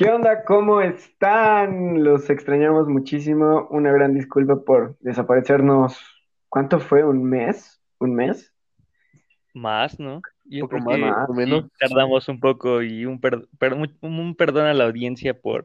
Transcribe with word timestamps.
¿Qué 0.00 0.08
onda? 0.08 0.44
¿Cómo 0.44 0.80
están? 0.80 2.02
Los 2.02 2.30
extrañamos 2.30 2.88
muchísimo. 2.88 3.68
Una 3.68 3.92
gran 3.92 4.14
disculpa 4.14 4.56
por 4.64 4.96
desaparecernos. 5.00 6.00
¿Cuánto 6.48 6.80
fue? 6.80 7.04
¿Un 7.04 7.22
mes? 7.22 7.82
¿Un 7.98 8.14
mes? 8.14 8.50
Más, 9.52 10.00
¿no? 10.00 10.22
Yo 10.46 10.62
poco 10.62 10.82
creo 10.86 10.98
más, 11.00 11.28
que 11.28 11.34
menos. 11.34 11.64
tardamos 11.78 12.26
un 12.30 12.40
poco 12.40 12.80
y 12.80 13.04
un, 13.04 13.20
per- 13.20 13.46
per- 13.58 13.74
un 13.74 13.94
un 14.00 14.34
perdón 14.36 14.68
a 14.68 14.72
la 14.72 14.84
audiencia 14.84 15.38
por 15.38 15.64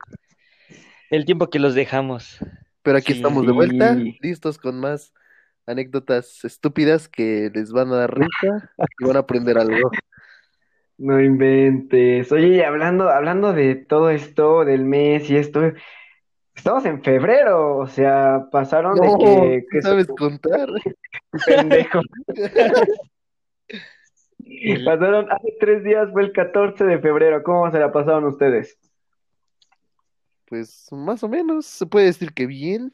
el 1.12 1.24
tiempo 1.24 1.50
que 1.50 1.60
los 1.60 1.74
dejamos. 1.74 2.38
Pero 2.84 2.98
aquí 2.98 3.14
Sí, 3.14 3.20
estamos 3.20 3.46
de 3.46 3.54
vuelta, 3.54 3.96
listos 4.20 4.58
con 4.58 4.82
más 4.82 5.14
anécdotas 5.66 6.44
estúpidas 6.44 7.08
que 7.08 7.50
les 7.54 7.72
van 7.72 7.88
a 7.94 7.96
dar 7.96 8.20
risa 8.20 8.70
y 9.00 9.06
van 9.06 9.16
a 9.16 9.20
aprender 9.20 9.58
algo. 9.58 9.92
No 10.98 11.22
inventes. 11.22 12.32
Oye, 12.32 12.48
y 12.48 12.62
hablando, 12.62 13.10
hablando 13.10 13.54
de 13.54 13.76
todo 13.76 14.10
esto, 14.10 14.64
del 14.64 14.86
mes 14.86 15.30
y 15.30 15.36
esto, 15.36 15.62
estamos 16.56 16.86
en 16.86 17.04
febrero, 17.04 17.78
o 17.78 17.88
sea, 17.88 18.48
pasaron 18.52 18.96
de 18.96 19.08
No, 19.08 19.18
que, 19.18 19.60
¿sí 19.62 19.68
que 19.72 19.82
sabes 19.82 20.08
contar. 20.08 20.70
pendejo. 21.46 22.00
Pasaron, 24.86 25.32
hace 25.32 25.56
tres 25.60 25.84
días 25.84 26.10
fue 26.12 26.24
el 26.24 26.32
14 26.32 26.84
de 26.86 27.00
febrero. 27.00 27.42
¿Cómo 27.44 27.70
se 27.72 27.80
la 27.80 27.92
pasaron 27.92 28.26
ustedes? 28.26 28.78
Pues 30.46 30.88
más 30.92 31.24
o 31.24 31.28
menos, 31.28 31.66
se 31.66 31.86
puede 31.86 32.06
decir 32.06 32.32
que 32.34 32.46
bien. 32.46 32.94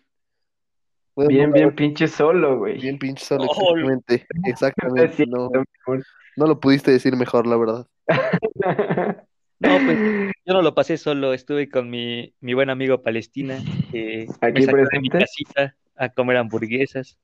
Bueno, 1.13 1.29
Bien, 1.29 1.52
bien 1.52 1.76
pinche 1.76 2.07
solo, 2.07 2.57
güey. 2.57 2.79
bien 2.79 2.98
pinche 2.98 3.26
solo, 3.26 3.43
exactamente, 3.52 4.27
exactamente. 4.45 5.26
No. 5.27 5.49
no 6.38 6.48
lo 6.48 6.59
pudiste 6.59 6.91
decir 6.91 7.16
mejor, 7.16 7.48
la 7.48 7.58
verdad. 7.58 7.88
No, 9.62 9.77
pues 9.85 9.99
yo 10.44 10.54
no 10.55 10.63
lo 10.63 10.73
pasé 10.73 10.98
solo, 10.98 11.35
estuve 11.35 11.70
con 11.70 11.88
mi, 11.88 12.34
mi 12.40 12.55
buen 12.55 12.71
amigo 12.71 13.04
Palestina, 13.04 13.59
que 13.91 14.26
me 14.41 14.48
Aquí 14.48 14.63
sacó 14.63 14.77
de 14.77 14.99
mi 14.99 15.09
casita 15.09 15.76
a 15.96 16.09
comer 16.09 16.37
hamburguesas. 16.37 17.20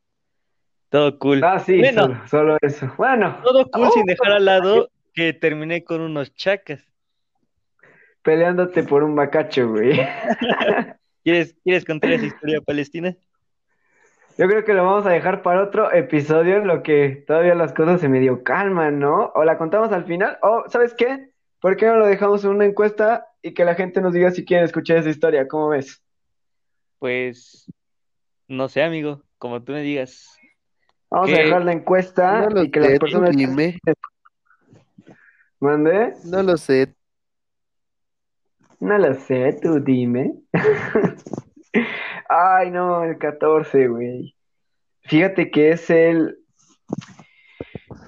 Todo 0.90 1.18
cool. 1.18 1.44
Ah, 1.44 1.60
sí, 1.60 1.80
Bueno, 1.80 2.04
solo, 2.04 2.28
solo 2.28 2.58
eso. 2.62 2.94
Bueno, 2.96 3.40
todo 3.44 3.68
cool 3.72 3.88
oh, 3.88 3.92
sin 3.92 4.06
dejar 4.06 4.34
al 4.34 4.46
lado 4.46 4.90
que 5.16 5.34
terminé 5.34 5.84
con 5.84 6.00
unos 6.02 6.32
chacas. 6.36 6.84
peleándote 8.22 8.84
por 8.84 9.04
un 9.04 9.16
bacacho, 9.16 9.70
güey. 9.70 10.00
¿Quieres, 11.24 11.56
¿quieres 11.64 11.86
contar 11.86 12.12
esa 12.12 12.28
historia, 12.28 12.62
Palestina? 12.62 13.18
Yo 14.38 14.48
creo 14.48 14.64
que 14.64 14.74
lo 14.74 14.86
vamos 14.86 15.06
a 15.08 15.10
dejar 15.10 15.42
para 15.42 15.64
otro 15.64 15.92
episodio 15.92 16.58
en 16.58 16.68
lo 16.68 16.84
que 16.84 17.24
todavía 17.26 17.56
las 17.56 17.74
cosas 17.74 18.00
se 18.00 18.08
medio 18.08 18.44
calman, 18.44 19.00
¿no? 19.00 19.32
O 19.34 19.44
la 19.44 19.58
contamos 19.58 19.92
al 19.92 20.06
final, 20.06 20.38
o 20.44 20.66
¿sabes 20.68 20.94
qué? 20.94 21.32
¿Por 21.60 21.76
qué 21.76 21.88
no 21.88 21.98
lo 21.98 22.06
dejamos 22.06 22.44
en 22.44 22.52
una 22.52 22.66
encuesta 22.66 23.26
y 23.42 23.56
que 23.56 23.66
la 23.66 23.74
gente 23.74 24.00
nos 24.00 24.14
diga 24.14 24.30
si 24.30 24.46
quiere 24.46 24.64
escuchar 24.64 24.98
esa 24.98 25.10
historia? 25.10 25.48
¿Cómo 25.48 25.70
ves? 25.70 26.04
Pues, 27.00 27.66
no 28.48 28.70
sé, 28.70 28.84
amigo, 28.84 29.24
como 29.40 29.64
tú 29.64 29.72
me 29.72 29.82
digas. 29.82 30.38
Vamos 31.10 31.32
a 31.32 31.38
dejar 31.38 31.66
la 31.66 31.72
encuesta 31.72 32.48
No 32.48 32.64
y 32.64 32.70
que 32.70 32.80
las 32.80 32.90
sé, 32.90 32.94
tú 32.96 33.00
personas 33.00 33.36
dime, 33.36 33.80
mande. 35.60 36.14
no 36.26 36.44
lo 36.44 36.58
sé. 36.58 36.94
No 38.80 39.00
lo 39.00 39.16
sé, 39.16 39.58
tú 39.64 39.80
dime. 39.80 40.34
Ay, 42.30 42.72
no, 42.72 43.04
el 43.04 43.18
14, 43.18 43.88
güey. 43.88 44.36
Fíjate 45.04 45.52
que 45.52 45.72
es 45.72 45.90
el... 45.90 46.40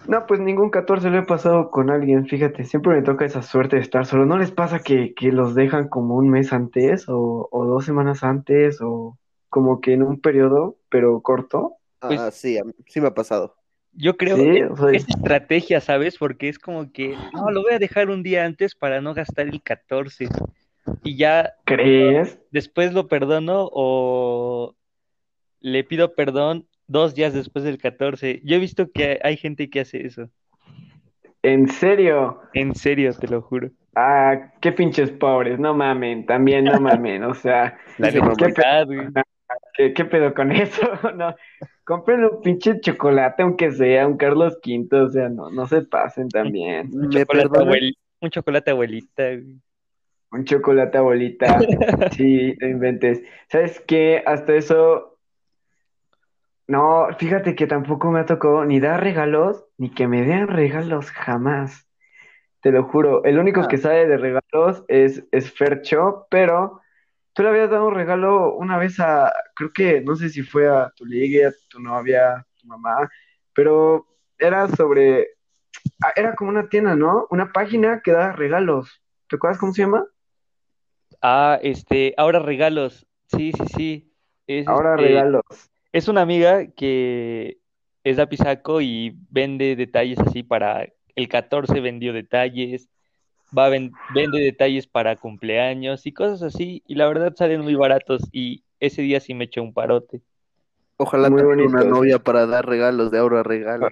No, 0.07 0.25
pues 0.25 0.39
ningún 0.39 0.71
14 0.71 1.09
lo 1.09 1.19
he 1.19 1.23
pasado 1.23 1.69
con 1.69 1.89
alguien, 1.91 2.25
fíjate, 2.25 2.65
siempre 2.65 2.95
me 2.95 3.03
toca 3.03 3.25
esa 3.25 3.43
suerte 3.43 3.75
de 3.75 3.83
estar 3.83 4.05
solo. 4.05 4.25
¿No 4.25 4.37
les 4.37 4.51
pasa 4.51 4.79
que, 4.79 5.13
que 5.13 5.31
los 5.31 5.53
dejan 5.53 5.87
como 5.87 6.15
un 6.15 6.29
mes 6.29 6.51
antes 6.51 7.07
o, 7.07 7.47
o 7.51 7.65
dos 7.65 7.85
semanas 7.85 8.23
antes 8.23 8.79
o 8.81 9.17
como 9.49 9.81
que 9.81 9.93
en 9.93 10.03
un 10.03 10.19
periodo, 10.19 10.77
pero 10.89 11.21
corto? 11.21 11.75
Pues- 11.99 12.19
Ah, 12.19 12.31
sí, 12.31 12.59
sí 12.87 12.99
me 13.01 13.07
ha 13.07 13.13
pasado. 13.13 13.55
Yo 13.91 14.17
creo 14.17 14.37
Sí, 14.37 14.43
que 14.43 14.75
sea, 14.75 14.91
es 14.91 15.09
estrategia, 15.09 15.81
¿sabes? 15.81 16.17
Porque 16.17 16.47
es 16.47 16.59
como 16.59 16.91
que, 16.91 17.15
no, 17.33 17.51
lo 17.51 17.61
voy 17.63 17.73
a 17.73 17.79
dejar 17.79 18.09
un 18.09 18.23
día 18.23 18.45
antes 18.45 18.75
para 18.75 19.01
no 19.01 19.13
gastar 19.13 19.47
el 19.47 19.61
14. 19.61 20.27
Y 21.03 21.15
ya 21.17 21.53
¿crees? 21.65 22.39
después 22.51 22.93
lo 22.93 23.07
perdono 23.07 23.69
o 23.71 24.75
le 25.61 25.83
pido 25.83 26.15
perdón 26.15 26.67
dos 26.87 27.15
días 27.15 27.33
después 27.33 27.63
del 27.65 27.77
14. 27.77 28.41
Yo 28.43 28.55
he 28.55 28.59
visto 28.59 28.91
que 28.91 29.19
hay 29.23 29.37
gente 29.37 29.69
que 29.69 29.81
hace 29.81 30.05
eso. 30.05 30.29
¿En 31.43 31.67
serio? 31.67 32.41
En 32.53 32.75
serio, 32.75 33.13
te 33.13 33.27
lo 33.27 33.41
juro. 33.41 33.69
Ah, 33.95 34.51
qué 34.61 34.71
pinches 34.71 35.11
pobres, 35.11 35.59
no 35.59 35.73
mamen, 35.73 36.25
también 36.25 36.65
no 36.65 36.79
mamen, 36.79 37.23
o 37.23 37.33
sea, 37.33 37.77
La 37.97 38.11
necesidad, 38.11 38.85
güey. 38.85 39.07
¿qué, 39.73 39.93
qué 39.93 40.05
pedo 40.05 40.33
con 40.33 40.51
eso? 40.51 40.81
No, 41.15 41.35
compren 41.83 42.23
un 42.23 42.41
pinche 42.41 42.79
chocolate 42.81 43.43
aunque 43.43 43.71
sea 43.71 44.07
un 44.07 44.17
Carlos 44.17 44.59
V, 44.63 45.01
o 45.01 45.09
sea, 45.09 45.29
no, 45.29 45.49
no 45.49 45.65
se 45.65 45.81
pasen 45.81 46.29
también. 46.29 46.89
Un 46.93 47.09
¿Me 47.09 47.21
chocolate, 47.21 47.49
abuel- 47.59 47.97
un 48.21 48.29
chocolate 48.29 48.71
abuelita, 48.71 49.23
güey. 49.23 49.57
Un 50.31 50.45
chocolate 50.45 50.97
abuelita, 50.97 51.57
sí, 52.11 52.55
no 52.59 52.67
inventes. 52.67 53.21
¿Sabes 53.49 53.79
qué? 53.87 54.23
Hasta 54.25 54.53
eso, 54.55 55.17
no, 56.67 57.07
fíjate 57.17 57.55
que 57.55 57.65
tampoco 57.65 58.11
me 58.11 58.19
ha 58.19 58.25
tocado 58.25 58.63
ni 58.65 58.79
dar 58.79 59.01
regalos, 59.01 59.65
ni 59.77 59.89
que 59.89 60.07
me 60.07 60.21
den 60.23 60.47
regalos 60.47 61.09
jamás. 61.11 61.87
Te 62.61 62.71
lo 62.71 62.83
juro, 62.83 63.23
el 63.23 63.39
único 63.39 63.61
Ah. 63.61 63.67
que 63.67 63.77
sabe 63.77 64.05
de 64.05 64.17
regalos 64.17 64.83
es, 64.87 65.23
es 65.31 65.51
Fercho, 65.51 66.27
pero 66.29 66.81
tú 67.33 67.41
le 67.43 67.49
habías 67.49 67.69
dado 67.71 67.87
un 67.87 67.95
regalo 67.95 68.53
una 68.55 68.77
vez 68.77 68.99
a, 68.99 69.31
creo 69.55 69.71
que, 69.73 70.01
no 70.01 70.15
sé 70.15 70.29
si 70.29 70.43
fue 70.43 70.67
a 70.67 70.91
tu 70.95 71.05
ligue, 71.05 71.45
a 71.45 71.51
tu 71.69 71.79
novia, 71.79 72.33
a 72.33 72.45
tu 72.59 72.67
mamá, 72.67 73.09
pero 73.53 74.05
era 74.37 74.67
sobre, 74.67 75.29
ah, 76.03 76.11
era 76.15 76.35
como 76.35 76.51
una 76.51 76.69
tienda, 76.69 76.95
¿no? 76.95 77.27
Una 77.31 77.51
página 77.51 78.01
que 78.03 78.11
da 78.11 78.31
regalos. 78.33 79.01
¿Te 79.27 79.37
acuerdas 79.37 79.57
cómo 79.59 79.73
se 79.73 79.83
llama? 79.83 80.05
Ah, 81.21 81.59
este, 81.61 82.13
ahora 82.17 82.39
regalos. 82.39 83.07
Sí, 83.27 83.51
sí, 83.51 83.63
sí. 83.75 84.13
Es, 84.47 84.67
Ahora 84.67 84.91
este, 84.91 85.03
regalos. 85.03 85.43
Es 85.93 86.07
una 86.07 86.21
amiga 86.21 86.67
que 86.73 87.59
es 88.03 88.17
lapisaco 88.17 88.81
y 88.81 89.15
vende 89.29 89.75
detalles 89.75 90.19
así 90.19 90.43
para 90.43 90.87
el 91.15 91.27
14 91.29 91.81
vendió 91.81 92.13
detalles, 92.13 92.89
va 93.57 93.65
a 93.67 93.69
ven- 93.69 93.99
vende 94.09 94.39
detalles 94.39 94.87
para 94.87 95.17
cumpleaños 95.17 96.05
y 96.07 96.13
cosas 96.13 96.43
así, 96.43 96.83
y 96.87 96.95
la 96.95 97.07
verdad 97.07 97.33
salen 97.37 97.61
muy 97.61 97.75
baratos 97.75 98.23
y 98.31 98.63
ese 98.79 99.01
día 99.03 99.19
sí 99.19 99.33
me 99.33 99.45
echó 99.45 99.63
un 99.63 99.73
parote. 99.73 100.21
Ojalá 100.97 101.29
Muy 101.29 101.41
tuviera 101.41 101.63
una 101.63 101.83
novia 101.83 102.19
para 102.19 102.45
dar 102.45 102.65
regalos, 102.67 103.09
de 103.11 103.19
ahora 103.19 103.41
regalos. 103.43 103.91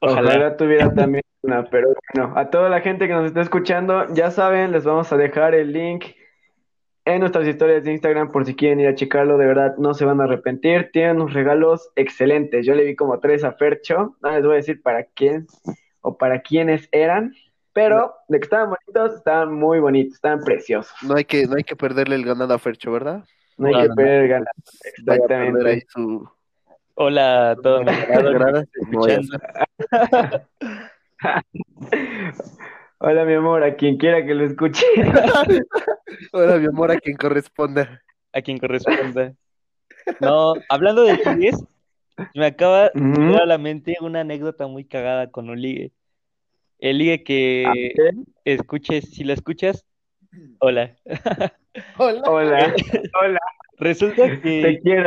Ojalá. 0.00 0.30
Ojalá 0.30 0.56
tuviera 0.56 0.94
también 0.94 1.22
una, 1.42 1.64
pero 1.70 1.88
bueno, 2.14 2.32
a 2.36 2.50
toda 2.50 2.68
la 2.68 2.80
gente 2.80 3.06
que 3.06 3.12
nos 3.14 3.26
está 3.26 3.40
escuchando, 3.40 4.12
ya 4.14 4.30
saben, 4.30 4.72
les 4.72 4.84
vamos 4.84 5.12
a 5.12 5.16
dejar 5.16 5.54
el 5.54 5.72
link 5.72 6.04
en 7.14 7.20
nuestras 7.20 7.46
historias 7.48 7.84
de 7.84 7.92
Instagram 7.92 8.30
por 8.30 8.44
si 8.44 8.54
quieren 8.54 8.80
ir 8.80 8.86
a 8.88 8.94
checarlo, 8.94 9.38
de 9.38 9.46
verdad 9.46 9.76
no 9.78 9.94
se 9.94 10.04
van 10.04 10.20
a 10.20 10.24
arrepentir, 10.24 10.90
tienen 10.92 11.16
unos 11.16 11.32
regalos 11.32 11.90
excelentes, 11.96 12.66
yo 12.66 12.74
le 12.74 12.84
vi 12.84 12.94
como 12.94 13.18
tres 13.18 13.44
a 13.44 13.52
Fercho, 13.52 14.16
no 14.20 14.30
les 14.30 14.42
voy 14.44 14.52
a 14.52 14.56
decir 14.56 14.82
para 14.82 15.04
quién 15.04 15.46
o 16.02 16.18
para 16.18 16.42
quiénes 16.42 16.86
eran, 16.92 17.32
pero 17.72 18.12
de 18.28 18.38
que 18.38 18.44
estaban 18.44 18.70
bonitos, 18.70 19.16
estaban 19.16 19.54
muy 19.54 19.80
bonitos, 19.80 20.16
estaban 20.16 20.40
preciosos, 20.44 20.92
No 21.02 21.14
hay 21.16 21.24
que, 21.24 21.46
no 21.46 21.56
hay 21.56 21.64
que 21.64 21.76
perderle 21.76 22.16
el 22.16 22.26
ganado 22.26 22.52
a 22.52 22.58
Fercho, 22.58 22.92
¿verdad? 22.92 23.24
no 23.56 23.68
hay 23.68 23.72
No, 23.74 23.80
que 23.80 23.88
no, 23.88 23.94
no. 23.94 23.96
perder 23.96 24.32
a 24.34 24.44
perder 24.44 24.46
exactamente. 24.96 25.70
ahí 25.70 25.80
su 25.88 26.28
Hola 26.94 27.50
a 27.52 27.56
todo 27.56 27.84
mi 27.84 27.90
Hola 33.00 33.24
mi 33.24 33.34
amor, 33.34 33.62
a 33.62 33.76
quien 33.76 33.96
quiera 33.96 34.24
que 34.26 34.34
lo 34.34 34.44
escuche. 34.44 34.84
Ahora, 36.32 36.56
mi 36.58 36.66
amor, 36.66 36.90
a 36.90 36.96
quien 36.98 37.16
corresponda. 37.16 38.02
a 38.32 38.42
quien 38.42 38.58
corresponda. 38.58 39.34
No, 40.20 40.54
hablando 40.68 41.02
de 41.04 41.14
ligues, 41.16 41.62
me 42.34 42.46
acaba 42.46 42.84
de 42.84 42.90
venir 42.94 43.36
a 43.40 43.46
la 43.46 43.58
mente 43.58 43.96
una 44.00 44.20
anécdota 44.20 44.66
muy 44.66 44.84
cagada 44.84 45.30
con 45.30 45.48
un 45.48 45.60
ligue. 45.60 45.92
El 46.80 46.98
ligue 46.98 47.22
que 47.22 47.92
escuches, 48.44 49.10
si 49.10 49.24
la 49.24 49.34
escuchas, 49.34 49.84
hola. 50.60 50.96
Hola. 51.98 52.22
Hola, 52.26 52.74
hola, 53.22 53.40
Resulta 53.76 54.24
te 54.26 54.40
que 54.40 54.80
quiero, 54.82 55.06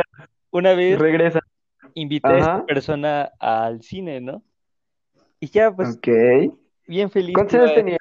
una 0.50 0.72
vez 0.72 0.98
regresa. 0.98 1.40
invité 1.92 2.28
a 2.28 2.38
esta 2.38 2.64
persona 2.66 3.30
al 3.38 3.82
cine, 3.82 4.22
¿no? 4.22 4.42
Y 5.40 5.48
ya, 5.48 5.70
pues, 5.70 5.96
Ok. 5.98 6.08
Bien 6.86 7.10
feliz. 7.10 7.34
¿Cuántos 7.34 7.54
años 7.60 7.74
tenías? 7.74 7.98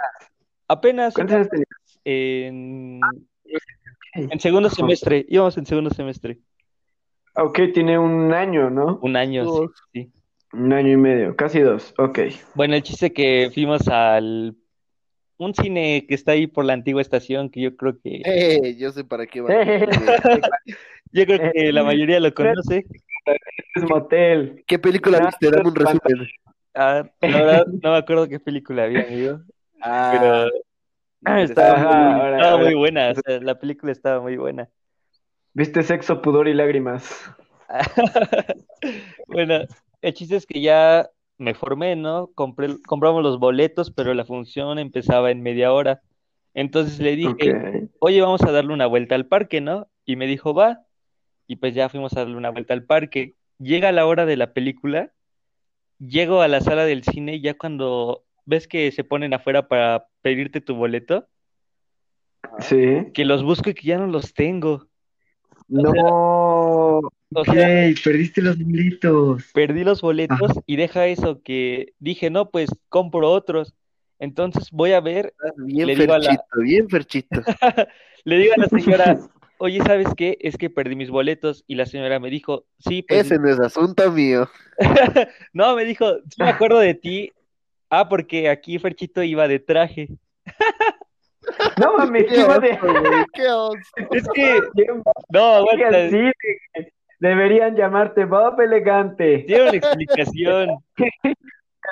Apenas 0.67 1.13
¿Cuántos 1.13 1.35
años 1.35 1.49
tenías? 1.49 1.67
en, 2.05 2.99
en 4.13 4.39
segundo 4.39 4.69
semestre, 4.69 5.25
íbamos 5.29 5.57
en 5.57 5.65
segundo 5.65 5.89
semestre, 5.89 6.39
Ok, 7.35 7.59
tiene 7.73 7.97
un 7.97 8.33
año, 8.33 8.69
¿no? 8.69 8.99
un 9.01 9.15
año, 9.15 9.45
sí, 9.45 9.67
sí. 9.93 10.11
Un 10.53 10.73
año 10.73 10.91
y 10.91 10.97
medio, 10.97 11.33
casi 11.37 11.59
dos. 11.61 11.93
Ok. 11.97 12.19
Bueno, 12.55 12.75
el 12.75 12.83
chiste 12.83 13.13
que 13.13 13.49
fuimos 13.53 13.87
al 13.87 14.57
un 15.37 15.55
cine 15.55 16.05
que 16.07 16.13
está 16.13 16.33
ahí 16.33 16.45
por 16.47 16.65
la 16.65 16.73
antigua 16.73 17.01
estación, 17.01 17.49
que 17.49 17.61
yo 17.61 17.75
creo 17.77 17.97
que, 18.01 18.21
Eh, 18.25 18.75
yo 18.77 18.91
sé 18.91 19.03
para 19.05 19.25
qué 19.27 19.39
va. 19.41 19.49
yo 21.11 21.25
creo 21.25 21.51
que 21.53 21.71
la 21.71 21.83
mayoría 21.83 22.19
lo 22.19 22.33
conoce. 22.33 22.85
Es 23.75 23.83
motel. 23.89 24.63
¿Qué 24.67 24.77
película 24.77 25.19
Ah, 25.21 25.25
viste? 25.27 25.49
Dame 25.49 25.69
un 25.69 25.75
resumen. 25.75 26.27
Ah, 26.73 27.03
la 27.21 27.27
verdad, 27.27 27.65
no 27.67 27.91
me 27.91 27.97
acuerdo 27.97 28.27
qué 28.27 28.39
película 28.39 28.83
había, 28.83 29.01
amigo, 29.03 29.39
Ah, 29.81 30.09
pero 30.11 30.49
ah, 31.25 31.41
estaba, 31.41 31.77
muy, 31.77 31.85
ahora- 31.85 32.37
estaba 32.37 32.51
ahora- 32.51 32.63
muy 32.65 32.73
buena, 32.75 33.11
o 33.11 33.15
sea, 33.15 33.39
la 33.41 33.59
película 33.59 33.91
estaba 33.91 34.21
muy 34.21 34.37
buena. 34.37 34.69
¿Viste 35.53 35.83
sexo, 35.83 36.21
pudor 36.21 36.47
y 36.47 36.53
lágrimas? 36.53 37.09
Bueno, 39.27 39.59
el 40.01 40.13
chiste 40.13 40.35
es 40.35 40.45
que 40.45 40.61
ya 40.61 41.09
me 41.37 41.53
formé, 41.53 41.95
¿no? 41.95 42.31
Compré, 42.35 42.69
compramos 42.85 43.23
los 43.23 43.39
boletos, 43.39 43.91
pero 43.91 44.13
la 44.13 44.25
función 44.25 44.79
empezaba 44.79 45.31
en 45.31 45.41
media 45.41 45.71
hora. 45.71 46.01
Entonces 46.53 46.99
le 46.99 47.15
dije, 47.15 47.89
oye, 47.99 48.21
vamos 48.21 48.41
a 48.43 48.51
darle 48.51 48.73
una 48.73 48.87
vuelta 48.87 49.15
al 49.15 49.27
parque, 49.27 49.61
¿no? 49.61 49.87
Y 50.05 50.15
me 50.15 50.27
dijo, 50.27 50.53
va. 50.53 50.85
Y 51.47 51.57
pues 51.57 51.73
ya 51.73 51.89
fuimos 51.89 52.13
a 52.13 52.21
darle 52.21 52.35
una 52.37 52.49
vuelta 52.49 52.73
al 52.73 52.83
parque. 52.83 53.35
Llega 53.59 53.91
la 53.91 54.05
hora 54.05 54.25
de 54.25 54.35
la 54.37 54.53
película, 54.53 55.11
llego 56.05 56.41
a 56.41 56.47
la 56.47 56.61
sala 56.61 56.85
del 56.85 57.03
cine 57.03 57.35
y 57.35 57.41
ya 57.41 57.53
cuando 57.57 58.23
ves 58.45 58.67
que 58.67 58.91
se 58.91 59.03
ponen 59.03 59.33
afuera 59.33 59.67
para 59.67 60.07
pedirte 60.21 60.59
tu 60.61 60.75
boleto, 60.75 61.27
Sí. 62.59 63.07
que 63.13 63.23
los 63.23 63.43
busco 63.43 63.69
y 63.69 63.73
que 63.73 63.87
ya 63.87 63.97
no 63.97 64.07
los 64.07 64.33
tengo. 64.33 64.87
No. 65.67 66.99
O 67.33 67.43
perdiste 68.03 68.41
los 68.41 68.57
boletos. 68.57 69.43
perdí 69.53 69.83
los 69.85 70.01
boletos 70.01 70.51
y 70.65 70.75
deja 70.75 71.07
eso 71.07 71.41
que 71.41 71.93
dije, 71.99 72.29
no, 72.29 72.49
pues 72.49 72.69
compro 72.89 73.29
otros. 73.31 73.73
Entonces 74.19 74.69
voy 74.71 74.91
a 74.91 74.99
ver, 74.99 75.27
estás 75.27 75.53
bien 75.65 75.87
le 75.87 75.95
digo 75.95 76.13
a 76.13 76.19
la- 76.19 76.25
ferchito, 76.29 76.59
bien 76.61 76.89
ferchito. 76.89 77.41
le 78.25 78.37
digo 78.37 78.53
a 78.55 78.59
la 78.59 78.67
señora, 78.67 79.19
oye, 79.61 79.79
¿sabes 79.85 80.07
qué? 80.17 80.37
Es 80.41 80.57
que 80.57 80.69
perdí 80.71 80.95
mis 80.95 81.11
boletos. 81.11 81.63
Y 81.67 81.75
la 81.75 81.85
señora 81.85 82.19
me 82.19 82.29
dijo, 82.29 82.65
sí, 82.79 83.03
pues 83.03 83.21
Ese 83.21 83.37
no 83.37 83.47
es 83.47 83.59
asunto 83.59 84.11
mío. 84.11 84.49
no, 85.53 85.75
me 85.75 85.85
dijo, 85.85 86.15
sí 86.29 86.43
me 86.43 86.49
acuerdo 86.49 86.79
de 86.79 86.95
ti. 86.95 87.31
Ah, 87.89 88.09
porque 88.09 88.49
aquí 88.49 88.79
Ferchito 88.79 89.21
iba 89.21 89.47
de 89.47 89.59
traje. 89.59 90.09
No 91.79 91.97
mames, 91.97 92.25
Qué 92.29 92.39
iba 92.39 92.59
de. 92.59 92.73
oso, 92.73 92.87
güey, 92.87 93.25
qué 93.33 93.49
oso. 93.49 93.79
Es 94.11 94.27
que, 94.35 94.59
no, 95.29 95.43
aguanta, 95.55 96.09
Sí, 96.11 96.31
deberían 97.19 97.75
llamarte 97.75 98.25
Bob 98.25 98.61
Elegante. 98.61 99.39
tiene 99.47 99.63
una 99.63 99.77
explicación. 99.77 100.69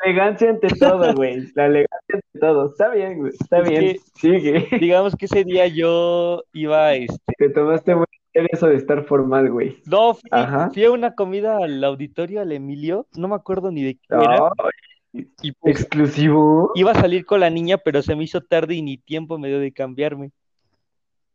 Elegancia 0.03 0.49
ante 0.51 0.67
todo, 0.79 1.13
güey. 1.15 1.47
La 1.55 1.65
elegancia 1.65 2.13
ante 2.13 2.39
todo. 2.39 2.69
Está 2.71 2.89
bien, 2.89 3.19
güey. 3.19 3.31
Está 3.39 3.59
Es 3.59 3.69
bien. 3.69 3.81
que- 3.81 3.99
Sigue. 4.15 4.67
Digamos 4.79 5.15
que 5.15 5.25
ese 5.25 5.43
día 5.43 5.67
yo 5.67 6.43
iba, 6.53 6.93
este, 6.93 7.17
Te 7.37 7.49
tomaste 7.49 7.95
muy 7.95 8.05
eso 8.33 8.67
de 8.67 8.75
estar 8.75 9.03
formal, 9.05 9.49
güey. 9.51 9.81
no, 9.87 10.13
fui, 10.13 10.29
Ajá. 10.31 10.69
fui 10.71 10.83
a 10.85 10.91
una 10.91 11.15
comida 11.15 11.57
al 11.57 11.83
auditorio, 11.83 12.41
al 12.41 12.51
Emilio, 12.51 13.07
no 13.17 13.27
me 13.27 13.35
acuerdo 13.35 13.71
ni 13.71 13.83
de 13.83 13.95
qué 13.95 14.01
era. 14.09 14.49
Y 15.41 15.51
pues 15.53 15.79
exclusivo. 15.81 16.71
iba 16.75 16.91
a 16.91 17.01
salir 17.01 17.25
con 17.25 17.39
la 17.39 17.49
niña, 17.49 17.79
pero 17.79 18.03
se 18.03 18.15
me 18.15 18.23
hizo 18.23 18.41
tarde 18.41 18.75
y 18.75 18.81
ni 18.83 18.97
tiempo 18.99 19.39
me 19.39 19.47
dio 19.47 19.59
de 19.59 19.71
cambiarme. 19.73 20.29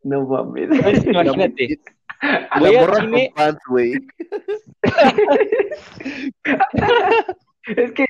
No 0.05 0.25
mames. 0.27 0.71
Entonces, 0.71 1.05
imagínate, 1.07 1.81
La 2.23 2.49
voy 2.61 2.77
al 2.77 2.87
morra 2.87 3.01
cine, 3.01 3.33
con 3.35 3.45
pants, 3.45 3.63
güey. 3.69 3.93
Es 7.67 7.93
que, 7.93 8.07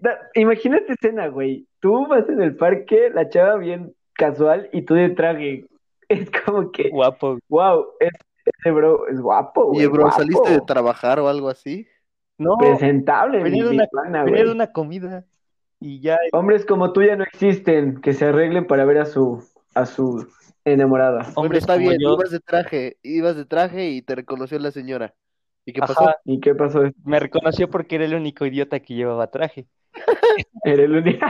da- 0.00 0.18
imagínate 0.34 0.92
escena, 0.92 1.28
güey. 1.28 1.66
Tú 1.80 2.06
vas 2.06 2.28
en 2.28 2.42
el 2.42 2.56
parque, 2.56 3.10
la 3.10 3.28
chava 3.28 3.56
bien 3.56 3.94
casual 4.12 4.68
y 4.72 4.82
tú 4.82 4.94
de 4.94 5.10
traje. 5.10 5.64
Es 6.08 6.30
como 6.30 6.70
que, 6.70 6.88
guapo. 6.90 7.36
wow, 7.48 7.84
ese 7.98 8.70
bro 8.70 9.08
es 9.08 9.20
guapo, 9.20 9.64
güey. 9.64 9.78
Oye, 9.78 9.88
bro, 9.88 10.02
guapo. 10.02 10.18
¿saliste 10.18 10.50
de 10.50 10.60
trabajar 10.60 11.18
o 11.18 11.26
algo 11.26 11.48
así? 11.48 11.88
No, 12.38 12.56
Presentable, 12.58 13.42
venía 13.42 13.64
de 13.64 13.70
una, 13.70 13.86
pana, 13.88 14.22
venía 14.22 14.44
de 14.44 14.52
una 14.52 14.70
comida 14.72 15.26
y 15.80 16.00
ya 16.00 16.18
Hombres 16.32 16.64
como 16.64 16.92
tú 16.92 17.02
ya 17.02 17.16
no 17.16 17.24
existen, 17.24 18.00
que 18.00 18.12
se 18.12 18.26
arreglen 18.26 18.66
para 18.66 18.84
ver 18.84 18.98
a 18.98 19.06
su, 19.06 19.42
a 19.74 19.86
su 19.86 20.26
enamorada. 20.64 21.18
Bueno, 21.18 21.32
hombres 21.36 21.62
está 21.62 21.76
bien, 21.76 21.96
yo 22.00 22.14
ibas 22.14 22.30
de 22.30 22.40
traje, 22.40 22.96
ibas 23.02 23.36
de 23.36 23.44
traje 23.44 23.90
y 23.90 24.02
te 24.02 24.14
reconoció 24.14 24.58
la 24.58 24.70
señora. 24.70 25.14
¿Y 25.66 25.72
qué 25.72 25.80
pasó? 25.80 26.00
Ajá, 26.00 26.16
¿Y 26.24 26.40
qué 26.40 26.54
pasó? 26.54 26.84
me 27.04 27.20
reconoció 27.20 27.68
porque 27.68 27.96
era 27.96 28.04
el 28.04 28.14
único 28.14 28.46
idiota 28.46 28.80
que 28.80 28.94
llevaba 28.94 29.26
traje. 29.30 29.66
Era 30.64 30.82
el 30.84 30.92
único. 30.96 31.26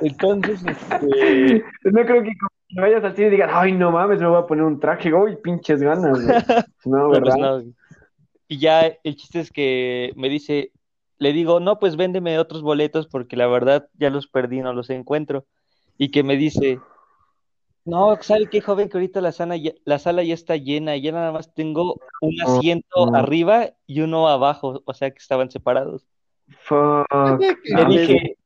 Entonces, 0.00 0.62
este, 0.66 1.64
No 1.84 2.02
creo 2.04 2.22
que 2.22 2.32
cuando 2.38 2.82
vayas 2.82 3.04
al 3.04 3.14
cine 3.14 3.28
y 3.28 3.30
digas, 3.30 3.50
ay, 3.52 3.72
no 3.72 3.90
mames, 3.90 4.20
me 4.20 4.26
voy 4.26 4.38
a 4.38 4.46
poner 4.46 4.64
un 4.64 4.80
traje. 4.80 5.12
Uy, 5.14 5.36
pinches 5.36 5.80
ganas, 5.82 6.22
güey. 6.22 6.36
No, 6.84 6.98
no, 6.98 7.08
pues 7.08 7.20
¿verdad? 7.20 7.36
no. 7.36 7.72
Y 8.48 8.58
ya 8.58 8.92
el 9.04 9.16
chiste 9.16 9.40
es 9.40 9.50
que 9.52 10.12
me 10.16 10.28
dice, 10.28 10.72
le 11.18 11.32
digo, 11.32 11.60
no, 11.60 11.78
pues 11.78 11.96
véndeme 11.96 12.38
otros 12.38 12.62
boletos 12.62 13.06
porque 13.06 13.36
la 13.36 13.46
verdad 13.46 13.88
ya 13.94 14.10
los 14.10 14.26
perdí, 14.26 14.60
no 14.60 14.72
los 14.72 14.90
encuentro. 14.90 15.46
Y 15.96 16.10
que 16.10 16.22
me 16.24 16.36
dice, 16.36 16.80
no, 17.90 18.16
¿sabe 18.22 18.46
qué, 18.46 18.60
joven? 18.60 18.88
Que 18.88 18.96
ahorita 18.96 19.20
la 19.20 19.32
sala 19.32 19.56
ya, 19.56 19.72
la 19.84 19.98
sala 19.98 20.22
ya 20.22 20.34
está 20.34 20.56
llena, 20.56 20.96
ya 20.96 21.12
nada 21.12 21.32
más 21.32 21.52
tengo 21.52 22.00
un 22.20 22.40
asiento 22.40 23.06
no. 23.06 23.16
arriba 23.16 23.70
y 23.86 24.00
uno 24.00 24.28
abajo, 24.28 24.82
o 24.84 24.94
sea 24.94 25.10
que 25.10 25.18
estaban 25.18 25.50
separados. 25.50 26.06
Fuck. 26.60 27.06
Le 27.40 27.84
dije, 27.86 28.36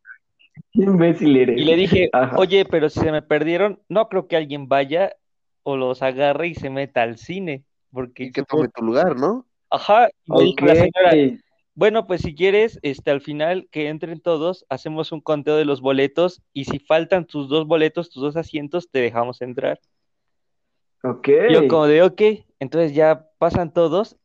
qué 0.72 0.82
imbécil 0.82 1.36
eres. 1.36 1.58
y 1.60 1.64
le 1.64 1.76
dije, 1.76 2.08
Ajá. 2.12 2.36
oye, 2.38 2.64
pero 2.64 2.88
si 2.88 3.00
se 3.00 3.12
me 3.12 3.22
perdieron, 3.22 3.80
no 3.88 4.08
creo 4.08 4.26
que 4.26 4.36
alguien 4.36 4.68
vaya 4.68 5.14
o 5.62 5.76
los 5.76 6.02
agarre 6.02 6.48
y 6.48 6.54
se 6.54 6.70
meta 6.70 7.02
al 7.02 7.18
cine, 7.18 7.64
porque 7.92 8.24
Y 8.24 8.32
que 8.32 8.42
tome 8.42 8.68
tu 8.68 8.82
lugar, 8.82 9.16
¿no? 9.16 9.46
Ajá, 9.70 10.08
y 10.24 10.32
me 10.32 10.44
dijo 10.44 10.66
la 10.66 10.74
señora, 10.74 11.40
bueno, 11.74 12.06
pues 12.06 12.22
si 12.22 12.34
quieres, 12.34 12.78
este, 12.82 13.10
al 13.10 13.20
final 13.20 13.68
que 13.70 13.88
entren 13.88 14.20
todos, 14.20 14.64
hacemos 14.68 15.10
un 15.12 15.20
conteo 15.20 15.56
de 15.56 15.64
los 15.64 15.80
boletos 15.80 16.42
y 16.52 16.66
si 16.66 16.78
faltan 16.78 17.26
tus 17.26 17.48
dos 17.48 17.66
boletos, 17.66 18.10
tus 18.10 18.22
dos 18.22 18.36
asientos, 18.36 18.88
te 18.90 19.00
dejamos 19.00 19.40
entrar. 19.42 19.80
Ok. 21.02 21.28
Yo 21.50 21.68
como 21.68 21.86
de, 21.86 22.02
ok, 22.02 22.22
entonces 22.60 22.94
ya 22.94 23.28
pasan 23.38 23.72
todos 23.72 24.16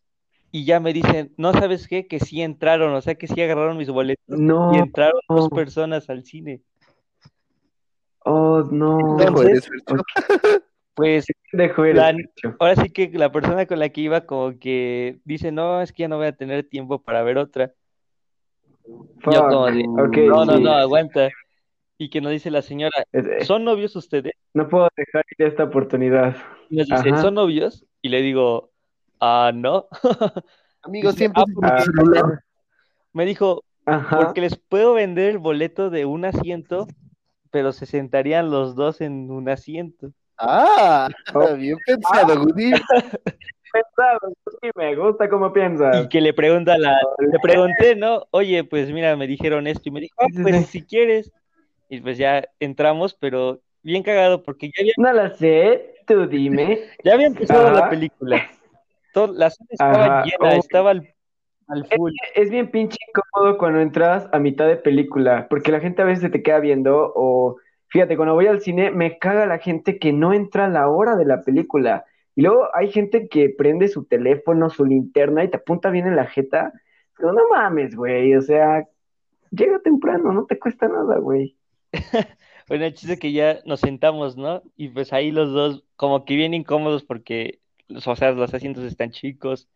y 0.52 0.66
ya 0.66 0.80
me 0.80 0.94
dicen, 0.94 1.34
no 1.38 1.52
sabes 1.54 1.88
qué, 1.88 2.08
que 2.08 2.20
sí 2.20 2.42
entraron, 2.42 2.94
o 2.94 3.02
sea 3.02 3.16
que 3.16 3.28
sí 3.28 3.42
agarraron 3.42 3.78
mis 3.78 3.90
boletos 3.90 4.24
No. 4.28 4.74
y 4.74 4.78
entraron 4.78 5.20
dos 5.28 5.50
personas 5.50 6.10
al 6.10 6.24
cine. 6.24 6.62
Oh, 8.26 8.62
no. 8.72 9.18
Dejo 9.18 9.42
Entonces. 9.44 9.70
Pues 10.94 11.26
la- 11.54 12.16
ahora 12.60 12.76
sí 12.76 12.90
que 12.90 13.10
la 13.14 13.32
persona 13.32 13.66
con 13.66 13.80
la 13.80 13.90
que 13.90 14.02
iba 14.02 14.26
como 14.26 14.60
que 14.60 15.20
dice, 15.24 15.52
no, 15.52 15.82
es 15.82 15.94
que 15.94 16.02
ya 16.04 16.08
no 16.10 16.18
voy 16.18 16.28
a 16.28 16.36
tener 16.36 16.68
tiempo 16.68 17.02
para 17.02 17.24
ver 17.24 17.38
otra. 17.38 17.74
Yo 18.86 19.06
Fuck. 19.22 19.50
como 19.50 19.66
de, 19.68 19.86
Ok, 19.88 20.18
no, 20.28 20.46
no, 20.46 20.58
sí. 20.58 20.64
no, 20.64 20.72
aguanta. 20.74 21.30
Y 21.98 22.10
que 22.10 22.22
nos 22.22 22.32
dice 22.32 22.50
la 22.50 22.62
señora, 22.62 23.04
¿son 23.42 23.66
novios 23.66 23.96
ustedes? 23.96 24.34
No 24.54 24.68
puedo 24.70 24.88
dejar 24.96 25.26
ir 25.38 25.48
esta 25.48 25.66
oportunidad. 25.66 26.36
Y 26.70 26.78
nos 26.78 26.88
dice, 26.88 27.10
Ajá. 27.10 27.22
¿son 27.22 27.34
novios? 27.36 27.86
Y 28.02 28.10
le 28.10 28.22
digo, 28.22 28.72
ah, 29.20 29.52
no. 29.54 29.88
Amigo, 30.82 31.10
Dice, 31.12 31.18
siempre 31.20 31.44
ah, 31.44 31.46
es 31.50 31.72
ah, 31.72 31.78
tu 31.78 31.84
celular. 31.84 32.44
Me 33.12 33.26
dijo, 33.26 33.64
Ajá. 33.86 34.18
porque 34.18 34.42
les 34.42 34.58
puedo 34.58 34.94
vender 34.94 35.30
el 35.32 35.40
boleto 35.40 35.90
de 35.90 36.06
un 36.06 36.24
asiento, 36.24 36.88
pero 37.52 37.74
se 37.74 37.86
sentarían 37.86 38.50
los 38.50 38.76
dos 38.76 39.02
en 39.02 39.30
un 39.30 39.50
asiento. 39.50 40.14
Ah, 40.40 41.10
Oh. 41.34 41.56
bien 41.56 41.78
pensado, 41.86 42.40
Goody. 42.44 42.72
Pensado, 43.72 44.34
sí, 44.64 44.70
me 44.76 44.96
gusta 44.96 45.30
cómo 45.30 45.54
piensas. 45.54 46.06
Y 46.06 46.10
que 46.10 46.22
le 46.22 46.34
pregunta 46.34 46.74
a 46.74 46.78
la, 46.80 46.98
le 47.20 47.38
pregunté, 47.40 47.96
¿no? 47.96 48.26
Oye, 48.32 48.64
pues 48.64 48.92
mira, 48.92 49.16
me 49.16 49.28
dijeron 49.28 49.68
esto 49.68 49.84
y 49.86 49.92
me 49.92 50.00
dijo, 50.02 50.16
ah, 50.20 50.26
pues 50.42 50.56
sí. 50.58 50.64
si 50.80 50.82
quieres. 50.82 51.32
Y 51.88 52.02
pues 52.02 52.18
ya 52.18 52.44
entramos, 52.60 53.14
pero 53.14 53.60
bien 53.84 54.02
cagado 54.02 54.42
porque 54.42 54.68
ya 54.70 54.82
había, 54.82 54.94
No 54.98 55.14
la 55.14 55.36
sé, 55.36 55.98
tú 56.08 56.26
dime. 56.26 56.80
ya 57.04 57.14
había 57.14 57.28
empezado 57.28 57.72
la 57.72 57.90
película. 57.92 58.50
Todo- 59.14 59.34
la 59.34 59.52
sala 59.52 59.68
estaba 59.70 60.06
Ajá. 60.20 60.24
llena, 60.24 60.38
Oh. 60.56 60.60
estaba 60.60 60.90
al, 60.92 61.14
al 61.68 61.86
full. 61.96 62.12
Es 62.34 62.50
bien 62.50 62.72
pinche 62.72 62.98
incómodo 63.08 63.58
cuando 63.60 63.82
entras 63.82 64.28
a 64.32 64.40
mitad 64.40 64.66
de 64.68 64.78
película, 64.78 65.46
porque 65.48 65.72
la 65.72 65.80
gente 65.80 66.02
a 66.02 66.06
veces 66.06 66.24
se 66.24 66.30
te 66.30 66.42
queda 66.42 66.60
viendo 66.60 67.12
o, 67.16 67.58
fíjate, 67.90 68.16
cuando 68.16 68.34
voy 68.34 68.48
al 68.48 68.62
cine 68.62 68.92
me 68.92 69.18
caga 69.18 69.46
la 69.46 69.60
gente 69.60 70.00
que 70.00 70.14
no 70.14 70.34
entra 70.34 70.66
a 70.66 70.70
la 70.70 70.90
hora 70.90 71.16
de 71.16 71.26
la 71.26 71.42
película. 71.42 72.06
Y 72.36 72.42
luego 72.42 72.70
hay 72.74 72.90
gente 72.92 73.28
que 73.28 73.50
prende 73.50 73.88
su 73.88 74.06
teléfono, 74.06 74.70
su 74.70 74.86
linterna 74.86 75.44
y 75.44 75.50
te 75.50 75.58
apunta 75.58 75.90
bien 75.90 76.08
en 76.08 76.16
la 76.16 76.26
jeta. 76.26 76.72
Pero 77.18 77.34
no 77.34 77.42
mames, 77.50 77.96
güey, 77.96 78.36
o 78.36 78.42
sea, 78.42 78.88
llega 79.52 79.80
temprano, 79.80 80.32
no 80.32 80.46
te 80.46 80.58
cuesta 80.58 80.88
nada, 80.88 81.18
güey. 81.18 81.58
Bueno, 82.70 82.86
el 82.86 82.94
chiste 82.94 83.14
es 83.14 83.20
que 83.20 83.32
ya 83.32 83.62
nos 83.66 83.80
sentamos, 83.80 84.38
¿no? 84.38 84.62
Y 84.78 84.90
pues 84.90 85.12
ahí 85.12 85.32
los 85.32 85.52
dos, 85.52 85.84
como 85.96 86.24
que 86.24 86.36
bien 86.36 86.54
incómodos 86.54 87.04
porque, 87.04 87.62
o 87.90 88.16
sea, 88.16 88.32
los 88.32 88.54
asientos 88.54 88.84
están 88.84 89.10
chicos. 89.10 89.68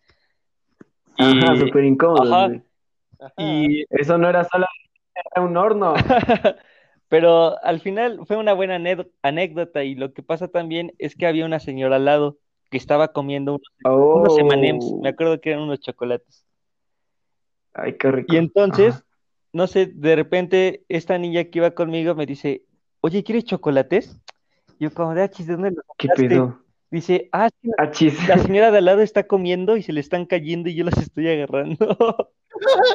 Ajá, 1.18 1.56
Y, 1.56 1.60
súper 1.60 1.86
incómodo, 1.86 2.32
ajá. 2.32 2.48
güey. 2.50 2.62
y 3.40 3.86
Eso 3.90 4.20
no 4.20 4.30
era 4.30 4.44
solo, 4.44 4.68
era 5.34 5.44
un 5.44 5.58
horno. 5.58 5.96
Pero 7.14 7.64
al 7.64 7.80
final 7.80 8.22
fue 8.26 8.38
una 8.38 8.54
buena 8.54 8.76
anécdo- 8.80 9.08
anécdota 9.22 9.84
y 9.84 9.94
lo 9.94 10.14
que 10.14 10.24
pasa 10.24 10.48
también 10.48 10.96
es 10.98 11.16
que 11.16 11.28
había 11.28 11.46
una 11.46 11.60
señora 11.60 11.98
al 11.98 12.06
lado 12.06 12.40
que 12.72 12.78
estaba 12.78 13.10
comiendo 13.14 13.60
unos, 13.86 14.34
unos 14.34 14.40
M&Ms, 14.40 14.86
Oh, 14.94 15.00
me 15.00 15.10
acuerdo 15.10 15.40
que 15.40 15.52
eran 15.52 15.62
unos 15.62 15.80
chocolates. 15.80 16.44
ay, 17.76 17.98
qué 18.00 18.10
rico. 18.10 18.34
Y 18.34 18.38
entonces, 18.38 18.96
Ajá. 18.96 19.06
no 19.54 19.68
sé, 19.68 19.86
de 19.94 20.16
repente 20.16 20.86
esta 20.90 21.20
niña 21.20 21.44
que 21.44 21.60
iba 21.60 21.70
conmigo 21.76 22.16
me 22.16 22.26
dice, 22.26 22.64
oye, 23.02 23.24
¿quieres 23.24 23.44
chocolates? 23.44 24.20
Yo 24.80 24.92
como 24.92 25.14
de, 25.14 25.22
"Ah, 25.22 25.30
chis, 25.30 25.46
¿de 25.46 25.54
dónde 25.54 25.70
los 25.70 25.86
¿Qué 26.00 26.08
compraste?". 26.08 26.30
pedo? 26.30 26.60
Dice, 26.90 27.30
ah, 27.32 27.48
sí, 27.62 27.70
Achis. 27.78 28.28
la 28.28 28.40
señora 28.40 28.72
de 28.72 28.80
al 28.80 28.86
lado 28.86 29.02
está 29.02 29.28
comiendo 29.28 29.78
y 29.78 29.84
se 29.84 29.94
le 29.94 30.00
están 30.00 30.26
cayendo 30.26 30.68
y 30.68 30.74
yo 30.74 30.84
las 30.84 30.98
estoy 30.98 31.28
agarrando. 31.28 31.78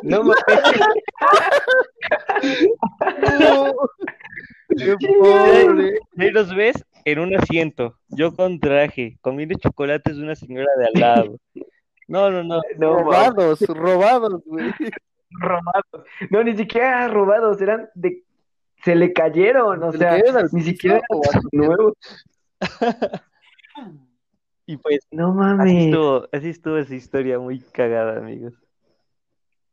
No 0.02 0.24
mames. 0.24 0.44
No. 3.40 3.72
Qué 4.76 4.96
pobre. 5.18 5.98
Ahí 6.18 6.30
los 6.30 6.54
ves 6.54 6.84
en 7.04 7.18
un 7.18 7.34
asiento, 7.36 7.96
yo 8.08 8.34
con 8.34 8.60
traje, 8.60 9.18
comiendo 9.20 9.58
chocolates 9.58 10.16
de 10.16 10.22
una 10.22 10.34
señora 10.34 10.68
de 10.78 10.86
al 10.86 10.92
lado. 11.00 11.36
No, 12.06 12.30
no, 12.30 12.42
no. 12.44 12.60
Robados, 12.78 13.60
robados, 13.60 14.42
güey. 14.46 14.72
robados. 15.30 16.04
No, 16.30 16.42
ni 16.44 16.56
siquiera 16.56 17.08
robados, 17.08 17.60
eran 17.60 17.88
de. 17.94 18.22
Se 18.84 18.94
le 18.94 19.12
cayeron, 19.12 19.82
o 19.82 19.92
Se 19.92 19.98
sea, 19.98 20.22
ni 20.52 20.62
siquiera 20.62 21.00
nuevos. 21.52 21.94
Y 24.70 24.76
pues 24.76 24.98
No 25.10 25.28
así 25.30 25.38
mames. 25.38 25.84
estuvo, 25.86 26.28
así 26.30 26.48
estuvo 26.50 26.76
esa 26.76 26.94
historia 26.94 27.38
muy 27.38 27.60
cagada, 27.60 28.18
amigos. 28.18 28.52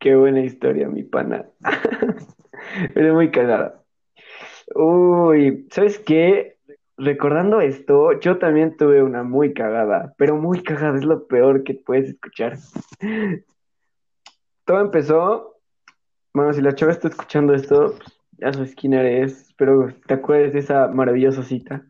Qué 0.06 0.16
buena 0.16 0.42
historia, 0.42 0.88
mi 0.88 1.02
pana. 1.02 1.48
Eres 2.94 3.12
muy 3.12 3.32
cagada. 3.32 3.82
Uy, 4.76 5.68
¿sabes 5.72 5.98
qué? 5.98 6.60
Recordando 6.96 7.60
esto, 7.60 8.12
yo 8.20 8.38
también 8.38 8.78
tuve 8.78 9.02
una 9.02 9.24
muy 9.24 9.56
cagada, 9.56 10.14
pero 10.20 10.36
muy 10.36 10.62
cagada, 10.62 10.96
es 10.96 11.06
lo 11.06 11.26
peor 11.26 11.64
que 11.64 11.74
puedes 11.74 12.10
escuchar. 12.10 12.60
Todo 14.66 14.80
empezó, 14.80 15.56
bueno, 16.36 16.54
si 16.54 16.62
la 16.62 16.76
chava 16.76 16.92
está 16.92 17.08
escuchando 17.08 17.56
esto, 17.56 17.96
pues, 17.98 18.22
ya 18.34 18.54
sabes 18.54 18.76
quién 18.76 18.94
eres, 18.94 19.48
espero 19.48 19.92
te 20.06 20.14
acuerdes 20.14 20.54
de 20.54 20.60
esa 20.60 20.88
maravillosa 20.88 21.42
cita. 21.42 21.84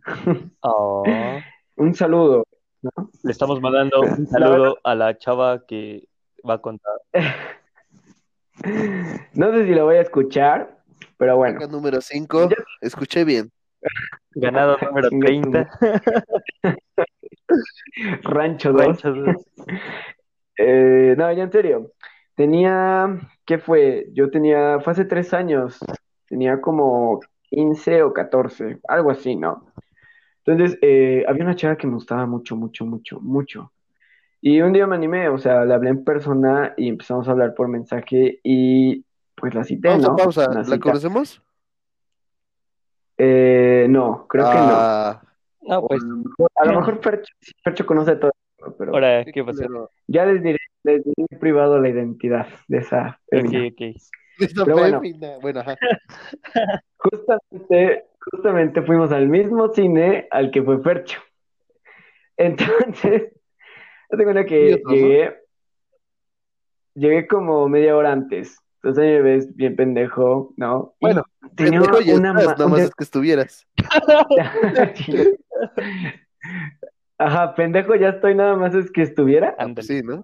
Oh, 0.61 1.03
Un 1.75 1.93
saludo, 1.93 2.45
¿no? 2.81 2.91
le 3.23 3.31
estamos 3.33 3.59
mandando 3.59 3.99
un 4.17 4.25
saludo 4.25 4.77
a 4.85 4.95
la 4.95 5.17
chava 5.17 5.65
que 5.65 6.07
va 6.49 6.53
a 6.53 6.61
contar. 6.61 6.93
No 9.33 9.51
sé 9.51 9.65
si 9.65 9.73
lo 9.73 9.85
voy 9.85 9.97
a 9.97 10.01
escuchar, 10.01 10.77
pero 11.17 11.37
bueno. 11.37 11.65
Número 11.67 12.01
5. 12.01 12.49
Ya- 12.49 12.55
Escuché 12.81 13.23
bien. 13.23 13.51
Ganado 14.31 14.77
número 14.81 15.09
Chinga 15.09 15.27
tu 15.27 15.33
30. 15.33 15.69
Rancho 18.23 18.73
2. 18.73 18.81
Rancho 18.81 19.13
dos. 19.13 19.45
Eh, 20.57 21.15
no, 21.17 21.31
ya 21.31 21.43
en 21.43 21.51
serio. 21.51 21.91
Tenía, 22.35 23.19
¿qué 23.45 23.57
fue? 23.57 24.07
Yo 24.13 24.29
tenía, 24.29 24.79
fue 24.79 24.91
hace 24.93 25.05
tres 25.05 25.33
años. 25.33 25.77
Tenía 26.27 26.59
como 26.59 27.19
15 27.43 28.03
o 28.03 28.13
14, 28.13 28.79
algo 28.87 29.11
así, 29.11 29.35
¿no? 29.35 29.65
Entonces, 30.43 30.77
eh, 30.81 31.23
había 31.27 31.43
una 31.43 31.55
chava 31.55 31.77
que 31.77 31.87
me 31.87 31.93
gustaba 31.93 32.25
mucho, 32.25 32.55
mucho, 32.55 32.85
mucho, 32.85 33.19
mucho. 33.19 33.71
Y 34.47 34.61
un 34.61 34.73
día 34.73 34.85
me 34.85 34.95
animé, 34.95 35.27
o 35.27 35.39
sea, 35.39 35.65
le 35.65 35.73
hablé 35.73 35.89
en 35.89 36.03
persona 36.03 36.75
y 36.77 36.87
empezamos 36.87 37.27
a 37.27 37.31
hablar 37.31 37.55
por 37.55 37.67
mensaje 37.67 38.41
y 38.43 39.03
pues 39.35 39.55
la 39.55 39.63
cité, 39.63 39.89
Pausa, 39.89 40.07
¿no? 40.07 40.15
pausa. 40.15 40.63
¿La 40.67 40.77
conocemos? 40.77 41.41
Eh, 43.17 43.87
no, 43.89 44.27
creo 44.27 44.47
que 44.51 44.57
no. 44.57 44.63
Ah, 44.67 45.21
No, 45.61 45.87
pues, 45.87 45.99
A 46.57 46.65
lo 46.65 46.79
mejor 46.79 47.01
Fercho, 47.01 47.33
sí, 47.39 47.53
Fercho 47.63 47.87
conoce 47.87 48.17
todo, 48.17 48.33
pero 48.77 48.93
ahora, 48.93 49.25
qué 49.25 49.43
ya 50.05 50.27
les 50.27 50.43
diré, 50.43 50.59
les 50.83 51.03
diré 51.03 51.25
en 51.27 51.39
privado 51.39 51.79
la 51.79 51.89
identidad 51.89 52.45
de 52.67 52.77
esa 52.77 53.19
Ok, 53.31 53.41
femina. 53.41 53.67
ok. 53.69 53.81
Esta 54.41 54.63
Pero 54.63 54.77
bueno. 54.77 55.01
Bueno, 55.41 55.59
ajá. 55.61 55.75
Justamente, 56.97 58.05
justamente 58.31 58.83
fuimos 58.83 59.11
al 59.11 59.27
mismo 59.27 59.69
cine 59.69 60.27
al 60.29 60.51
que 60.51 60.61
fue 60.61 60.83
Fercho. 60.83 61.19
Entonces, 62.37 63.31
yo 64.11 64.17
tengo 64.17 64.31
una 64.31 64.45
que 64.45 64.81
llegué, 64.87 65.35
llegué 66.93 67.27
como 67.27 67.67
media 67.67 67.95
hora 67.95 68.11
antes. 68.11 68.57
Entonces 68.77 69.03
ahí 69.03 69.11
me 69.13 69.21
ves 69.21 69.55
bien 69.55 69.75
pendejo, 69.75 70.53
¿no? 70.57 70.93
Y 70.99 71.05
Bueno, 71.07 71.23
tenía 71.55 71.81
Pendejo 71.81 72.01
ya 72.01 72.15
una 72.15 72.29
estás, 72.39 72.59
nada 72.59 72.67
más 72.69 72.81
es 72.81 72.91
que 72.91 73.03
estuvieras. 73.03 73.67
Ajá, 77.17 77.55
pendejo 77.55 77.95
ya 77.95 78.09
estoy, 78.09 78.35
nada 78.35 78.55
más 78.55 78.75
es 78.75 78.91
que 78.91 79.01
estuviera. 79.01 79.55
Ándale. 79.57 79.87
Sí, 79.87 80.03
¿no? 80.03 80.23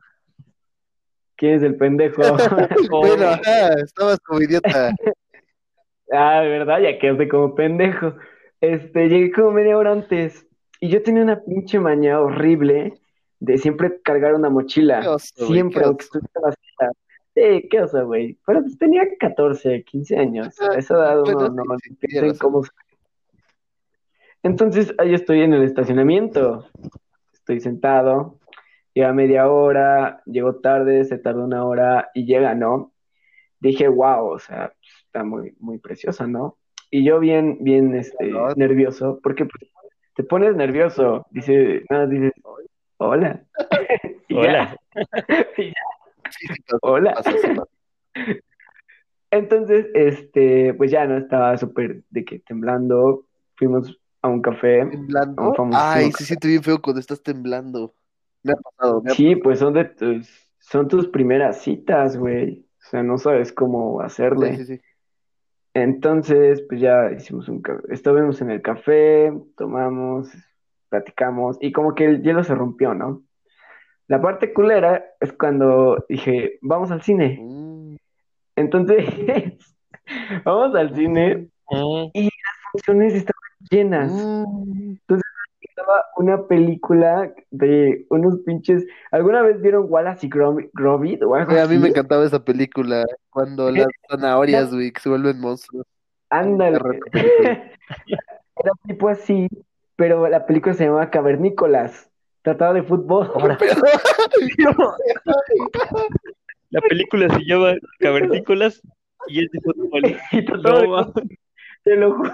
¿Quién 1.38 1.56
es 1.56 1.64
el 1.64 1.76
pendejo? 1.76 2.22
Bueno, 2.92 3.30
ajá, 3.30 3.74
estabas 3.84 4.20
como 4.20 4.42
idiota. 4.42 4.94
Ah, 6.14 6.42
¿verdad? 6.42 6.82
Ya 6.82 7.00
quedé 7.00 7.30
como 7.30 7.56
pendejo. 7.56 8.16
Este, 8.60 9.08
llegué 9.08 9.32
como 9.32 9.52
media 9.52 9.78
hora 9.78 9.94
antes 9.94 10.46
y 10.82 10.90
yo 10.90 11.02
tenía 11.02 11.24
una 11.24 11.40
pinche 11.42 11.80
maña 11.80 12.20
horrible 12.20 13.00
de 13.41 13.57
siempre 13.57 14.00
cargar 14.03 14.36
una 14.36 14.50
Qué 14.50 14.53
mochila. 14.53 15.00
oso, 15.00 15.33
güey, 15.39 15.51
Siempre, 15.53 15.79
qué 15.79 15.86
aunque 15.86 16.03
estuviera 16.03 16.41
vacía. 16.41 16.91
Sí, 17.33 17.67
qué 17.69 17.81
oso, 17.81 18.05
güey. 18.05 18.38
Pero 18.45 18.62
pues 18.62 18.77
tenía 18.77 19.03
14, 19.19 19.83
15 19.83 20.17
años. 20.17 20.62
A 20.62 20.77
esa 20.77 20.93
edad 20.93 21.21
uno 21.21 21.33
Bueno, 21.33 21.63
no 21.67 21.77
sí, 21.79 21.98
sí, 22.07 22.38
cómo... 22.39 22.62
Entonces, 24.43 24.93
ahí 25.00 25.15
estoy 25.15 25.41
en 25.41 25.53
el 25.53 25.63
estacionamiento. 25.63 26.67
Estoy 27.33 27.60
sentado. 27.62 28.38
Llega 28.93 29.12
media 29.13 29.50
hora, 29.50 30.21
llegó 30.25 30.57
tarde, 30.57 31.03
se 31.05 31.17
tardó 31.17 31.43
una 31.45 31.65
hora 31.65 32.12
y 32.13 32.25
llega, 32.25 32.53
¿no? 32.53 32.93
Dije, 33.60 33.88
wow, 33.88 34.27
o 34.27 34.39
sea, 34.39 34.74
pues, 34.77 35.05
está 35.05 35.24
muy, 35.24 35.55
muy 35.60 35.79
preciosa, 35.79 36.27
¿no? 36.27 36.57
Y 36.91 37.05
yo 37.05 37.19
bien, 37.19 37.57
bien, 37.62 37.95
este, 37.95 38.31
nervioso, 38.55 39.19
porque 39.24 39.45
pues, 39.45 39.71
te 40.15 40.24
pones 40.24 40.55
nervioso, 40.55 41.25
dice, 41.31 41.86
nada, 41.89 42.05
dices, 42.05 42.33
hola. 43.01 43.43
Hola. 44.34 44.77
hola. 46.81 47.22
Entonces, 49.31 49.88
este, 49.93 50.74
pues 50.74 50.89
ya 50.91 51.05
no 51.05 51.17
estaba 51.17 51.58
súper 51.58 52.03
de 52.10 52.24
que 52.24 52.39
temblando, 52.39 53.25
fuimos 53.55 54.00
a 54.22 54.29
un 54.29 54.41
café. 54.41 54.86
Temblando. 54.86 55.53
Un 55.58 55.72
Ay, 55.74 56.12
café. 56.12 56.17
se 56.20 56.25
siente 56.25 56.48
bien 56.48 56.63
feo 56.63 56.81
cuando 56.81 57.00
estás 57.00 57.22
temblando. 57.22 57.93
Me 58.43 58.53
ha 58.53 58.55
pasado, 58.55 59.01
me 59.01 59.12
ha 59.12 59.13
Sí, 59.15 59.36
pues 59.36 59.60
son 59.60 59.74
de 59.74 59.86
tus, 59.86 60.29
son 60.60 60.88
tus 60.88 61.08
primeras 61.08 61.62
citas, 61.62 62.17
güey. 62.17 62.65
O 62.79 62.89
sea, 62.89 63.03
no 63.03 63.17
sabes 63.17 63.51
cómo 63.51 64.01
hacerle. 64.01 64.55
Sí, 64.55 64.65
sí, 64.65 64.77
sí. 64.77 64.81
Entonces, 65.74 66.63
pues 66.67 66.79
ya 66.81 67.12
hicimos 67.12 67.50
un 67.50 67.62
café. 67.62 67.81
Estábamos 67.89 68.41
en 68.41 68.51
el 68.51 68.62
café, 68.62 69.31
tomamos, 69.55 70.29
platicamos, 70.91 71.57
y 71.62 71.71
como 71.71 71.95
que 71.95 72.05
el 72.05 72.21
hielo 72.21 72.43
se 72.43 72.53
rompió, 72.53 72.93
¿no? 72.93 73.24
La 74.07 74.21
parte 74.21 74.53
culera 74.53 75.03
es 75.21 75.31
cuando 75.31 76.05
dije, 76.10 76.60
vamos 76.62 76.91
al 76.91 77.01
cine. 77.01 77.39
Mm, 77.41 77.95
Entonces, 78.57 79.05
vamos 80.45 80.75
al 80.75 80.93
cine, 80.93 81.48
Mm, 81.71 82.10
funciones 82.74 83.13
estaban 83.13 83.41
llenas. 83.69 84.12
mm. 84.12 84.95
Estaba 85.62 86.03
una 86.17 86.45
película 86.48 87.33
de 87.50 88.05
unos 88.10 88.39
pinches. 88.45 88.86
¿Alguna 89.12 89.41
vez 89.41 89.62
vieron 89.62 89.86
Wallace 89.88 90.25
y 90.25 90.29
Gromit, 90.29 90.69
Gromit 90.74 91.24
o 91.24 91.33
algo 91.33 91.51
Güey, 91.51 91.63
a 91.63 91.67
mí 91.67 91.77
me 91.77 91.88
encantaba 91.88 92.25
esa 92.25 92.43
película. 92.43 93.05
Cuando 93.29 93.71
las 93.71 93.88
zanahorias, 94.10 94.74
güey, 94.74 94.91
que 94.91 95.00
se 95.00 95.07
vuelven 95.10 95.39
monstruos. 95.39 95.86
Ándale. 96.29 96.77
Era 97.13 98.71
tipo 98.86 99.07
así, 99.07 99.48
pero 100.01 100.27
la 100.27 100.48
película 100.48 100.74
se 100.74 100.86
llamaba 100.86 101.12
Cavernícolas. 101.12 102.10
Trataba 102.41 102.74
de 102.74 102.81
fútbol. 102.81 103.29
Ahora, 103.36 103.55
la 106.72 106.81
película 106.81 107.29
se 107.29 107.46
llama 107.46 107.75
Cavernícolas 108.00 108.81
y 109.27 109.46
es 109.46 109.51
de 109.51 109.60
fútbol. 109.62 110.01
Y 110.31 110.38
de 110.38 111.13
te 111.84 111.96
lo 111.96 112.15
juro. 112.15 112.31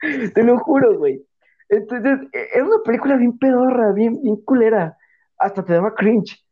Te 0.34 0.44
lo 0.44 0.58
juro, 0.60 0.98
güey. 0.98 1.20
Entonces, 1.68 2.20
es 2.32 2.62
una 2.62 2.80
película 2.84 3.16
bien 3.16 3.36
pedorra, 3.36 3.92
bien, 3.92 4.22
bien 4.22 4.36
culera. 4.44 4.96
Hasta 5.36 5.64
te 5.64 5.72
daba 5.72 5.96
cringe. 5.96 6.46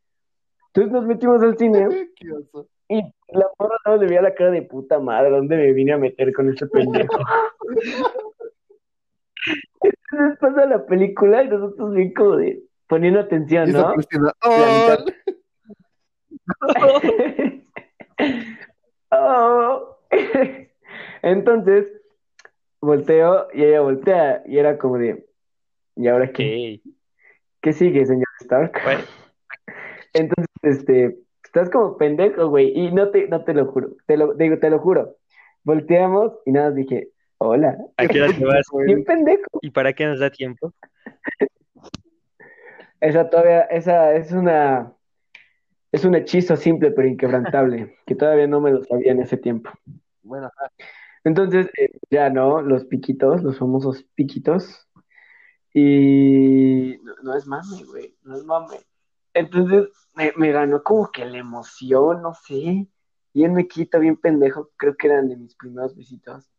Entonces 0.67 0.91
nos 0.91 1.05
metimos 1.05 1.41
al 1.41 1.57
cine 1.57 2.09
y 2.89 3.01
la 3.29 3.45
morra 3.57 3.77
no 3.85 3.95
le 3.95 4.07
veía 4.07 4.21
la 4.21 4.35
cara 4.35 4.51
de 4.51 4.63
puta 4.63 4.99
madre, 4.99 5.29
¿dónde 5.29 5.55
me 5.55 5.71
vine 5.71 5.93
a 5.93 5.97
meter 5.97 6.33
con 6.33 6.49
este 6.49 6.67
pendejo? 6.67 7.17
Entonces 9.81 10.39
pasa 10.39 10.65
la 10.65 10.85
película 10.85 11.43
y 11.43 11.49
nosotros 11.49 11.93
bien 11.93 12.13
como 12.13 12.37
de 12.37 12.63
poniendo 12.87 13.19
atención, 13.19 13.71
¿no? 13.71 13.93
¡Oh! 14.43 14.57
mitad. 14.57 15.05
Oh. 19.09 19.97
Entonces, 21.21 21.87
volteo 22.81 23.47
y 23.53 23.63
ella 23.63 23.81
voltea 23.81 24.43
y 24.45 24.57
era 24.57 24.77
como 24.77 24.97
de, 24.97 25.25
¿y 25.95 26.07
ahora 26.07 26.31
qué? 26.31 26.81
¿Qué 27.61 27.73
sigue, 27.73 28.05
señor 28.05 28.27
Stark? 28.41 28.73
Bueno, 28.83 29.03
Entonces, 30.13 30.47
este, 30.61 31.17
estás 31.43 31.69
como 31.69 31.97
pendejo, 31.97 32.49
güey, 32.49 32.77
y 32.77 32.91
no 32.91 33.09
te, 33.09 33.27
no 33.27 33.43
te 33.43 33.53
lo 33.53 33.67
juro, 33.67 33.91
te 34.05 34.17
lo 34.17 34.33
digo, 34.33 34.59
te 34.59 34.69
lo 34.69 34.79
juro. 34.79 35.15
Volteamos 35.63 36.33
y 36.45 36.51
nada, 36.51 36.67
más 36.67 36.75
dije, 36.75 37.09
hola. 37.39 37.77
¿a 37.97 38.07
qué 38.07 38.21
hora 38.21 38.33
te 38.33 38.45
vas? 38.45 38.65
Bien 38.85 39.03
pendejo. 39.03 39.59
¿Y 39.61 39.71
para 39.71 39.93
qué 39.93 40.05
nos 40.05 40.19
da 40.19 40.29
tiempo? 40.29 40.73
Esa 42.99 43.29
todavía, 43.29 43.61
esa 43.61 44.15
es 44.15 44.31
una, 44.31 44.91
es 45.91 46.03
un 46.03 46.15
hechizo 46.15 46.55
simple 46.55 46.91
pero 46.91 47.07
inquebrantable, 47.07 47.95
que 48.07 48.15
todavía 48.15 48.47
no 48.47 48.59
me 48.59 48.71
lo 48.71 48.83
sabía 48.83 49.11
en 49.11 49.21
ese 49.21 49.37
tiempo. 49.37 49.69
Bueno. 50.23 50.49
Entonces, 51.23 51.67
eh, 51.77 51.91
ya 52.09 52.29
no, 52.29 52.61
los 52.61 52.85
piquitos, 52.85 53.43
los 53.43 53.59
famosos 53.59 54.03
piquitos. 54.15 54.87
Y 55.73 56.97
no, 57.03 57.13
no 57.21 57.35
es 57.35 57.45
mame, 57.45 57.83
güey, 57.85 58.15
no 58.23 58.35
es 58.35 58.43
mame. 58.43 58.77
Entonces 59.33 59.89
me, 60.15 60.33
me 60.35 60.51
ganó 60.51 60.81
como 60.81 61.11
que 61.11 61.23
la 61.25 61.37
emoción, 61.37 62.23
no 62.23 62.33
sé. 62.33 62.87
Bien 63.33 63.53
me 63.53 63.67
quita, 63.67 63.99
bien 63.99 64.17
pendejo, 64.17 64.71
creo 64.75 64.95
que 64.97 65.07
eran 65.07 65.29
de 65.29 65.37
mis 65.37 65.55
primeros 65.55 65.95
visitos. 65.95 66.49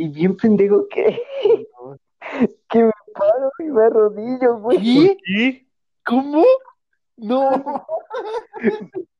Y 0.00 0.08
bien 0.08 0.34
pendejo 0.34 0.88
que, 0.88 1.22
que 2.70 2.84
me 2.84 2.92
paro 3.12 3.50
y 3.58 3.64
me 3.64 3.82
arrodillo, 3.84 4.56
güey. 4.56 4.78
¿Qué? 4.78 5.18
¿Qué? 5.26 5.66
¿Cómo? 6.06 6.42
No. 7.18 7.50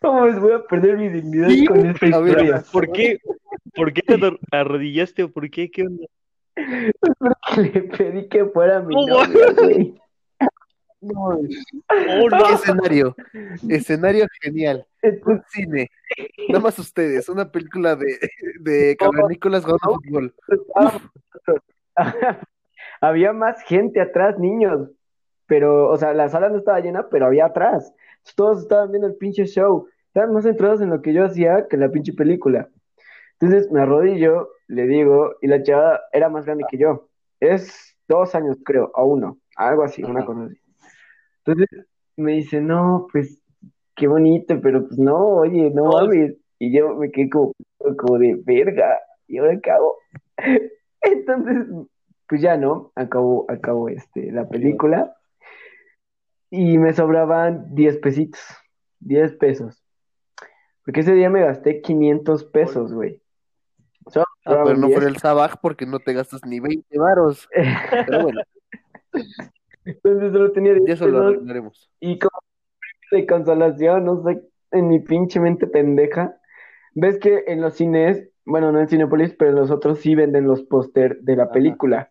¿Cómo 0.00 0.26
les 0.26 0.40
voy 0.40 0.52
a 0.52 0.62
perder 0.64 0.96
mi 0.96 1.08
dignidad 1.10 1.48
Sí, 1.48 1.66
con 1.66 1.84
esta 1.84 2.18
ver, 2.20 2.28
historia? 2.30 2.64
¿Por 2.72 2.92
qué? 2.92 3.18
¿Por 3.74 3.92
qué 3.92 4.00
te 4.02 4.14
arro- 4.14 4.38
arrodillaste 4.52 5.24
o 5.24 5.30
por 5.30 5.50
qué? 5.50 5.70
¿Qué 5.70 5.82
onda? 5.82 6.06
Porque 7.00 7.60
le 7.62 7.82
pedí 7.82 8.28
que 8.28 8.44
fuera 8.46 8.80
mi 8.80 8.94
No, 8.94 9.06
novia, 9.24 9.52
güey. 9.52 9.94
No. 11.00 11.28
Oh, 11.28 11.38
¿Qué 11.48 12.36
no. 12.36 12.54
escenario? 12.54 13.16
Escenario 13.68 14.26
genial. 14.42 14.86
Un 15.24 15.42
cine. 15.48 15.90
Nada 16.48 16.60
más 16.60 16.78
ustedes. 16.78 17.28
Una 17.28 17.50
película 17.50 17.96
de, 17.96 18.18
de 18.60 18.96
cavernícolas 18.98 19.64
jugando 19.64 19.98
fútbol. 20.02 20.34
Ah, 20.76 21.00
había 23.00 23.32
más 23.32 23.62
gente 23.62 24.00
atrás, 24.00 24.38
niños. 24.38 24.90
Pero, 25.46 25.88
o 25.88 25.96
sea, 25.96 26.12
la 26.12 26.28
sala 26.28 26.48
no 26.48 26.58
estaba 26.58 26.80
llena, 26.80 27.08
pero 27.08 27.26
había 27.26 27.46
atrás. 27.46 27.92
Todos 28.36 28.62
estaban 28.62 28.90
viendo 28.90 29.08
el 29.08 29.16
pinche 29.16 29.46
show. 29.46 29.88
Estaban 30.08 30.34
más 30.34 30.44
centrados 30.44 30.80
en 30.80 30.90
lo 30.90 31.00
que 31.02 31.12
yo 31.12 31.24
hacía 31.24 31.66
que 31.68 31.76
en 31.76 31.80
la 31.80 31.90
pinche 31.90 32.12
película. 32.12 32.68
Entonces 33.38 33.70
me 33.70 33.80
arrodillo, 33.80 34.50
le 34.68 34.86
digo, 34.86 35.36
y 35.40 35.46
la 35.46 35.62
chava 35.62 36.00
era 36.12 36.28
más 36.28 36.44
grande 36.44 36.64
que 36.70 36.76
yo. 36.76 37.08
Es 37.40 37.96
dos 38.06 38.34
años, 38.34 38.58
creo, 38.64 38.90
o 38.94 39.04
uno, 39.06 39.38
algo 39.56 39.82
así, 39.82 40.02
una 40.02 40.26
cosa 40.26 40.44
así. 40.44 40.60
Entonces 41.50 41.86
me 42.16 42.32
dice, 42.32 42.60
no, 42.60 43.06
pues 43.12 43.42
qué 43.96 44.06
bonito, 44.06 44.60
pero 44.60 44.86
pues 44.86 44.98
no, 44.98 45.16
oye, 45.16 45.70
no 45.70 45.86
mames. 45.86 46.36
Y 46.58 46.76
yo 46.76 46.94
me 46.94 47.10
quedé 47.10 47.30
como, 47.30 47.52
como 47.96 48.18
de 48.18 48.40
verga, 48.44 48.98
¿y 49.26 49.38
ahora 49.38 49.58
hago? 49.74 49.96
Entonces, 51.02 51.66
pues 52.28 52.42
ya 52.42 52.56
no, 52.56 52.92
acabó, 52.94 53.46
acabó 53.50 53.88
este, 53.88 54.30
la 54.30 54.48
película 54.48 55.16
y 56.50 56.78
me 56.78 56.92
sobraban 56.92 57.74
10 57.74 57.98
pesitos, 57.98 58.40
10 59.00 59.36
pesos. 59.36 59.82
Porque 60.84 61.00
ese 61.00 61.14
día 61.14 61.30
me 61.30 61.42
gasté 61.42 61.80
500 61.80 62.44
pesos, 62.44 62.92
güey. 62.92 63.22
Ah, 64.06 64.10
pero 64.12 64.24
sobraban 64.44 64.80
no 64.80 64.86
10. 64.88 64.98
fue 64.98 65.08
el 65.08 65.16
Sabaj 65.16 65.56
porque 65.62 65.86
no 65.86 65.98
te 65.98 66.12
gastas 66.12 66.44
ni 66.44 66.60
20 66.60 66.98
varos. 66.98 67.48
Pero 68.06 68.22
bueno, 68.22 68.40
Entonces 69.84 70.32
solo 70.32 70.52
tenía 70.52 70.74
10 70.74 70.84
ya 70.86 70.94
eso 70.94 71.06
lo 71.08 71.26
arreglaremos. 71.26 71.90
y 72.00 72.18
como 72.18 72.38
de 73.10 73.26
consolación, 73.26 74.04
no 74.04 74.22
sé, 74.22 74.40
en 74.70 74.88
mi 74.88 75.00
pinche 75.00 75.40
mente 75.40 75.66
pendeja, 75.66 76.36
ves 76.94 77.18
que 77.18 77.44
en 77.48 77.60
los 77.60 77.74
cines, 77.74 78.28
bueno, 78.44 78.70
no 78.72 78.80
en 78.80 78.88
Cinépolis, 78.88 79.34
pero 79.34 79.50
en 79.50 79.56
los 79.56 79.70
otros 79.70 79.98
sí 80.00 80.14
venden 80.14 80.46
los 80.46 80.62
póster 80.62 81.18
de 81.20 81.36
la 81.36 81.44
Ajá. 81.44 81.52
película, 81.52 82.10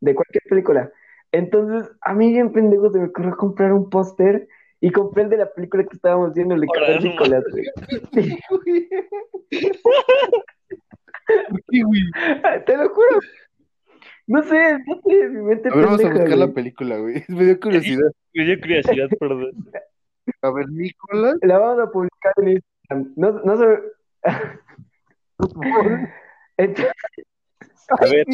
de 0.00 0.14
cualquier 0.14 0.42
película. 0.48 0.92
Entonces, 1.32 1.90
a 2.02 2.14
mí 2.14 2.30
bien 2.32 2.52
pendejo 2.52 2.90
se 2.90 2.98
me 2.98 3.06
ocurrió 3.08 3.36
comprar 3.36 3.72
un 3.72 3.90
póster 3.90 4.48
y 4.80 4.90
compré 4.92 5.24
el 5.24 5.30
de 5.30 5.38
la 5.38 5.52
película 5.52 5.82
que 5.84 5.96
estábamos 5.96 6.32
viendo, 6.34 6.54
el 6.54 6.60
de 6.60 6.66
Órale, 6.70 6.86
Cavernícolas, 6.86 7.44
güey. 7.50 7.64
¿Por 11.50 11.62
qué, 11.70 11.82
güey? 11.82 12.00
Te 12.64 12.76
lo 12.76 12.88
juro. 12.90 13.18
No 14.28 14.42
sé, 14.42 14.78
no 14.86 15.00
sé, 15.02 15.28
mi 15.30 15.42
mente 15.42 15.70
A 15.70 15.74
ver, 15.74 15.86
vamos 15.86 16.04
a 16.04 16.08
buscar 16.10 16.28
la 16.38 16.44
güey. 16.44 16.54
película, 16.54 16.98
güey. 16.98 17.24
Me 17.28 17.44
dio 17.44 17.58
curiosidad. 17.60 18.10
Me 18.34 18.44
dio 18.44 18.60
curiosidad, 18.60 19.08
perdón. 19.18 19.52
Cavernícolas. 20.40 21.36
La 21.42 21.58
vamos 21.58 21.88
a 21.88 21.90
publicar 21.90 22.32
en 22.36 22.48
Instagram. 22.48 23.12
No, 23.16 23.32
no 23.44 23.56
sé. 23.58 23.80
Entonces, 26.58 26.92
A 27.88 28.06
ver, 28.06 28.26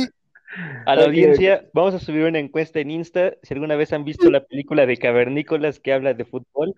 a 0.87 0.96
la 0.96 1.02
Ok, 1.02 1.09
audiencia, 1.09 1.64
vamos 1.72 1.94
a 1.94 1.98
subir 2.00 2.24
una 2.24 2.38
encuesta 2.38 2.80
en 2.80 2.90
Insta. 2.90 3.35
Si 3.42 3.54
alguna 3.54 3.76
vez 3.76 3.92
han 3.92 4.04
visto 4.04 4.30
la 4.30 4.44
película 4.44 4.87
de 4.87 4.96
Cavernícolas 4.96 5.78
que 5.80 5.92
habla 5.92 6.14
de 6.14 6.24
fútbol 6.24 6.74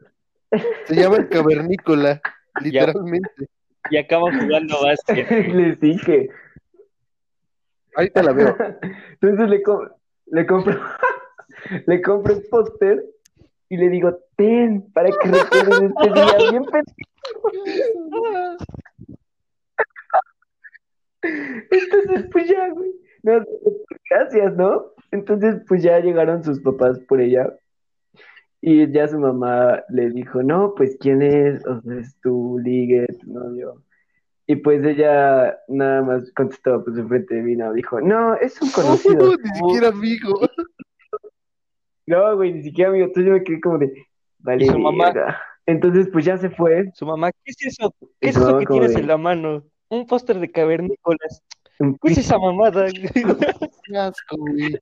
Se 0.87 0.95
llama 0.95 1.17
el 1.17 1.29
Cavernícola, 1.29 2.21
literalmente. 2.63 3.49
y 3.91 3.97
acaban 3.97 4.39
jugando 4.41 4.77
básquet. 4.83 5.31
les 5.55 5.81
dije. 5.81 6.29
Ahorita 7.97 8.23
la 8.23 8.33
veo. 8.33 8.57
Entonces 9.21 9.49
le, 9.49 9.63
com- 9.63 9.89
le 10.27 10.47
compro 10.47 10.75
le 11.87 12.03
compro 12.03 12.35
el 12.35 12.43
póster 12.49 13.05
y 13.69 13.77
le 13.77 13.89
digo, 13.89 14.17
ten, 14.37 14.93
para 14.93 15.09
que 15.09 15.29
recuerden 15.29 15.93
este 15.97 16.13
día 16.13 16.37
bien 16.51 16.65
pendejo. 16.65 17.51
Entonces, 21.23 22.29
pues 22.31 22.49
ya, 22.49 22.69
güey. 22.71 22.93
No, 23.23 23.45
gracias, 24.09 24.55
¿no? 24.57 24.93
Entonces, 25.11 25.63
pues 25.67 25.83
ya 25.83 25.99
llegaron 25.99 26.45
sus 26.45 26.61
papás 26.61 27.01
por 27.09 27.21
ella. 27.21 27.53
Y 28.61 28.91
ya 28.93 29.09
su 29.09 29.19
mamá 29.19 29.83
le 29.89 30.11
dijo, 30.11 30.43
no, 30.43 30.75
pues 30.77 30.97
quién 31.01 31.23
es, 31.23 31.67
o 31.67 31.81
sea, 31.81 31.99
es 31.99 32.17
tu 32.21 32.59
ligue, 32.63 33.07
tu 33.21 33.33
novio. 33.33 33.83
Y 34.49 34.57
pues 34.57 34.85
ella 34.85 35.59
nada 35.69 36.03
más 36.03 36.31
contestó 36.33 36.85
pues 36.85 36.97
enfrente 36.97 37.35
de 37.35 37.43
mí, 37.43 37.57
no, 37.57 37.73
dijo, 37.73 38.01
no, 38.01 38.35
es 38.37 38.61
un 38.63 38.71
conocido. 38.71 39.37
Ni 39.43 39.51
siquiera 39.55 39.89
amigo. 39.89 40.41
No, 42.09 42.37
güey, 42.37 42.53
ni 42.53 42.63
siquiera 42.63 42.91
amigo, 42.91 43.07
entonces 43.07 43.27
yo 43.27 43.33
me 43.33 43.43
quedé 43.43 43.61
como 43.61 43.79
de, 43.79 43.93
vale, 44.39 44.63
¿Y 44.65 44.69
su 44.69 44.79
mamá? 44.79 45.13
Entonces, 45.67 46.09
pues 46.13 46.25
ya 46.25 46.39
se 46.39 46.51
fue. 46.51 46.89
Su 46.95 47.05
mamá, 47.05 47.33
¿qué 47.33 47.51
es 47.51 47.57
eso? 47.67 47.93
¿Qué 48.21 48.29
es 48.29 48.37
eso 48.37 48.59
que 48.59 48.67
tienes 48.67 48.95
de- 48.95 49.01
en 49.01 49.09
la 49.09 49.17
mano? 49.17 49.65
Un 49.89 50.07
póster 50.07 50.39
de 50.39 50.49
Cavernícolas. 50.49 51.43
¿Qué 51.79 52.13
es 52.13 52.19
esa 52.19 52.39
mamada? 52.39 52.87
Qué 53.85 53.99
asco, 53.99 54.37
güey. 54.37 54.79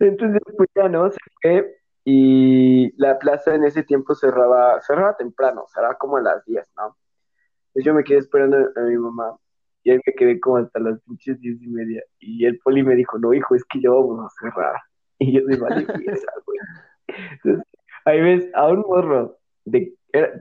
Entonces, 0.00 0.40
pues 0.56 0.68
ya 0.74 0.88
no, 0.88 1.10
se 1.10 1.18
fue 1.40 1.76
y 2.04 2.92
la 3.00 3.18
plaza 3.18 3.54
en 3.54 3.64
ese 3.64 3.82
tiempo 3.84 4.14
cerraba, 4.16 4.80
cerraba 4.80 5.16
temprano, 5.16 5.66
cerraba 5.72 5.96
como 5.98 6.16
a 6.16 6.22
las 6.22 6.44
10, 6.44 6.66
¿no? 6.76 6.96
Yo 7.74 7.94
me 7.94 8.04
quedé 8.04 8.18
esperando 8.18 8.56
a 8.56 8.80
mi 8.80 8.96
mamá 8.96 9.36
y 9.82 9.90
ahí 9.90 10.00
me 10.04 10.12
quedé 10.14 10.40
como 10.40 10.58
hasta 10.58 10.80
las 10.80 11.00
pinches 11.02 11.40
diez 11.40 11.60
y 11.62 11.68
media 11.68 12.02
y 12.18 12.44
el 12.44 12.58
poli 12.58 12.82
me 12.82 12.94
dijo, 12.94 13.18
no, 13.18 13.32
hijo, 13.32 13.54
es 13.54 13.64
que 13.64 13.80
ya 13.80 13.90
vamos 13.90 14.24
a 14.24 14.28
cerrar. 14.40 14.76
Y 15.22 15.32
yo 15.32 15.44
de 15.44 15.56
vale, 15.58 15.86
pieza, 15.98 16.32
güey. 16.46 17.58
Ahí 18.06 18.22
ves 18.22 18.48
a 18.54 18.68
un 18.68 18.80
morro 18.80 19.36
de, 19.66 19.94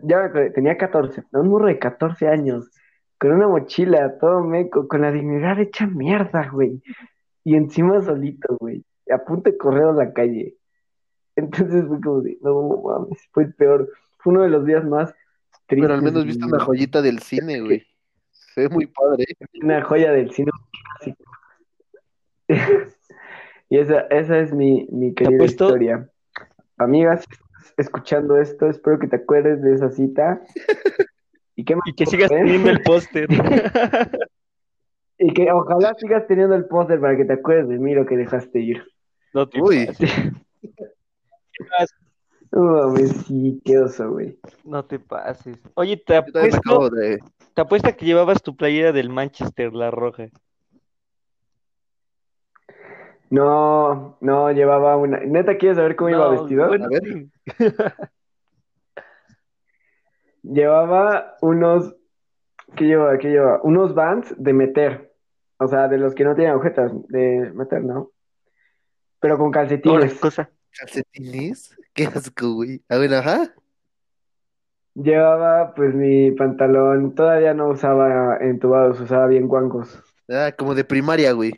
ya 0.03 0.31
tenía 0.53 0.77
14, 0.77 1.23
a 1.33 1.39
un 1.39 1.49
morro 1.49 1.67
de 1.67 1.79
14 1.79 2.29
años, 2.29 2.71
con 3.19 3.33
una 3.33 3.49
mochila, 3.49 4.17
todo 4.19 4.41
meco, 4.41 4.87
con 4.87 5.01
la 5.01 5.11
dignidad 5.11 5.59
hecha 5.59 5.85
mierda, 5.85 6.49
güey. 6.49 6.81
Y 7.43 7.55
encima 7.55 8.01
solito, 8.01 8.55
güey. 8.57 8.85
A 9.11 9.17
punto 9.17 9.51
de 9.51 9.57
correr 9.57 9.83
a 9.83 9.91
la 9.91 10.13
calle. 10.13 10.55
Entonces 11.35 11.85
fue 11.87 11.99
como 11.99 12.21
de, 12.21 12.37
no 12.41 12.81
mames, 12.81 13.27
fue 13.31 13.47
peor. 13.47 13.89
Fue 14.19 14.31
uno 14.31 14.43
de 14.43 14.49
los 14.49 14.65
días 14.65 14.85
más 14.85 15.13
Pero 15.69 15.93
al 15.93 16.01
menos 16.01 16.25
viste 16.25 16.45
una 16.45 16.59
joyita 16.59 17.01
del 17.01 17.19
cine, 17.19 17.61
güey. 17.61 17.85
Se 18.31 18.61
ve 18.61 18.69
muy 18.69 18.87
padre. 18.87 19.25
Una 19.61 19.83
joya 19.83 20.11
del 20.11 20.31
cine 20.31 20.51
clásico. 20.97 21.23
Y 23.71 23.77
esa, 23.77 23.99
esa 24.09 24.39
es 24.39 24.51
mi, 24.51 24.87
mi 24.89 25.13
querida 25.13 25.45
historia. 25.45 26.09
Amigas, 26.77 27.23
si 27.23 27.33
estás 27.33 27.73
escuchando 27.77 28.41
esto, 28.41 28.67
espero 28.67 28.97
que 28.97 29.07
te 29.07 29.17
acuerdes 29.17 29.61
de 29.61 29.75
esa 29.75 29.91
cita. 29.91 30.41
Y 31.55 31.65
que, 31.65 31.75
me 31.75 31.81
Y 31.87 31.93
que 31.93 32.05
sigas 32.05 32.29
teniendo 32.29 32.69
el 32.69 32.81
póster. 32.83 33.27
y 35.17 35.33
que 35.33 35.51
ojalá 35.51 35.93
sigas 35.97 36.25
teniendo 36.25 36.55
el 36.55 36.63
póster 36.63 37.01
para 37.01 37.17
que 37.17 37.25
te 37.25 37.33
acuerdes 37.33 37.67
de 37.67 37.77
mí 37.77 37.93
lo 37.93 38.05
que 38.05 38.15
dejaste 38.15 38.61
ir. 38.61 38.81
No 39.33 39.49
te 39.49 39.61
Uy. 39.61 39.89
No 42.51 42.61
mames, 42.63 43.11
sí, 43.27 43.61
qué 43.63 43.77
oso, 43.79 44.11
güey. 44.11 44.39
No 44.63 44.83
te 44.83 44.97
pases. 44.99 45.57
Oye, 45.75 45.97
te 45.97 46.15
apuesto, 46.15 46.89
de. 46.89 47.19
te 47.53 47.61
apuesto 47.61 47.95
que 47.95 48.05
llevabas 48.05 48.41
tu 48.41 48.55
playera 48.55 48.91
del 48.91 49.09
Manchester, 49.09 49.73
la 49.73 49.91
roja. 49.91 50.27
No, 53.29 54.17
no, 54.21 54.51
llevaba 54.51 54.97
una. 54.97 55.19
¿Neta 55.19 55.57
quieres 55.57 55.77
saber 55.77 55.95
cómo 55.95 56.09
iba 56.09 56.29
vestido? 56.29 56.67
bueno, 56.67 56.85
A 56.85 56.89
ver. 56.89 57.03
sí. 57.03 57.31
Llevaba 60.43 61.35
unos. 61.41 61.95
¿Qué 62.75 62.85
llevaba? 62.85 63.17
¿Qué 63.19 63.29
llevaba? 63.29 63.59
Unos 63.63 63.93
Vans 63.93 64.33
de 64.37 64.53
meter. 64.53 65.13
O 65.57 65.67
sea, 65.67 65.87
de 65.87 65.97
los 65.97 66.15
que 66.15 66.23
no 66.23 66.33
tienen 66.35 66.53
agujetas, 66.53 66.91
de 67.09 67.51
meter, 67.53 67.83
¿no? 67.83 68.11
Pero 69.19 69.37
con 69.37 69.51
calcetines. 69.51 70.15
cosa. 70.15 70.49
¿Calcetines? 70.77 71.75
Qué 71.93 72.05
asco, 72.05 72.53
güey. 72.53 72.81
A 72.89 72.97
ver, 72.97 73.13
ajá. 73.13 73.53
Llevaba, 74.95 75.73
pues, 75.73 75.93
mi 75.93 76.31
pantalón. 76.31 77.15
Todavía 77.15 77.53
no 77.53 77.69
usaba 77.69 78.37
entubados, 78.37 78.99
usaba 78.99 79.27
bien 79.27 79.47
guangos. 79.47 80.01
Ah, 80.29 80.51
como 80.57 80.75
de 80.75 80.83
primaria, 80.83 81.31
güey. 81.31 81.53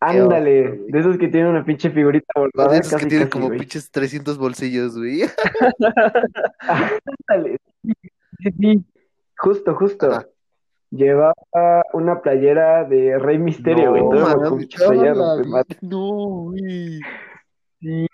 Ándale, 0.00 0.68
oso, 0.68 0.82
de 0.86 0.98
esos 1.00 1.18
que 1.18 1.28
tienen 1.28 1.50
una 1.50 1.64
pinche 1.64 1.90
figurita 1.90 2.32
bordada, 2.36 2.72
de 2.72 2.78
esos 2.78 3.00
que 3.00 3.06
tienen 3.06 3.26
casi, 3.26 3.32
como 3.32 3.46
güey. 3.48 3.58
pinches 3.58 3.90
300 3.90 4.38
bolsillos, 4.38 4.96
güey. 4.96 5.22
Ándale, 6.60 7.58
sí, 7.82 8.52
sí. 8.60 8.84
Justo, 9.36 9.74
justo. 9.74 10.12
Ajá. 10.12 10.26
Llevaba 10.90 11.82
una 11.92 12.22
playera 12.22 12.84
de 12.84 13.18
Rey 13.18 13.38
Misterio, 13.38 13.90
güey. 13.90 14.02
No, 14.02 14.56
me 14.56 14.66
playera, 14.66 15.12
güey. 15.12 15.64
No, 15.82 15.98
güey. 16.50 17.00
Sí, 17.80 18.06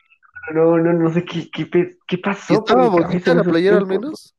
no, 0.52 0.78
no, 0.78 0.92
no 0.92 1.12
sé 1.12 1.24
qué, 1.24 1.50
qué, 1.50 1.70
qué 1.70 2.16
¿Y 2.16 2.18
pasó 2.18 2.54
estaba 2.54 2.88
bonita 2.88 3.34
la 3.34 3.42
playera 3.42 3.78
al 3.78 3.86
menos? 3.86 4.34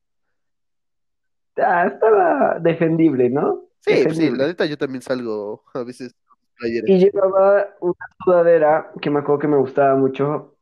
Ah, 1.56 1.86
estaba 1.86 2.58
defendible, 2.60 3.30
¿no? 3.30 3.62
Sí, 3.80 3.92
pues 3.92 3.98
sí, 3.98 4.04
Defendible. 4.04 4.38
la 4.38 4.46
neta 4.48 4.66
yo 4.66 4.76
también 4.76 5.02
salgo 5.02 5.64
a 5.74 5.82
veces 5.82 6.14
con 6.26 6.38
playeras. 6.58 6.88
Y 6.88 6.98
llevaba 6.98 7.66
una 7.80 8.06
sudadera 8.24 8.92
que 9.00 9.10
me 9.10 9.20
acuerdo 9.20 9.40
que 9.40 9.48
me 9.48 9.56
gustaba 9.56 9.96
mucho, 9.96 10.56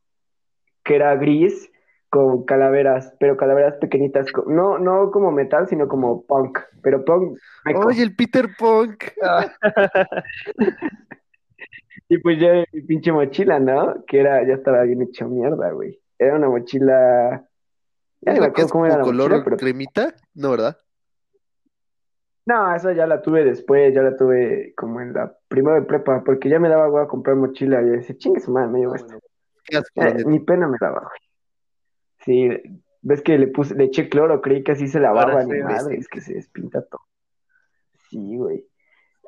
que 0.83 0.95
era 0.95 1.15
gris 1.15 1.69
con 2.09 2.45
calaveras, 2.45 3.13
pero 3.19 3.35
calaveras 3.35 3.75
pequeñitas, 3.75 4.27
no, 4.47 4.79
no 4.79 5.11
como 5.11 5.31
metal, 5.31 5.67
sino 5.67 5.87
como 5.87 6.25
punk, 6.25 6.59
pero 6.81 7.03
punk 7.03 7.37
meco. 7.65 7.87
Oye, 7.87 8.03
el 8.03 8.15
Peter 8.15 8.47
Punk. 8.57 9.05
Y 12.07 12.17
pues 12.19 12.39
ya 12.39 12.63
mi 12.71 12.81
pinche 12.83 13.11
mochila, 13.11 13.59
¿no? 13.59 14.03
Que 14.05 14.19
era, 14.19 14.45
ya 14.47 14.53
estaba 14.53 14.83
bien 14.83 15.01
hecho 15.01 15.27
mierda, 15.27 15.71
güey. 15.71 15.99
Era 16.19 16.35
una 16.35 16.49
mochila, 16.49 17.47
ya 18.21 18.31
¿Es 18.31 18.33
ni 18.35 18.39
me 18.39 18.45
acuerdo 18.47 18.69
cómo 18.69 18.85
era 18.85 18.97
la 18.97 19.03
color 19.03 19.29
mochila, 19.29 19.43
pero 19.43 19.57
cremita? 19.57 20.15
No, 20.33 20.51
¿verdad? 20.51 20.77
no, 22.45 22.75
esa 22.75 22.93
ya 22.93 23.07
la 23.07 23.21
tuve 23.21 23.43
después, 23.43 23.93
ya 23.93 24.03
la 24.03 24.15
tuve 24.15 24.73
como 24.77 25.01
en 25.01 25.13
la 25.13 25.35
primera 25.47 25.79
de 25.79 25.85
prepa, 25.85 26.23
porque 26.23 26.47
ya 26.47 26.59
me 26.59 26.69
daba 26.69 26.85
huevo 26.85 26.99
a 26.99 27.07
comprar 27.07 27.35
mochila 27.35 27.81
y 27.81 27.87
yo 27.87 27.91
decía, 27.93 28.15
chingue 28.17 28.39
su 28.39 28.51
madre, 28.51 28.69
me 28.69 28.79
llevo 28.79 28.93
Ah, 28.93 29.77
asco, 29.79 30.01
la 30.01 30.09
Eh, 30.09 30.39
pena 30.45 30.67
me 30.67 30.77
daba, 30.79 30.99
güey. 30.99 31.19
Sí, 32.19 32.79
ves 33.01 33.21
que 33.23 33.37
le 33.37 33.47
puse, 33.47 33.73
le 33.75 33.85
eché 33.85 34.09
cloro, 34.09 34.41
creí 34.41 34.63
que 34.63 34.73
así 34.73 34.87
se 34.87 34.99
lavaba, 34.99 35.43
ni 35.43 35.59
madre, 35.59 35.97
es 35.97 36.07
que 36.07 36.21
se 36.21 36.35
despinta 36.35 36.83
todo. 36.83 37.01
Sí, 38.09 38.37
güey. 38.37 38.63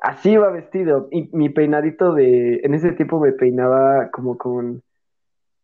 Así 0.00 0.30
iba 0.32 0.50
vestido. 0.50 1.08
Y 1.10 1.28
mi 1.36 1.48
peinadito 1.50 2.14
de, 2.14 2.60
en 2.62 2.74
ese 2.74 2.92
tiempo 2.92 3.20
me 3.20 3.32
peinaba 3.32 4.10
como 4.10 4.38
con, 4.38 4.82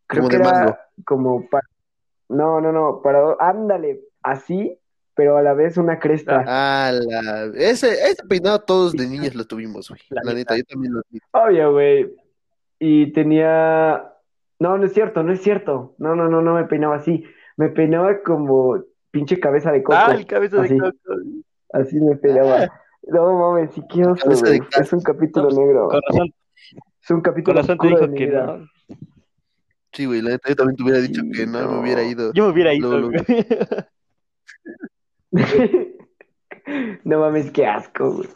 creo 0.06 0.24
Como 0.24 0.28
que 0.28 0.38
de 0.38 0.42
era 0.42 0.52
mango. 0.52 0.78
como 1.04 1.48
para, 1.48 1.66
no, 2.28 2.60
no, 2.60 2.72
no, 2.72 3.00
para, 3.02 3.36
ándale, 3.40 4.00
así, 4.22 4.78
pero 5.14 5.36
a 5.36 5.42
la 5.42 5.54
vez 5.54 5.76
una 5.76 5.98
cresta. 6.00 6.44
Ah, 6.46 6.92
la... 6.92 7.46
Ese, 7.56 7.92
ese 7.92 8.24
peinado 8.28 8.60
todos 8.62 8.92
de 8.92 9.06
niños 9.06 9.34
lo 9.34 9.46
tuvimos, 9.46 9.88
güey. 9.90 10.00
La 10.10 10.22
La 10.24 10.34
neta, 10.34 10.56
yo 10.56 10.64
también 10.64 10.94
lo 10.94 11.02
tuve. 11.02 11.20
Obvio, 11.32 11.72
güey. 11.72 12.14
Y 12.78 13.12
tenía, 13.12 14.12
no, 14.58 14.78
no 14.78 14.84
es 14.84 14.92
cierto, 14.92 15.22
no 15.22 15.32
es 15.32 15.42
cierto. 15.42 15.94
No, 15.98 16.16
no, 16.16 16.28
no, 16.28 16.42
no 16.42 16.54
me 16.54 16.64
peinaba 16.64 16.96
así. 16.96 17.24
Me 17.56 17.68
peinaba 17.68 18.22
como 18.22 18.82
pinche 19.10 19.38
cabeza 19.38 19.70
de 19.72 19.82
coco. 19.82 19.98
Ah, 20.00 20.14
el 20.14 20.26
cabeza 20.26 20.56
de 20.58 20.64
Así. 20.64 20.78
coco. 20.78 20.94
Así 21.72 22.00
me 22.00 22.16
peinaba. 22.16 22.68
No 23.08 23.38
mames, 23.38 23.74
de 23.74 23.82
güey. 24.40 24.60
Es 24.80 24.92
un 24.92 25.00
capítulo 25.00 25.50
No, 25.50 25.56
negro. 25.60 25.88
Con 25.88 26.00
razón, 26.10 26.34
Es 27.02 27.10
un 27.10 27.16
con 27.16 27.20
capítulo 27.22 27.56
razón 27.60 27.78
te 27.78 27.86
dijo 27.88 28.00
que 28.12 28.26
vida. 28.26 28.46
no. 28.58 28.68
Sí, 29.92 30.06
güey, 30.06 30.22
la 30.22 30.30
neta, 30.30 30.48
yo 30.48 30.56
también 30.56 30.76
te 30.76 30.82
hubiera 30.82 30.98
dicho 31.00 31.20
Sí, 31.22 31.30
que 31.30 31.46
no, 31.46 31.70
me 31.72 31.80
hubiera 31.80 32.02
ido. 32.02 32.32
Yo 32.32 32.46
me 32.46 32.52
hubiera 32.52 32.74
ido, 32.74 32.90
Luego, 32.90 33.10
luego. 33.10 33.24
güey. 33.26 33.46
No 37.04 37.20
mames, 37.20 37.50
qué 37.50 37.66
asco, 37.66 38.10
güey. 38.12 38.28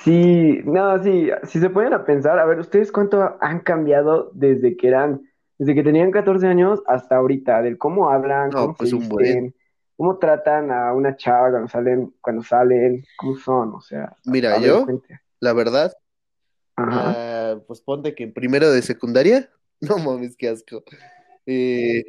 Sí, 0.00 0.60
no, 0.64 1.02
sí, 1.02 1.30
si 1.44 1.58
se 1.60 1.70
ponen 1.70 1.94
a 1.94 2.04
pensar, 2.04 2.38
a 2.38 2.44
ver, 2.44 2.58
¿ustedes 2.58 2.92
cuánto 2.92 3.36
han 3.40 3.60
cambiado 3.60 4.30
desde 4.34 4.76
que 4.76 4.88
eran, 4.88 5.22
desde 5.58 5.74
que 5.74 5.82
tenían 5.82 6.10
14 6.10 6.46
años 6.46 6.82
hasta 6.86 7.16
ahorita? 7.16 7.62
Del 7.62 7.78
cómo 7.78 8.10
hablan, 8.10 8.50
No, 8.50 8.58
cómo 8.58 8.74
pues 8.74 8.90
se 8.90 8.96
un 8.96 9.08
buen. 9.08 9.54
Cómo 9.98 10.16
tratan 10.18 10.70
a 10.70 10.92
una 10.94 11.16
chava 11.16 11.50
cuando 11.50 11.68
salen, 11.68 12.14
cuando 12.20 12.42
salen, 12.44 13.04
cómo 13.16 13.36
son, 13.36 13.74
o 13.74 13.80
sea, 13.80 14.14
Mira, 14.24 14.56
yo, 14.60 14.86
la 15.40 15.52
verdad, 15.52 15.92
Ajá. 16.76 17.14
ah, 17.16 17.58
pues 17.66 17.80
ponte 17.80 18.14
que 18.14 18.22
en 18.24 18.32
primero 18.32 18.70
de 18.70 18.80
secundaria, 18.80 19.50
no 19.80 19.98
mames, 19.98 20.36
qué 20.36 20.48
asco. 20.50 20.84
Eh, 21.46 22.04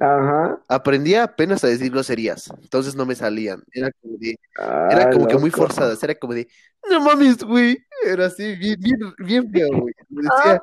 Ajá. 0.00 0.62
aprendía 0.68 1.24
apenas 1.24 1.62
a 1.62 1.68
decir 1.68 1.90
groserías, 1.92 2.50
entonces 2.62 2.96
no 2.96 3.04
me 3.04 3.14
salían. 3.14 3.62
Era 3.70 3.90
como 4.00 4.16
de, 4.16 4.38
Ah, 4.58 4.88
era 4.90 5.10
como 5.10 5.28
que 5.28 5.36
muy 5.36 5.50
forzadas, 5.50 6.02
era 6.02 6.14
como 6.14 6.32
de, 6.32 6.48
no 6.90 7.00
mames, 7.02 7.44
güey. 7.44 7.76
Era 8.06 8.26
así, 8.26 8.56
bien, 8.56 8.80
bien, 8.80 8.98
bien 9.18 9.50
feo, 9.50 9.68
güey. 9.78 9.94
Me 10.08 10.22
decía, 10.22 10.62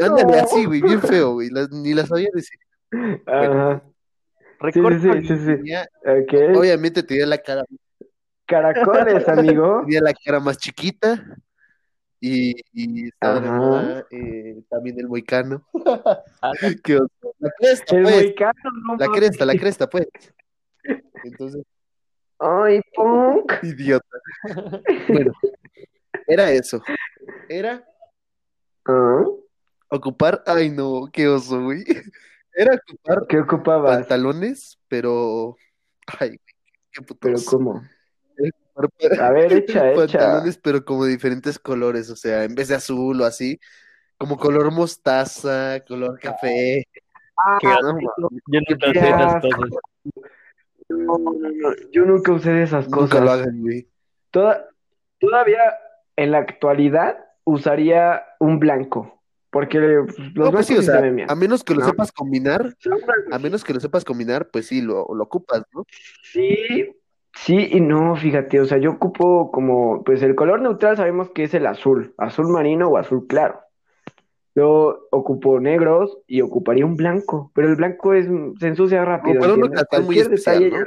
Ah, 0.00 0.04
ándale 0.06 0.40
así, 0.40 0.64
güey, 0.64 0.82
bien 0.82 1.00
feo, 1.00 1.34
güey. 1.34 1.48
las- 1.50 1.70
ni 1.70 1.94
las 1.94 2.08
sabía 2.08 2.28
decir. 2.34 2.58
Ajá. 3.26 3.84
Sí, 4.62 4.72
sí, 4.72 4.80
Recorta. 4.80 5.12
sí, 5.20 5.26
sí, 5.26 5.36
sí. 5.38 5.56
Tenía- 5.56 5.88
Ok. 6.04 6.56
obviamente 6.58 7.02
tenía 7.02 7.26
la 7.26 7.38
cara, 7.38 7.64
Caracoles, 8.46 9.26
amigo. 9.28 9.80
tenía 9.84 10.00
la 10.00 10.12
cara 10.14 10.40
más 10.40 10.58
chiquita 10.58 11.24
y, 12.20 12.54
y 12.72 13.08
estaba 13.08 13.40
de 13.40 13.48
Ajá. 13.48 13.58
moda 13.58 14.06
eh, 14.10 14.62
también 14.68 14.98
el 15.00 15.08
moicano. 15.08 15.66
Qué. 16.84 16.98
La 17.38 17.50
cresta, 17.58 17.96
El 17.96 18.02
pues. 18.04 18.14
moicano, 18.14 18.52
no 18.86 18.96
La 18.96 19.08
cresta, 19.08 19.44
la 19.44 19.54
cresta, 19.54 19.88
pues. 19.88 20.06
Entonces, 21.24 21.62
Ay, 22.38 22.80
punk. 22.94 23.52
idiota. 23.62 24.18
Bueno, 25.08 25.32
era 26.26 26.50
eso. 26.50 26.82
Era 27.48 27.84
Ah, 28.84 29.24
ocupar, 29.90 30.42
ay 30.46 30.68
no, 30.70 31.08
qué 31.12 31.28
oso, 31.28 31.62
güey. 31.62 31.84
Era 32.54 32.74
ocupar 32.74 33.26
¿Qué 33.28 33.38
ocupabas? 33.40 33.96
pantalones, 33.98 34.78
pero, 34.88 35.56
ay, 36.18 36.28
güey, 36.28 36.38
qué 36.92 37.02
puto 37.02 37.18
Pero. 37.20 37.38
¿cómo? 37.46 37.82
Ocupar 38.74 39.20
A 39.20 39.30
ver, 39.32 39.52
echa, 39.52 39.92
echa. 39.92 40.18
Pantalones, 40.18 40.58
pero 40.58 40.84
como 40.84 41.04
de 41.04 41.12
diferentes 41.12 41.58
colores, 41.58 42.10
o 42.10 42.16
sea, 42.16 42.44
en 42.44 42.54
vez 42.54 42.68
de 42.68 42.74
azul 42.76 43.20
o 43.20 43.24
así, 43.24 43.58
como 44.18 44.36
color 44.36 44.70
mostaza, 44.72 45.80
color 45.86 46.18
café. 46.20 46.84
qué 46.92 47.00
Ah, 47.36 47.58
No, 47.62 47.70
asco. 47.70 47.86
mames, 47.92 48.42
Yo 48.46 48.60
nunca 48.60 48.92
qué 48.92 49.00
sé 49.00 49.08
esas 49.08 49.42
cosas. 49.42 49.70
no, 50.88 51.18
no, 51.18 51.32
no, 51.32 51.74
Yo 51.90 52.04
nunca 52.04 52.32
usé 52.32 52.50
de 52.52 52.62
esas 52.64 52.88
nunca 52.88 53.00
lo 53.20 53.26
cosas. 53.26 53.40
hagan, 53.40 53.60
güey. 53.62 53.88
Toda- 54.30 54.68
todavía 55.18 55.60
en 56.16 56.30
la 56.32 56.38
actualidad 56.38 57.18
usaría 57.44 58.22
un 58.38 58.58
blanco. 58.58 59.21
Porque 59.52 59.78
los 59.78 60.08
No, 60.34 60.50
pues 60.50 60.66
sí, 60.66 60.74
o 60.78 60.82
sea, 60.82 61.02
bien. 61.02 61.30
a 61.30 61.34
menos 61.34 61.62
que 61.62 61.74
lo 61.74 61.80
¿no? 61.80 61.86
sepas 61.86 62.10
combinar, 62.10 62.74
a 63.30 63.38
menos 63.38 63.62
que 63.62 63.74
lo 63.74 63.80
sepas 63.80 64.02
combinar, 64.02 64.48
pues 64.50 64.66
sí, 64.66 64.80
lo, 64.80 65.06
lo 65.14 65.24
ocupas, 65.24 65.62
¿no? 65.74 65.84
Sí, 66.22 66.88
sí 67.34 67.68
y 67.70 67.80
no, 67.82 68.16
fíjate, 68.16 68.60
o 68.60 68.64
sea, 68.64 68.78
yo 68.78 68.92
ocupo 68.92 69.52
como, 69.52 70.02
pues 70.04 70.22
el 70.22 70.34
color 70.36 70.62
neutral 70.62 70.96
sabemos 70.96 71.28
que 71.32 71.44
es 71.44 71.52
el 71.52 71.66
azul, 71.66 72.14
azul 72.16 72.48
marino 72.48 72.88
o 72.88 72.96
azul 72.96 73.26
claro. 73.26 73.60
Yo 74.54 75.06
ocupo 75.10 75.60
negros 75.60 76.16
y 76.26 76.40
ocuparía 76.40 76.86
un 76.86 76.96
blanco, 76.96 77.52
pero 77.54 77.68
el 77.68 77.76
blanco 77.76 78.14
es, 78.14 78.26
se 78.58 78.68
ensucia 78.68 79.04
rápido, 79.04 79.44
¿entiendes? 79.44 79.82
ocasión 79.82 80.06
muy 80.06 80.18
especial, 80.18 80.70
¿no? 80.70 80.86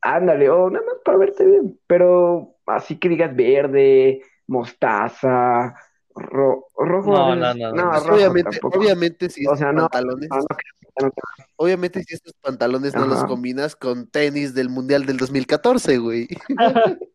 Ándale, 0.00 0.48
o 0.48 0.70
nada 0.70 0.86
más 0.86 0.96
para 1.04 1.18
verte 1.18 1.44
bien, 1.44 1.78
pero 1.86 2.54
así 2.64 2.96
que 2.96 3.10
digas 3.10 3.36
verde, 3.36 4.22
mostaza, 4.46 5.74
ro- 6.16 6.66
rojo, 6.76 7.12
No, 7.12 7.36
no, 7.36 7.54
no, 7.54 7.70
no, 7.70 7.72
no. 7.72 7.92
Rojo 7.92 8.14
obviamente, 8.14 8.50
tampoco. 8.50 8.78
obviamente 8.78 9.28
si 9.30 9.46
O 9.46 9.50
estos 9.52 9.58
sea, 9.60 9.72
no, 9.72 9.82
pantalones, 9.88 10.28
no, 10.30 10.36
no 10.38 10.46
creo, 10.46 10.72
no 11.02 11.10
creo. 11.10 11.46
obviamente 11.56 12.02
si 12.02 12.14
estos 12.14 12.32
pantalones 12.40 12.94
no 12.94 13.06
los 13.06 13.22
combinas 13.24 13.76
con 13.76 14.06
tenis 14.08 14.54
del 14.54 14.68
Mundial 14.70 15.04
del 15.06 15.16
2014, 15.18 15.98
güey. 15.98 16.28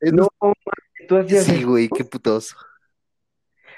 No, 0.00 0.28
tú 1.08 1.16
hacías 1.16 1.44
sí, 1.44 1.64
güey, 1.64 1.88
qué 1.88 2.04
putoso. 2.04 2.56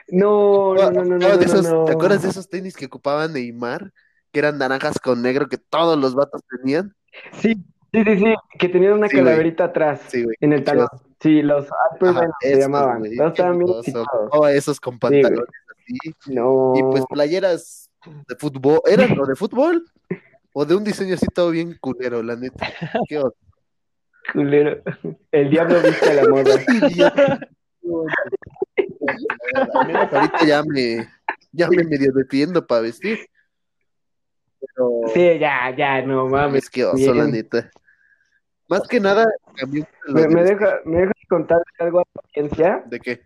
No, 0.08 0.74
no, 0.74 0.90
no, 0.90 1.04
no, 1.04 1.18
no, 1.18 1.18
¿Te 1.18 1.26
acuerdas 1.26 1.38
de 1.40 1.46
no, 1.46 1.60
esos- 1.60 1.72
no. 1.72 1.84
¿Te 1.84 1.92
acuerdas 1.92 2.22
de 2.22 2.28
esos 2.28 2.48
tenis 2.48 2.76
que 2.76 2.86
ocupaba 2.86 3.26
Neymar? 3.28 3.92
Que 4.32 4.40
eran 4.40 4.58
naranjas 4.58 4.98
con 4.98 5.22
negro 5.22 5.48
que 5.48 5.58
todos 5.58 5.98
los 5.98 6.14
vatos 6.14 6.42
tenían. 6.58 6.94
Sí, 7.40 7.56
sí, 7.94 8.04
sí, 8.04 8.18
sí, 8.18 8.34
que 8.58 8.68
tenían 8.68 8.92
una 8.94 9.08
Sí, 9.08 9.16
güey. 9.16 9.24
calaverita 9.24 9.64
atrás 9.64 10.00
Sí, 10.08 10.22
güey. 10.24 10.36
en 10.40 10.52
el 10.52 10.64
talón. 10.64 10.88
Sí, 11.20 11.40
los 11.42 11.66
Hyperman 11.92 12.24
Ajá, 12.24 12.34
se 12.40 12.56
llamaban. 12.60 12.98
güey, 12.98 13.16
hermoso. 13.18 13.78
excitados. 13.78 14.08
Ocupaba 14.12 14.52
esos 14.52 14.78
con 14.80 14.98
pantalones 14.98 15.48
así. 15.70 16.14
No. 16.34 16.72
Y 16.76 16.82
pues 16.82 17.04
playeras 17.08 17.90
de 18.28 18.36
fútbol. 18.36 18.80
¿Eran 18.86 19.18
o 19.18 19.24
de 19.26 19.34
fútbol? 19.36 19.84
O 20.52 20.64
de 20.66 20.74
un 20.74 20.84
diseño 20.84 21.14
así 21.14 21.26
todo 21.34 21.50
bien 21.50 21.76
culero, 21.80 22.22
la 22.22 22.36
neta. 22.36 22.70
Qué 23.08 23.18
oso. 23.18 23.34
culero. 24.32 24.82
El 25.32 25.50
diablo 25.50 25.80
viste 25.82 26.10
a 26.10 26.14
la 26.14 26.24
menos 29.86 30.12
ahorita 30.12 30.46
ya 30.46 30.62
me, 30.66 31.06
ya 31.52 31.68
me 31.68 31.84
medio 31.84 32.12
defiendo 32.12 32.66
para 32.66 32.82
vestir. 32.82 33.18
Pero 34.60 34.90
Sí, 35.12 35.38
ya, 35.38 35.74
ya, 35.76 36.02
no 36.02 36.26
mames. 36.28 36.64
es 36.64 36.70
que 36.70 36.84
oso, 36.84 37.12
la 37.14 37.26
neta. 37.26 37.70
Más 38.68 38.88
que 38.88 39.00
nada, 39.00 39.26
Me, 40.08 40.42
deja, 40.42 40.80
me 40.84 40.98
dejas 41.00 41.14
contar 41.28 41.62
algo 41.78 42.00
a 42.00 42.04
la 42.14 42.22
audiencia 42.24 42.82
¿De 42.86 43.00
qué? 43.00 43.20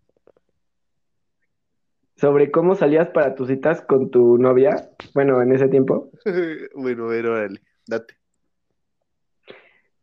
sobre 2.17 2.51
cómo 2.51 2.75
salías 2.75 3.09
para 3.11 3.37
tus 3.37 3.47
citas 3.49 3.81
con 3.83 4.11
tu 4.11 4.39
novia. 4.39 4.91
Bueno, 5.15 5.41
en 5.41 5.53
ese 5.53 5.69
tiempo. 5.69 6.11
bueno, 6.75 7.07
ver, 7.07 7.27
órale, 7.27 7.61
date. 7.87 8.15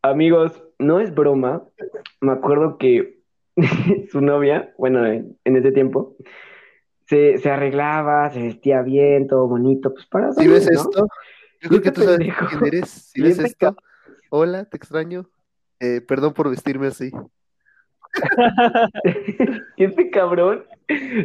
Amigos, 0.02 0.64
no 0.80 1.02
es 1.02 1.14
broma. 1.14 1.64
Me 2.22 2.32
acuerdo 2.32 2.78
que 2.78 3.20
su 4.12 4.22
novia, 4.22 4.74
bueno, 4.78 5.06
en, 5.06 5.38
en 5.44 5.58
ese 5.58 5.74
tiempo, 5.74 6.16
se, 7.06 7.38
se 7.38 7.50
arreglaba, 7.50 8.30
se 8.32 8.42
vestía 8.42 8.82
bien, 8.82 9.28
todo 9.28 9.48
bonito, 9.48 9.94
pues 9.94 10.06
para 10.06 10.32
Si 10.32 10.48
ves 10.48 10.64
salir, 10.66 10.80
¿no? 10.80 10.82
esto, 10.84 11.08
yo 11.62 11.70
creo 11.70 11.82
que 11.82 11.92
tú 11.92 12.02
sabes 12.02 12.18
pendejo, 12.18 12.46
quién 12.48 12.66
eres. 12.66 12.90
Si 12.90 13.22
ves 13.22 13.40
esto, 13.40 13.76
hola, 14.36 14.66
te 14.66 14.76
extraño. 14.76 15.30
Eh, 15.80 16.02
perdón 16.02 16.34
por 16.34 16.50
vestirme 16.50 16.88
así. 16.88 17.10
Este 19.78 20.10
cabrón 20.10 20.66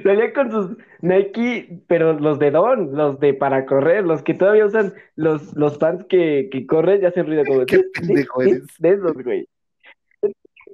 salía 0.02 0.32
con 0.32 0.50
sus 0.50 0.76
Nike, 1.00 1.82
pero 1.86 2.14
los 2.14 2.38
de 2.38 2.50
Don, 2.50 2.96
los 2.96 3.20
de 3.20 3.34
para 3.34 3.66
correr, 3.66 4.04
los 4.04 4.22
que 4.22 4.34
todavía 4.34 4.66
usan 4.66 4.92
los, 5.16 5.54
los 5.56 5.78
pants 5.78 6.04
que, 6.08 6.48
que 6.50 6.66
corren 6.66 7.02
y 7.02 7.06
hacen 7.06 7.26
ruido 7.26 7.44
como 7.44 7.64
Qué 7.66 7.80
pendejo 7.94 8.42
eres. 8.42 8.66
de 8.78 8.90
esos, 8.90 9.14
güey. 9.22 9.48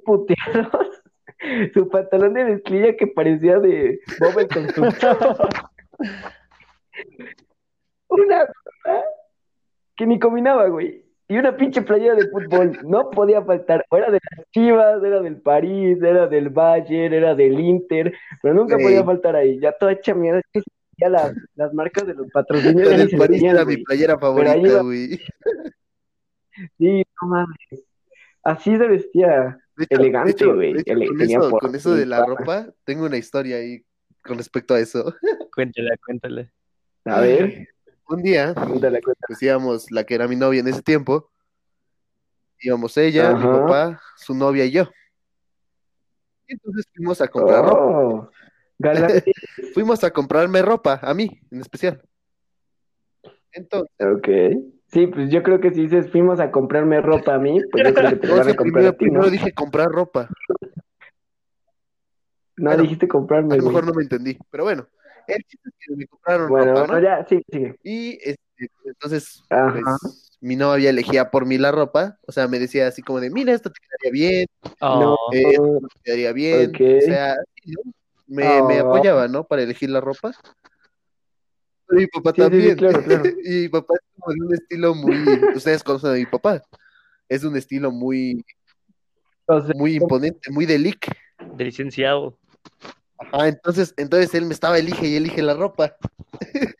Puteados. 0.05 1.03
Su 1.73 1.87
pantalón 1.89 2.33
de 2.33 2.45
mezclilla 2.45 2.95
que 2.95 3.07
parecía 3.07 3.59
de 3.59 3.99
Bob 4.19 4.39
el 4.39 4.47
constructor. 4.47 5.49
Una 8.07 8.45
cosa 8.45 9.03
que 9.95 10.07
ni 10.07 10.17
combinaba, 10.17 10.67
güey. 10.67 11.06
Y 11.29 11.37
una 11.37 11.55
pinche 11.57 11.81
playera 11.81 12.15
de 12.15 12.29
fútbol. 12.29 12.79
No 12.85 13.09
podía 13.09 13.41
faltar. 13.43 13.85
O 13.89 13.97
era 13.97 14.09
de 14.09 14.19
las 14.37 14.45
Chivas, 14.51 15.03
era 15.03 15.19
del 15.21 15.41
París, 15.41 15.97
era 16.01 16.25
del 16.27 16.49
Bayern, 16.49 17.13
era 17.13 17.35
del 17.35 17.59
Inter. 17.59 18.13
Pero 18.41 18.53
nunca 18.55 18.77
podía 18.77 19.03
faltar 19.03 19.35
ahí. 19.35 19.59
Ya 19.59 19.73
toda 19.73 19.91
hecha 19.91 20.13
mierda. 20.15 20.39
Es 20.39 20.45
que 20.53 20.61
ya 20.99 21.09
las, 21.09 21.33
las 21.55 21.73
marcas 21.73 22.07
de 22.07 22.13
los 22.13 22.27
patrocinios 22.31 22.89
del 22.89 23.09
París 23.17 23.43
era 23.43 23.65
mi 23.65 23.77
playera 23.77 24.17
favorita, 24.17 24.57
iba. 24.57 24.81
güey. 24.83 25.19
Sí, 26.77 27.03
no 27.21 27.27
mames. 27.27 27.85
Así 28.43 28.77
se 28.77 28.87
vestía. 28.87 29.57
De 29.75 29.83
hecho, 29.83 30.01
Elegante, 30.01 30.45
güey. 30.45 30.75
Ele- 30.85 31.07
con, 31.07 31.17
tenía 31.17 31.37
eso, 31.39 31.49
por- 31.49 31.59
con 31.61 31.75
eso 31.75 31.93
de 31.93 32.05
la 32.05 32.25
ropa, 32.25 32.67
tengo 32.83 33.05
una 33.05 33.17
historia 33.17 33.57
ahí 33.57 33.83
con 34.23 34.37
respecto 34.37 34.73
a 34.73 34.79
eso. 34.79 35.13
Cuéntala, 35.53 35.95
cuéntala. 36.05 36.49
A 37.05 37.21
ver, 37.21 37.67
Un 38.09 38.21
día, 38.23 38.53
pues 39.27 39.41
íbamos, 39.41 39.91
la 39.91 40.03
que 40.05 40.15
era 40.15 40.27
mi 40.27 40.35
novia 40.35 40.61
en 40.61 40.67
ese 40.67 40.81
tiempo, 40.81 41.29
íbamos 42.61 42.97
ella, 42.97 43.33
mi 43.33 43.45
papá, 43.45 44.01
su 44.15 44.33
novia 44.33 44.65
y 44.65 44.71
yo. 44.71 44.89
Y 46.47 46.53
entonces 46.53 46.85
fuimos 46.95 47.19
a 47.19 47.27
comprar 47.27 47.65
ropa. 47.65 47.77
Oh, 47.77 48.29
galán. 48.79 49.11
Fuimos 49.73 50.03
a 50.03 50.11
comprarme 50.11 50.61
ropa, 50.61 50.99
a 51.01 51.13
mí 51.13 51.41
en 51.51 51.59
especial. 51.59 52.01
Entonces, 53.51 53.91
Ok. 53.99 54.27
Sí, 54.89 55.05
pues 55.07 55.29
yo 55.29 55.43
creo 55.43 55.59
que 55.59 55.73
si 55.73 55.81
dices 55.81 56.09
fuimos 56.09 56.39
a 56.39 56.49
comprarme 56.49 57.01
ropa 57.01 57.35
a 57.35 57.39
mí, 57.39 57.59
pues 57.69 57.83
yo 57.85 57.93
creo 57.93 58.09
que 58.09 58.15
te 58.15 58.27
van 58.31 58.39
a 58.47 58.55
comprar 58.55 58.57
primero, 58.57 58.87
a 58.87 58.91
ti, 58.93 59.05
¿no? 59.05 59.11
primero 59.11 59.29
dije 59.29 59.51
comprar 59.51 59.87
ropa. 59.89 60.29
No 62.55 62.69
bueno, 62.69 62.83
dijiste 62.83 63.07
comprarme, 63.07 63.55
A 63.55 63.57
lo 63.57 63.63
güey. 63.63 63.75
mejor 63.75 63.85
no 63.85 63.93
me 63.93 64.03
entendí, 64.03 64.37
pero 64.49 64.63
bueno, 64.63 64.87
el 65.27 65.43
chiste 65.43 65.69
es 65.69 65.75
que 65.79 65.95
me 65.95 66.07
compraron 66.07 66.49
Bueno, 66.49 66.81
ropa, 66.81 67.01
ya, 67.01 67.25
sí, 67.27 67.41
sigue. 67.51 67.75
Y 67.83 68.17
este, 68.23 68.69
entonces, 68.85 69.43
Ajá. 69.49 69.97
pues, 70.01 70.37
mi 70.41 70.55
novia 70.55 70.89
elegía 70.89 71.29
por 71.31 71.45
mí 71.45 71.57
la 71.57 71.71
ropa, 71.71 72.19
o 72.27 72.31
sea, 72.31 72.47
me 72.47 72.59
decía 72.59 72.87
así 72.87 73.01
como 73.01 73.19
de, 73.19 73.29
mira, 73.29 73.53
esto 73.53 73.71
te 73.71 73.79
quedaría 73.81 74.11
bien, 74.11 74.47
Oh, 74.81 75.29
eh, 75.33 75.51
esto 75.53 75.79
te 75.93 75.99
quedaría 76.03 76.33
bien, 76.33 76.71
o 76.75 77.01
sea, 77.01 77.35
sí, 77.63 77.71
¿no? 77.71 77.91
me, 78.27 78.61
me 78.63 78.81
Oh. 78.81 78.87
apoyaba, 78.87 79.27
¿no? 79.27 79.45
Para 79.45 79.63
elegir 79.63 79.89
la 79.89 80.01
ropa. 80.01 80.31
Pero 81.87 82.01
mi 82.01 82.07
papá 82.07 82.31
Sí, 82.33 82.41
sí, 82.41 82.41
sí, 82.41 82.49
también. 82.49 82.75
claro, 82.75 83.03
claro. 83.03 83.23
Y 83.45 83.49
mi 83.63 83.69
papá 83.69 83.93
es 83.95 84.01
como 84.19 84.33
de 84.33 84.41
un 84.45 84.53
estilo 84.53 84.93
muy, 84.95 85.15
ustedes 85.55 85.83
conocen 85.83 86.09
a 86.11 86.13
mi 86.13 86.25
papá, 86.25 86.61
es 87.29 87.43
un 87.43 87.55
estilo 87.57 87.91
muy, 87.91 88.45
O 89.47 89.61
sea, 89.61 89.73
muy 89.75 89.95
imponente, 89.95 90.51
muy 90.51 90.65
de 90.65 90.77
lic. 90.77 91.07
de 91.55 91.63
licenciado. 91.63 92.37
Ajá, 93.19 93.47
entonces, 93.47 93.93
entonces 93.97 94.33
él 94.35 94.45
me 94.45 94.53
estaba 94.53 94.77
elige 94.77 95.07
y 95.07 95.15
elige 95.15 95.41
la 95.41 95.53
ropa. 95.55 95.95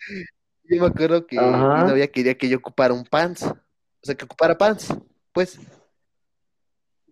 Yo 0.69 0.81
me 0.81 0.87
acuerdo 0.87 1.25
que 1.25 1.37
Ajá. 1.39 1.83
mi 1.83 1.89
novia 1.91 2.11
quería 2.11 2.37
que 2.37 2.49
yo 2.49 2.57
ocupara 2.57 2.93
un 2.93 3.05
pants, 3.05 3.43
o 3.43 3.55
sea, 4.03 4.15
que 4.15 4.25
ocupara 4.25 4.57
pants, 4.57 4.93
pues. 5.31 5.57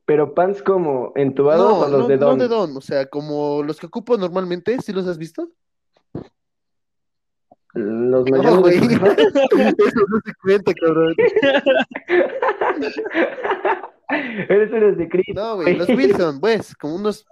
pero 0.03 0.33
pants 0.33 0.61
como 0.61 1.13
entubados 1.15 1.65
No, 1.71 1.79
o 1.79 1.87
los 1.87 2.01
no, 2.01 2.07
de 2.09 2.17
no 2.17 2.25
Don. 2.25 2.39
de 2.39 2.47
don, 2.49 2.75
o 2.75 2.81
sea, 2.81 3.05
como 3.05 3.63
los 3.63 3.79
que 3.79 3.85
ocupo 3.85 4.17
normalmente, 4.17 4.77
¿sí 4.81 4.91
los 4.91 5.07
has 5.07 5.17
visto? 5.17 5.49
Los 7.73 8.25
No, 8.29 8.37
mayones 8.37 8.59
güey. 8.59 8.77
Eso 9.77 9.99
no 10.09 10.19
se 10.25 10.33
cuenta, 10.41 10.73
cabrón. 10.73 11.15
Eres 14.49 14.71
eres 14.71 14.97
de 14.97 15.09
Cristo. 15.09 15.33
No, 15.33 15.55
güey, 15.55 15.75
los 15.75 15.89
Wilson, 15.89 16.39
pues, 16.39 16.75
como 16.75 16.95
unos, 16.95 17.25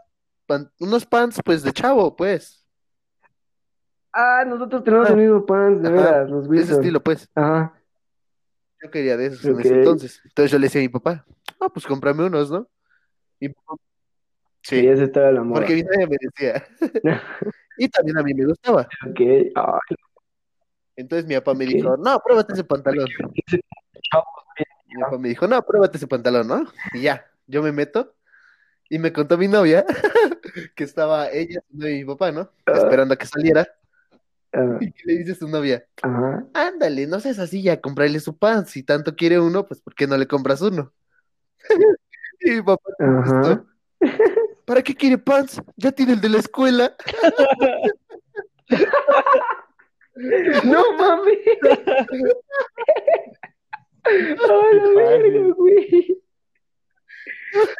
pan- 0.46 0.72
unos 0.80 1.06
pants, 1.06 1.40
pues, 1.44 1.64
de 1.64 1.72
chavo, 1.72 2.16
pues. 2.16 2.66
Ah, 4.12 4.44
nosotros 4.46 4.84
tenemos 4.84 5.08
Ah. 5.10 5.14
el 5.14 5.18
mismo 5.18 5.46
pants, 5.46 5.82
de 5.82 5.90
veras, 5.90 6.30
los 6.30 6.48
De 6.50 6.58
ese 6.58 6.66
Wilson. 6.66 6.80
estilo, 6.82 7.04
pues. 7.04 7.30
Ajá. 7.36 7.74
Yo 8.84 8.92
quería 8.92 9.18
de 9.18 9.28
esos 9.28 9.46
en 9.46 9.60
ese 9.60 9.74
entonces. 9.76 10.22
Entonces 10.26 10.52
yo 10.52 10.60
le 10.60 10.66
decía 10.68 10.82
a 10.82 10.84
mi 10.84 10.90
papá, 10.90 11.26
ah, 11.60 11.70
pues 11.70 11.86
cómprame 11.88 12.26
unos, 12.26 12.52
¿no? 12.52 12.68
Y 13.40 13.50
papá, 13.50 13.76
sí, 14.62 14.76
Querías 14.76 15.00
estar 15.00 15.24
a 15.26 15.32
la 15.32 15.42
moda. 15.44 15.62
porque 15.62 15.76
mi 15.76 15.84
novia 15.84 16.08
me 16.08 16.18
decía. 16.20 16.68
y 17.78 17.88
también 17.90 18.18
a 18.18 18.24
mí 18.24 18.34
me 18.34 18.46
gustaba. 18.46 18.82
Ok. 19.10 19.20
Ay, 19.20 19.96
Entonces 20.96 21.26
mi 21.26 21.34
papá 21.36 21.54
me 21.56 21.66
dijo, 21.66 21.96
no, 21.98 22.20
pruébate 22.20 22.54
ese 22.54 22.64
pantalón. 22.66 23.08
Mi 24.88 25.02
papá 25.02 25.18
me 25.18 25.30
dijo, 25.30 25.48
no, 25.48 25.62
pruébate 25.64 25.98
ese 25.98 26.08
pantalón, 26.08 26.48
¿no? 26.48 26.66
Y 26.94 27.02
ya, 27.02 27.26
yo 27.48 27.64
me 27.64 27.72
meto 27.72 28.14
y 28.94 29.00
me 29.00 29.12
contó 29.12 29.40
mi 29.40 29.48
novia 29.48 29.84
que 30.76 30.84
estaba 30.84 31.32
ella, 31.32 31.62
y 31.72 31.76
mi 31.78 32.06
papá, 32.06 32.32
¿no? 32.32 32.52
Ah. 32.68 32.74
Esperando 32.76 33.16
a 33.16 33.18
que 33.18 33.26
saliera. 33.26 33.68
ah, 34.54 34.78
Y 34.80 34.92
que 34.92 35.02
le 35.06 35.18
dice 35.18 35.32
a 35.32 35.36
su 35.36 35.48
novia, 35.48 35.84
Ajá. 36.04 36.46
ándale, 36.54 37.08
no 37.08 37.20
seas 37.20 37.40
así 37.40 37.64
ya, 37.64 37.82
comprarle 37.82 38.20
su 38.20 38.38
pan. 38.38 38.68
Si 38.68 38.84
tanto 38.84 39.16
quiere 39.16 39.40
uno, 39.40 39.66
pues 39.66 39.82
¿por 39.82 39.96
qué 39.96 40.06
no 40.06 40.16
le 40.16 40.28
compras 40.28 40.62
uno? 40.62 40.94
y 42.42 42.52
mi 42.52 42.62
papá 42.62 42.84
contestó, 43.00 43.66
¿para 44.66 44.84
qué 44.84 44.94
quiere 44.94 45.18
pants? 45.18 45.60
Ya 45.76 45.92
tiene 45.92 46.14
el 46.14 46.22
de 46.22 46.30
la 46.30 46.38
escuela. 46.40 46.96
No 50.64 50.94
mames. 50.96 51.40
Ay, 54.06 54.80
la 54.80 54.90
verga, 54.96 55.54
güey. 55.58 56.24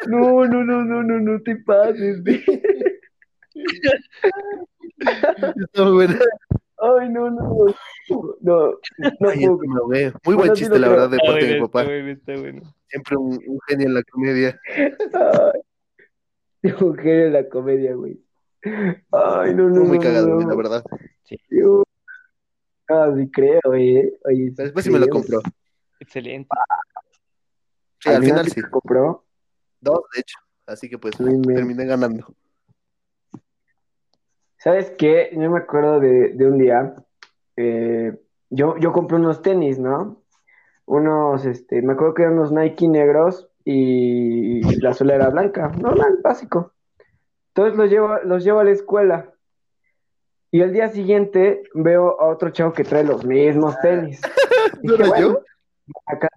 No, 0.06 0.44
no, 0.46 0.64
no, 0.64 0.84
no, 0.84 1.02
no, 1.02 1.20
no 1.20 1.33
te 1.44 1.56
pases, 1.56 2.22
güey. 2.24 2.42
Está 5.56 5.84
muy 5.84 5.92
buena. 5.92 6.18
Ay, 6.78 7.08
no, 7.08 7.30
no. 7.30 7.66
No, 8.40 8.66
no 9.20 9.30
Ay, 9.30 9.46
puedo. 9.46 9.62
es 9.62 9.68
una 9.70 9.82
wea. 9.84 10.10
Muy 10.10 10.34
Bueno, 10.34 10.38
buen 10.38 10.56
sí 10.56 10.62
chiste, 10.64 10.78
la 10.78 10.88
verdad, 10.88 11.08
de 11.10 11.18
parte 11.18 11.46
de 11.46 11.54
mi 11.54 11.60
papá. 11.60 11.80
está 11.82 11.92
bueno, 11.92 12.10
está 12.10 12.36
bueno. 12.36 12.62
Siempre 12.88 13.16
un, 13.16 13.32
un 13.46 13.58
genio 13.68 13.86
en 13.86 13.94
la 13.94 14.02
comedia. 14.02 14.60
Ay, 16.62 16.72
mujer 16.80 17.26
en 17.26 17.32
la 17.32 17.48
comedia, 17.48 17.94
güey. 17.94 18.20
Ay, 19.12 19.54
no, 19.54 19.68
no, 19.68 19.74
Fue 19.80 19.84
muy 19.88 19.98
no, 19.98 20.02
cagado, 20.02 20.28
no, 20.28 20.34
güey, 20.34 20.46
la 20.46 20.52
no. 20.52 20.56
verdad. 20.58 20.84
Yo- 21.50 21.82
Ah, 22.86 23.10
sí 23.16 23.30
creo, 23.30 23.60
eh. 23.74 24.12
Oye, 24.26 24.50
después 24.54 24.84
sí 24.84 24.90
me 24.90 24.98
lo 24.98 25.08
compró. 25.08 25.40
Excelente. 26.00 26.48
Sí, 27.98 28.10
al 28.10 28.22
final 28.22 28.46
sí. 28.46 28.60
te 28.60 28.68
compró. 28.68 29.24
Dos, 29.80 30.00
de 30.14 30.20
hecho. 30.20 30.36
Así 30.66 30.88
que 30.88 30.98
pues 30.98 31.20
Muy 31.20 31.34
bien. 31.34 31.54
terminé 31.56 31.84
ganando. 31.84 32.34
¿Sabes 34.56 34.90
qué? 34.98 35.30
Yo 35.32 35.50
me 35.50 35.58
acuerdo 35.58 36.00
de, 36.00 36.30
de 36.30 36.46
un 36.46 36.58
día, 36.58 36.94
eh, 37.56 38.18
yo, 38.48 38.76
yo 38.78 38.92
compré 38.92 39.16
unos 39.16 39.42
tenis, 39.42 39.78
¿no? 39.78 40.22
Unos, 40.86 41.44
este, 41.44 41.82
me 41.82 41.92
acuerdo 41.92 42.14
que 42.14 42.22
eran 42.22 42.34
unos 42.38 42.50
Nike 42.52 42.88
negros 42.88 43.48
y 43.64 44.80
la 44.80 44.94
suela 44.94 45.14
era 45.16 45.28
blanca, 45.30 45.68
normal, 45.68 46.18
básico. 46.22 46.72
Entonces 47.48 47.76
los 47.78 47.90
llevo, 47.90 48.18
los 48.24 48.42
llevo 48.42 48.60
a 48.60 48.64
la 48.64 48.70
escuela. 48.70 49.30
Y 50.50 50.62
al 50.62 50.72
día 50.72 50.88
siguiente 50.88 51.62
veo 51.74 52.20
a 52.20 52.26
otro 52.28 52.50
chavo 52.50 52.72
que 52.72 52.84
trae 52.84 53.04
los 53.04 53.24
mismos 53.24 53.78
tenis. 53.80 54.20
¿No 54.82 54.92
Dije, 54.96 55.02
era 55.08 55.20
yo? 55.20 55.40
acá 56.06 56.28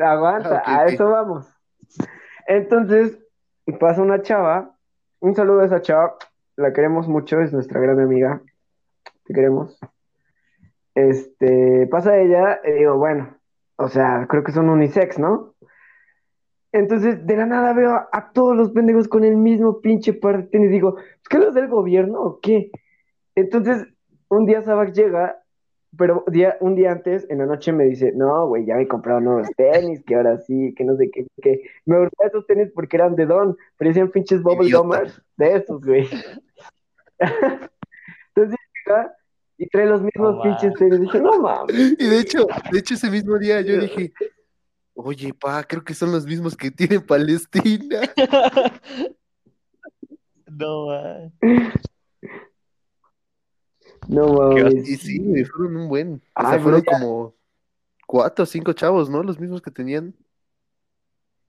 aguanta, 0.00 0.62
Ah, 0.64 0.80
a 0.80 0.86
eso 0.86 1.08
vamos. 1.10 1.46
Entonces 2.48 3.18
pasa 3.78 4.00
una 4.00 4.22
chava, 4.22 4.74
un 5.20 5.34
saludo 5.34 5.60
a 5.60 5.66
esa 5.66 5.82
chava, 5.82 6.16
la 6.56 6.72
queremos 6.72 7.06
mucho, 7.06 7.40
es 7.40 7.52
nuestra 7.52 7.78
gran 7.78 8.00
amiga, 8.00 8.42
te 9.26 9.34
queremos. 9.34 9.78
Este, 10.94 11.86
pasa 11.88 12.18
ella 12.18 12.58
y 12.64 12.72
digo, 12.72 12.96
bueno, 12.96 13.36
o 13.76 13.88
sea, 13.88 14.26
creo 14.30 14.42
que 14.44 14.52
son 14.52 14.70
unisex, 14.70 15.18
¿no? 15.18 15.54
Entonces, 16.72 17.26
de 17.26 17.36
la 17.36 17.44
nada 17.44 17.74
veo 17.74 18.08
a, 18.10 18.32
todos 18.32 18.56
los 18.56 18.70
pendejos 18.70 19.08
con 19.08 19.24
el 19.24 19.36
mismo 19.36 19.82
pinche 19.82 20.14
par 20.14 20.38
de 20.38 20.42
tenis. 20.44 20.70
Digo, 20.70 20.96
¿es 20.98 21.28
que 21.28 21.38
los 21.38 21.52
del 21.52 21.68
gobierno 21.68 22.18
o 22.20 22.40
qué? 22.40 22.70
Entonces, 23.34 23.86
un 24.28 24.46
día 24.46 24.62
Sabac 24.62 24.92
llega, 24.92 25.42
pero 25.96 26.24
día, 26.28 26.56
un 26.60 26.74
día 26.74 26.92
antes, 26.92 27.26
en 27.30 27.38
la 27.38 27.46
noche 27.46 27.72
me 27.72 27.84
dice, 27.84 28.12
no, 28.14 28.46
güey, 28.46 28.66
ya 28.66 28.76
me 28.76 28.82
he 28.82 28.88
comprado 28.88 29.20
nuevos 29.20 29.48
tenis, 29.56 30.02
que 30.04 30.14
ahora 30.14 30.38
sí, 30.38 30.74
que 30.76 30.84
no 30.84 30.96
sé 30.96 31.10
qué, 31.10 31.26
que 31.42 31.62
me 31.86 31.98
gustan 31.98 32.28
esos 32.28 32.46
tenis 32.46 32.70
porque 32.74 32.96
eran 32.96 33.16
de 33.16 33.26
Don, 33.26 33.56
parecían 33.78 34.10
pinches 34.10 34.42
bubble 34.42 34.70
gummers 34.70 35.22
de 35.36 35.56
esos, 35.56 35.80
güey. 35.84 36.08
Entonces 38.38 38.58
llega 38.86 39.14
y 39.56 39.66
trae 39.68 39.86
los 39.86 40.02
mismos 40.02 40.36
No 40.36 40.42
pinches 40.42 40.74
tenis. 40.74 41.00
Dije, 41.00 41.20
no 41.20 41.40
mames. 41.40 41.96
Y 41.98 42.06
de 42.06 42.20
hecho, 42.20 42.46
de 42.70 42.78
hecho 42.78 42.94
ese 42.94 43.10
mismo 43.10 43.38
día 43.38 43.60
yo 43.62 43.80
dije, 43.80 44.12
oye, 44.94 45.32
pa, 45.32 45.64
creo 45.64 45.82
que 45.82 45.94
son 45.94 46.12
los 46.12 46.26
mismos 46.26 46.56
que 46.56 46.70
tiene 46.70 47.00
Palestina. 47.00 48.00
No, 50.50 50.86
man. 50.86 51.32
No 54.08 54.32
mames. 54.32 54.88
Y 54.88 54.96
sí, 54.96 55.18
güey, 55.22 55.44
fueron 55.44 55.76
un 55.76 55.88
buen. 55.88 56.14
O 56.14 56.20
Ay, 56.34 56.44
sea, 56.46 56.50
pero 56.52 56.62
fueron 56.62 56.82
ya- 56.82 56.92
como 56.92 57.34
cuatro 58.06 58.42
o 58.42 58.46
cinco 58.46 58.72
chavos, 58.72 59.08
¿no? 59.10 59.22
Los 59.22 59.38
mismos 59.38 59.60
que 59.62 59.70
tenían. 59.70 60.14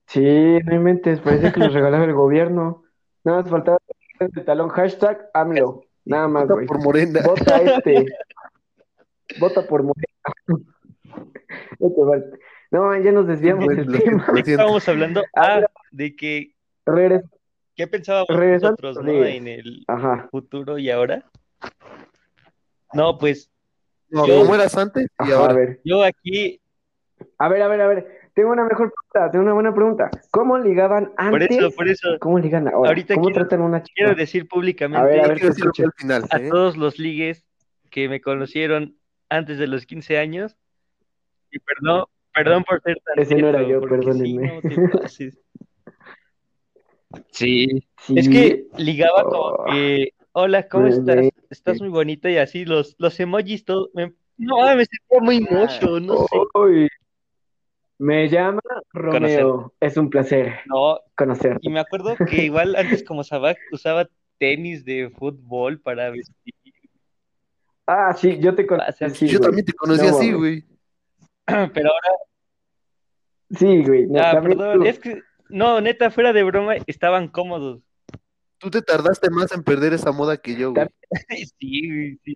Sí, 0.06 0.20
no 0.64 0.74
inventes, 0.74 1.20
parece 1.20 1.52
que 1.52 1.60
los 1.60 1.72
regalaba 1.72 2.04
el 2.04 2.12
gobierno. 2.14 2.82
Nada 3.24 3.42
más 3.42 3.50
faltaba 3.50 3.78
el 4.18 4.44
talón 4.44 4.68
hashtag 4.68 5.28
AMLO. 5.34 5.84
Nada 6.04 6.28
más, 6.28 6.42
Vota 6.44 6.54
güey. 6.54 6.66
por 6.66 6.82
Morena. 6.82 7.20
Vota 7.24 7.56
este. 7.62 8.06
Vota 9.38 9.66
por 9.66 9.82
Morena. 9.82 10.06
No 11.78 11.90
te 11.90 12.04
falta. 12.04 12.36
No, 12.72 12.96
ya 13.00 13.12
nos 13.12 13.26
desviamos 13.26 13.66
del 13.68 13.86
tema. 13.86 13.98
siento, 13.98 14.10
lo 14.26 14.32
¿De 14.32 14.40
qué 14.40 14.44
siento. 14.44 14.50
estábamos 14.50 14.88
hablando? 14.88 15.22
Ah, 15.34 15.60
de 15.90 16.14
que, 16.16 16.54
Regres- 16.86 17.24
¿qué 17.74 17.86
pensábamos 17.86 18.28
Regresando 18.28 18.76
nosotros, 18.82 19.04
no? 19.04 19.24
En 19.24 19.46
el 19.48 19.84
Ajá, 19.88 20.28
futuro 20.30 20.78
y 20.78 20.90
ahora. 20.90 21.24
No, 22.92 23.18
pues 23.18 23.50
No, 24.08 24.26
Yo- 24.26 24.40
¿cómo 24.40 24.54
eras 24.56 24.76
antes? 24.76 25.04
Y 25.04 25.22
ajá, 25.22 25.34
a 25.34 25.36
ahora. 25.38 25.54
ver. 25.54 25.80
yo 25.84 26.02
aquí, 26.02 26.60
A 27.38 27.48
ver, 27.48 27.62
a 27.62 27.68
ver, 27.68 27.80
a 27.82 27.86
ver. 27.86 28.20
Tengo 28.34 28.50
una 28.50 28.64
mejor 28.64 28.92
pregunta, 28.92 29.30
tengo 29.30 29.44
una 29.44 29.52
buena 29.54 29.74
pregunta. 29.74 30.10
¿Cómo 30.30 30.56
ligaban 30.58 31.06
por 31.14 31.14
antes? 31.42 31.50
eso, 31.58 31.70
por 31.72 31.88
eso, 31.88 32.08
¿Cómo 32.20 32.38
ligan 32.38 32.66
ahora? 32.68 32.88
Ahorita 32.90 33.14
¿Cómo 33.14 33.26
quiero- 33.26 33.40
tratan 33.46 33.60
a 33.62 33.64
una 33.66 33.82
quiero 33.82 34.10
chica? 34.12 34.20
decir 34.20 34.40
A 34.40 34.44
ver, 34.44 34.48
públicamente 34.48 35.20
a 35.20 35.28
ver, 35.28 35.38
quiero 35.38 35.52
escucho. 35.54 35.82
al 35.84 35.92
final, 35.96 36.24
a 36.30 36.36
¿eh? 36.38 36.48
todos 36.48 36.76
los 36.76 36.98
ligues 36.98 37.44
que 37.90 38.08
me 38.08 38.20
conocieron 38.20 38.96
antes 39.28 39.58
de 39.58 39.66
los 39.66 39.84
15 39.86 40.18
años. 40.18 40.56
Y 41.50 41.58
perdón, 41.58 42.04
perdón 42.32 42.64
por 42.64 42.80
ser 42.82 42.96
tan 43.04 43.18
Ese 43.18 43.34
no 43.36 43.48
era 43.48 43.62
yo, 43.62 43.80
perdónenme. 43.80 44.60
sí, 44.62 44.78
no 44.78 44.88
te 44.90 44.98
pases. 44.98 45.38
Sí, 47.32 47.84
Sí. 47.98 48.14
es 48.16 48.28
que 48.28 48.64
ligaba 48.78 49.24
como 49.24 49.64
que, 49.72 50.10
hola, 50.32 50.68
¿cómo 50.68 50.86
Muy 50.86 50.92
estás? 50.98 51.16
bien. 51.16 51.30
Estás 51.50 51.80
muy 51.80 51.88
bonita 51.88 52.30
y 52.30 52.36
así 52.38 52.64
los, 52.64 52.94
los 52.98 53.18
emojis 53.20 53.64
todo, 53.64 53.90
me, 53.94 54.12
no, 54.36 54.56
me 54.76 54.84
sentía 54.84 55.20
muy 55.20 55.40
mocho, 55.40 56.00
no 56.00 56.26
sé. 56.26 56.88
Me 57.98 58.28
llama 58.28 58.60
Romeo. 58.92 59.74
Es 59.80 59.96
un 59.96 60.08
placer 60.08 60.60
no, 60.66 61.00
conocerte. 61.16 61.58
y 61.60 61.70
me 61.70 61.80
acuerdo 61.80 62.16
que 62.16 62.44
igual 62.44 62.74
antes 62.76 63.02
como 63.02 63.24
Sabac 63.24 63.58
usaba 63.72 64.08
tenis 64.38 64.84
de 64.84 65.10
fútbol 65.10 65.80
para 65.80 66.10
vestir, 66.10 66.54
Ah, 67.86 68.14
sí, 68.14 68.38
yo 68.38 68.54
te 68.54 68.66
conocí. 68.66 68.86
Pasa. 68.86 69.10
Sí, 69.10 69.26
Yo 69.26 69.40
también 69.40 69.64
te 69.66 69.72
conocí 69.72 70.06
No, 70.06 70.16
así, 70.16 70.32
güey. 70.32 70.64
pero 71.74 71.90
ahora 71.90 72.08
Sí, 73.50 73.82
güey. 73.84 74.06
no, 74.06 74.20
Ah, 74.20 74.40
perdón, 74.40 74.78
tú. 74.78 74.84
es 74.86 74.98
que, 75.00 75.22
no, 75.48 75.80
neta, 75.80 76.12
fuera 76.12 76.32
de 76.32 76.44
broma, 76.44 76.76
estaban 76.86 77.26
cómodos. 77.26 77.82
Tú 78.60 78.70
te 78.70 78.82
tardaste 78.82 79.30
más 79.30 79.50
en 79.52 79.62
perder 79.64 79.94
esa 79.94 80.12
moda 80.12 80.36
que 80.36 80.54
yo, 80.54 80.72
güey. 80.74 80.86
Sí, 81.58 81.88
güey, 81.88 82.20
sí. 82.24 82.34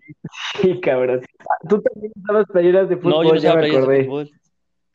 Sí, 0.61 0.81
cabrón. 0.81 1.21
Tú 1.69 1.81
también 1.81 2.11
usabas 2.21 2.45
playeras 2.47 2.89
de 2.89 2.95
No, 2.95 3.01
fútbol, 3.01 3.25
yo 3.27 3.33
no 3.33 3.39
ya 3.39 3.49
usaba 3.49 3.61
me 3.61 3.69
de 3.69 3.77
acordé. 3.77 4.03
fútbol. 4.05 4.31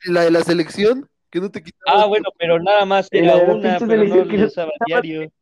La 0.07 0.23
de 0.23 0.31
la 0.33 0.41
selección, 0.41 1.09
que 1.31 1.41
no 1.41 1.51
te 1.51 1.63
quitabas. 1.63 2.03
Ah, 2.03 2.07
bueno, 2.07 2.29
pero 2.39 2.59
nada 2.61 2.85
más 2.85 3.09
era 3.13 3.37
la 3.37 3.45
una, 3.45 3.79
pinche 3.79 3.87
pero 3.87 4.03
no 4.05 4.09
selección 4.15 4.29
que 4.29 4.37
la 4.37 4.43
no 4.43 4.47
usaba 4.49 4.71
usaba. 4.75 5.01
diario. 5.03 5.33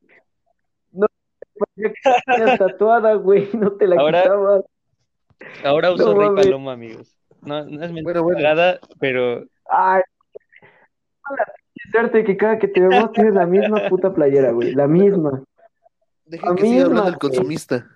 Ya 1.76 1.88
que 1.88 1.94
tenías 2.36 2.58
tatuada, 2.58 3.14
güey, 3.14 3.48
no 3.54 3.72
te 3.72 3.86
la 3.86 3.96
Ahora- 4.00 4.22
quitabas. 4.22 4.64
Ahora 5.64 5.92
uso 5.92 6.14
No 6.14 6.20
Rey. 6.34 6.44
Paloma, 6.44 6.72
amigos. 6.72 7.16
No, 7.42 7.64
no 7.64 7.84
es 7.84 7.92
mentira 7.92 8.20
Bueno, 8.20 8.44
bueno. 8.44 8.78
pero 8.98 9.44
Ay, 9.70 10.02
suerte 11.92 12.24
que 12.24 12.36
cada 12.36 12.58
que 12.58 12.68
te 12.68 12.80
vemos 12.80 13.12
tienes 13.12 13.34
la 13.34 13.46
misma 13.46 13.88
puta 13.88 14.12
playera, 14.12 14.50
güey. 14.50 14.72
La 14.74 14.86
misma. 14.88 15.42
Dejen 16.28 16.56
que 16.56 16.62
siga 16.62 16.84
hablando 16.84 17.08
el 17.08 17.18
consumista. 17.18 17.86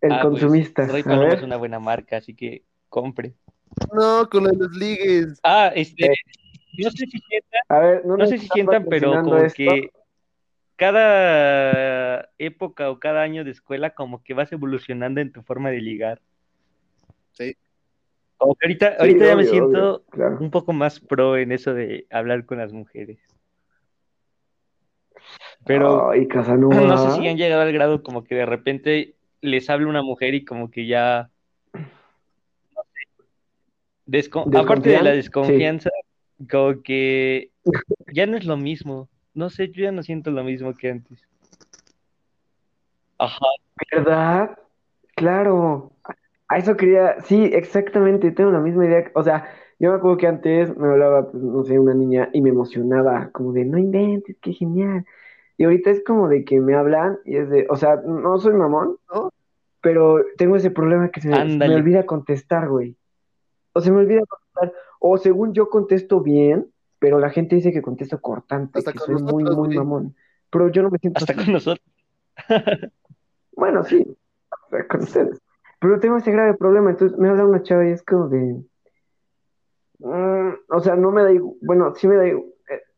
El 0.00 0.12
ah, 0.12 0.20
pues, 0.22 0.40
consumista. 0.40 0.86
Rey 0.86 1.00
A 1.02 1.04
Paloma 1.04 1.34
es 1.34 1.42
una 1.42 1.56
buena 1.56 1.78
marca, 1.80 2.18
así 2.18 2.34
que 2.34 2.62
compre. 2.88 3.34
No, 3.92 4.28
con 4.30 4.44
los 4.44 4.76
ligues. 4.76 5.40
Ah, 5.42 5.72
este, 5.74 6.06
Eh. 6.06 6.14
no 6.78 6.90
sé 6.90 7.06
si 7.06 7.18
sientan, 7.18 7.60
A 7.68 7.78
ver, 7.80 8.06
no, 8.06 8.26
sé 8.26 8.38
si 8.38 8.48
sientan, 8.48 8.86
pero 8.88 9.12
como 9.12 9.36
esto. 9.38 9.56
que 9.56 9.90
cada 10.76 12.30
época 12.38 12.90
o 12.90 13.00
cada 13.00 13.22
año 13.22 13.44
de 13.44 13.50
escuela 13.50 13.90
como 13.94 14.22
que 14.22 14.34
vas 14.34 14.52
evolucionando 14.52 15.20
en 15.20 15.32
tu 15.32 15.42
forma 15.42 15.70
de 15.70 15.80
ligar. 15.80 16.20
Sí. 17.32 17.56
Como 18.36 18.54
que 18.54 18.66
ahorita, 18.66 18.90
Sí, 18.92 18.96
ahorita 19.00 19.26
ya 19.26 19.36
me 19.36 19.44
siento 19.44 19.96
obvio, 19.96 20.04
claro. 20.10 20.38
un 20.40 20.50
poco 20.52 20.72
más 20.72 21.00
pro 21.00 21.36
en 21.36 21.50
eso 21.50 21.74
de 21.74 22.06
hablar 22.10 22.46
con 22.46 22.58
las 22.58 22.72
mujeres. 22.72 23.18
Pero 25.68 26.10
Ay, 26.10 26.26
Casanova. 26.26 26.80
no 26.80 26.98
sé 26.98 27.10
si 27.20 27.28
han 27.28 27.36
llegado 27.36 27.62
al 27.62 27.72
grado 27.72 28.02
como 28.02 28.24
que 28.24 28.34
de 28.34 28.46
repente 28.46 29.14
les 29.40 29.70
habla 29.70 29.86
una 29.86 30.02
mujer 30.02 30.34
y 30.34 30.44
como 30.44 30.70
que 30.70 30.86
ya 30.86 31.30
no 32.74 32.82
sé, 32.92 33.22
descon- 34.06 34.56
aparte 34.56 34.88
de 34.90 35.02
la 35.02 35.12
desconfianza, 35.12 35.90
como 36.50 36.82
que 36.82 37.52
ya 38.12 38.26
no 38.26 38.36
es 38.36 38.44
lo 38.44 38.56
mismo. 38.56 39.08
No 39.34 39.50
sé, 39.50 39.70
yo 39.70 39.84
ya 39.84 39.92
no 39.92 40.02
siento 40.02 40.30
lo 40.30 40.42
mismo 40.42 40.74
que 40.74 40.90
antes. 40.90 41.20
Ajá, 43.18 43.46
¿Verdad? 43.92 44.58
Claro. 45.16 45.92
A 46.48 46.58
eso 46.58 46.76
quería, 46.76 47.20
sí, 47.22 47.44
exactamente, 47.52 48.30
tengo 48.32 48.50
la 48.50 48.60
misma 48.60 48.86
idea. 48.86 49.10
O 49.14 49.22
sea, 49.22 49.48
yo 49.78 49.90
me 49.90 49.96
acuerdo 49.98 50.16
que 50.18 50.26
antes 50.26 50.76
me 50.76 50.88
hablaba, 50.88 51.30
pues, 51.30 51.42
no 51.42 51.64
sé, 51.64 51.78
una 51.78 51.94
niña 51.94 52.30
y 52.32 52.40
me 52.42 52.50
emocionaba, 52.50 53.30
como 53.32 53.52
de, 53.52 53.64
no 53.64 53.78
inventes, 53.78 54.36
qué 54.40 54.52
genial. 54.52 55.04
Y 55.58 55.64
ahorita 55.64 55.90
es 55.90 56.02
como 56.04 56.28
de 56.28 56.44
que 56.44 56.60
me 56.60 56.74
hablan 56.76 57.18
y 57.24 57.36
es 57.36 57.50
de, 57.50 57.66
o 57.68 57.76
sea, 57.76 57.96
no 57.96 58.38
soy 58.38 58.54
mamón, 58.54 58.96
¿No? 59.12 59.32
pero 59.80 60.24
tengo 60.36 60.54
ese 60.54 60.70
problema 60.70 61.10
que 61.10 61.20
se 61.20 61.28
me, 61.28 61.74
olvida 61.74 62.06
contestar, 62.06 62.68
güey. 62.68 62.96
O 63.72 63.80
se 63.80 63.90
me 63.90 63.98
olvida 63.98 64.22
contestar, 64.26 64.72
o 65.00 65.18
según 65.18 65.52
yo 65.54 65.68
contesto 65.68 66.20
bien, 66.20 66.72
pero 67.00 67.18
la 67.18 67.30
gente 67.30 67.56
dice 67.56 67.72
que 67.72 67.82
contesto 67.82 68.20
cortante, 68.20 68.78
Hasta 68.78 68.92
que 68.92 68.98
con 68.98 69.06
soy 69.06 69.14
muy, 69.16 69.42
nosotros, 69.42 69.56
muy 69.56 69.66
güey. 69.66 69.78
mamón. 69.78 70.16
Pero 70.48 70.68
yo 70.68 70.82
no 70.82 70.90
me 70.90 70.98
siento 70.98 71.18
hasta 71.18 71.32
así. 71.32 71.44
con 71.44 71.52
nosotros. 71.52 71.86
Bueno, 73.52 73.82
sí, 73.82 74.06
o 74.52 74.70
sea, 74.70 74.86
con 74.86 75.00
ustedes. 75.00 75.42
Pero 75.80 75.98
tengo 75.98 76.18
ese 76.18 76.30
grave 76.30 76.54
problema, 76.54 76.90
entonces 76.90 77.18
me 77.18 77.28
habla 77.28 77.44
una 77.44 77.60
chava 77.64 77.84
y 77.84 77.90
es 77.90 78.04
como 78.04 78.28
de... 78.28 78.62
mm, 79.98 80.50
o 80.68 80.80
sea, 80.80 80.94
no 80.94 81.10
me 81.10 81.24
da 81.24 81.32
igual, 81.32 81.56
bueno, 81.62 81.92
sí 81.96 82.06
me 82.06 82.14
da 82.14 82.28
igual, 82.28 82.46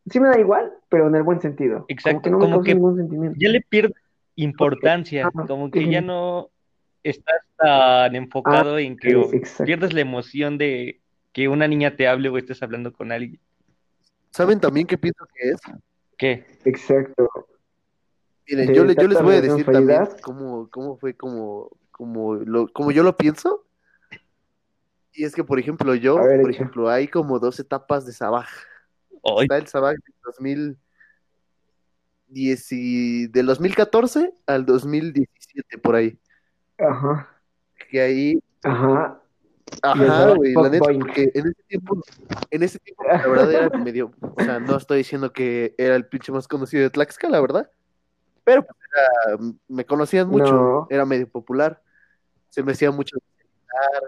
sí 0.09 0.21
me 0.21 0.29
da 0.29 0.39
igual, 0.39 0.73
pero 0.89 1.09
en 1.09 1.15
el 1.15 1.23
buen 1.23 1.41
sentido. 1.41 1.79
Como 1.79 1.87
Exacto, 1.89 2.23
que 2.23 2.31
no 2.31 2.39
me 2.39 2.45
como 2.51 2.63
que 2.63 2.75
ningún 2.75 2.97
sentimiento. 2.97 3.39
Ya 3.41 3.49
le 3.49 3.61
pierde 3.61 3.95
importancia, 4.37 5.31
como 5.47 5.71
que 5.71 5.89
ya 5.89 6.01
no 6.01 6.51
estás 7.03 7.43
tan 7.57 8.15
enfocado 8.17 8.79
en 8.79 8.97
que 8.97 9.11
Sí, 9.31 9.65
pierdes 9.65 9.93
la 9.93 10.01
emoción 10.01 10.59
de 10.59 11.01
que 11.33 11.49
una 11.49 11.69
niña 11.69 11.97
te 11.97 12.09
hable 12.09 12.29
o 12.29 12.39
estés 12.39 12.63
hablando 12.63 12.93
con 12.93 13.13
alguien. 13.13 13.41
¿Saben 14.31 14.61
también 14.61 14.87
qué 14.87 14.97
pienso 14.97 15.27
que 15.35 15.51
es? 15.51 15.61
¿Qué? 16.17 16.45
Exacto. 16.65 17.29
Miren, 18.49 18.69
¿De 18.69 18.75
yo, 18.75 18.85
le- 18.85 18.95
yo 18.95 19.09
les 19.09 19.23
voy 19.23 19.35
a 19.37 19.41
decir 19.41 19.65
también 19.65 20.01
cómo, 20.23 20.69
cómo 20.71 20.97
fue 20.97 21.15
como, 21.15 21.71
como, 21.91 22.35
lo, 22.35 22.69
como 22.69 22.91
yo 22.91 23.03
lo 23.03 23.17
pienso. 23.17 23.65
Y 25.13 25.25
es 25.25 25.35
que, 25.35 25.45
por 25.45 25.59
ejemplo, 25.59 25.95
yo, 25.95 26.17
ver, 26.17 26.41
por 26.41 26.51
ejemplo, 26.51 26.89
hay 26.89 27.09
como 27.09 27.39
dos 27.39 27.59
etapas 27.59 28.07
de 28.07 28.13
Sabaj. 28.13 28.49
Ay, 29.25 29.45
Está 29.45 29.57
el 29.59 29.67
Sabaj 29.67 29.95
del 29.95 30.15
2010 30.25 32.73
y- 32.73 33.27
del 33.29 33.47
2014 33.47 34.33
al 34.47 34.67
2017, 34.67 35.79
por 35.79 35.95
ahí. 35.95 36.19
Ajá, 36.79 37.29
Que 37.91 38.01
ahí, 38.01 38.43
ajá. 38.63 39.21
Ajá, 39.83 40.35
güey, 40.35 40.53
la 40.55 40.69
neta, 40.69 40.85
porque 40.85 41.31
en 41.35 41.47
ese 41.47 41.63
tiempo, 41.69 42.03
en 42.51 42.63
ese 42.63 42.79
tiempo, 42.81 43.05
la 43.05 43.27
verdad 43.29 43.53
era 43.53 43.69
medio, 43.79 44.13
o 44.21 44.43
sea, 44.43 44.59
no 44.59 44.77
estoy 44.77 44.99
diciendo 44.99 45.33
que 45.33 45.75
era 45.79 45.95
el 45.95 46.07
pinche 46.07 46.33
más 46.33 46.49
conocido 46.49 46.83
de 46.83 46.91
Tlaxcala, 46.91 47.41
¿verdad? 47.41 47.71
Pero 48.43 48.65
pues, 48.65 48.77
era, 48.91 49.39
me 49.69 49.85
conocían 49.87 50.29
mucho, 50.29 50.53
No. 50.53 50.87
era 50.91 51.07
medio 51.07 51.29
popular, 51.29 51.81
se 52.49 52.65
me 52.65 52.73
hacía 52.73 52.91
mucho 52.91 53.17
hablar, 53.17 54.03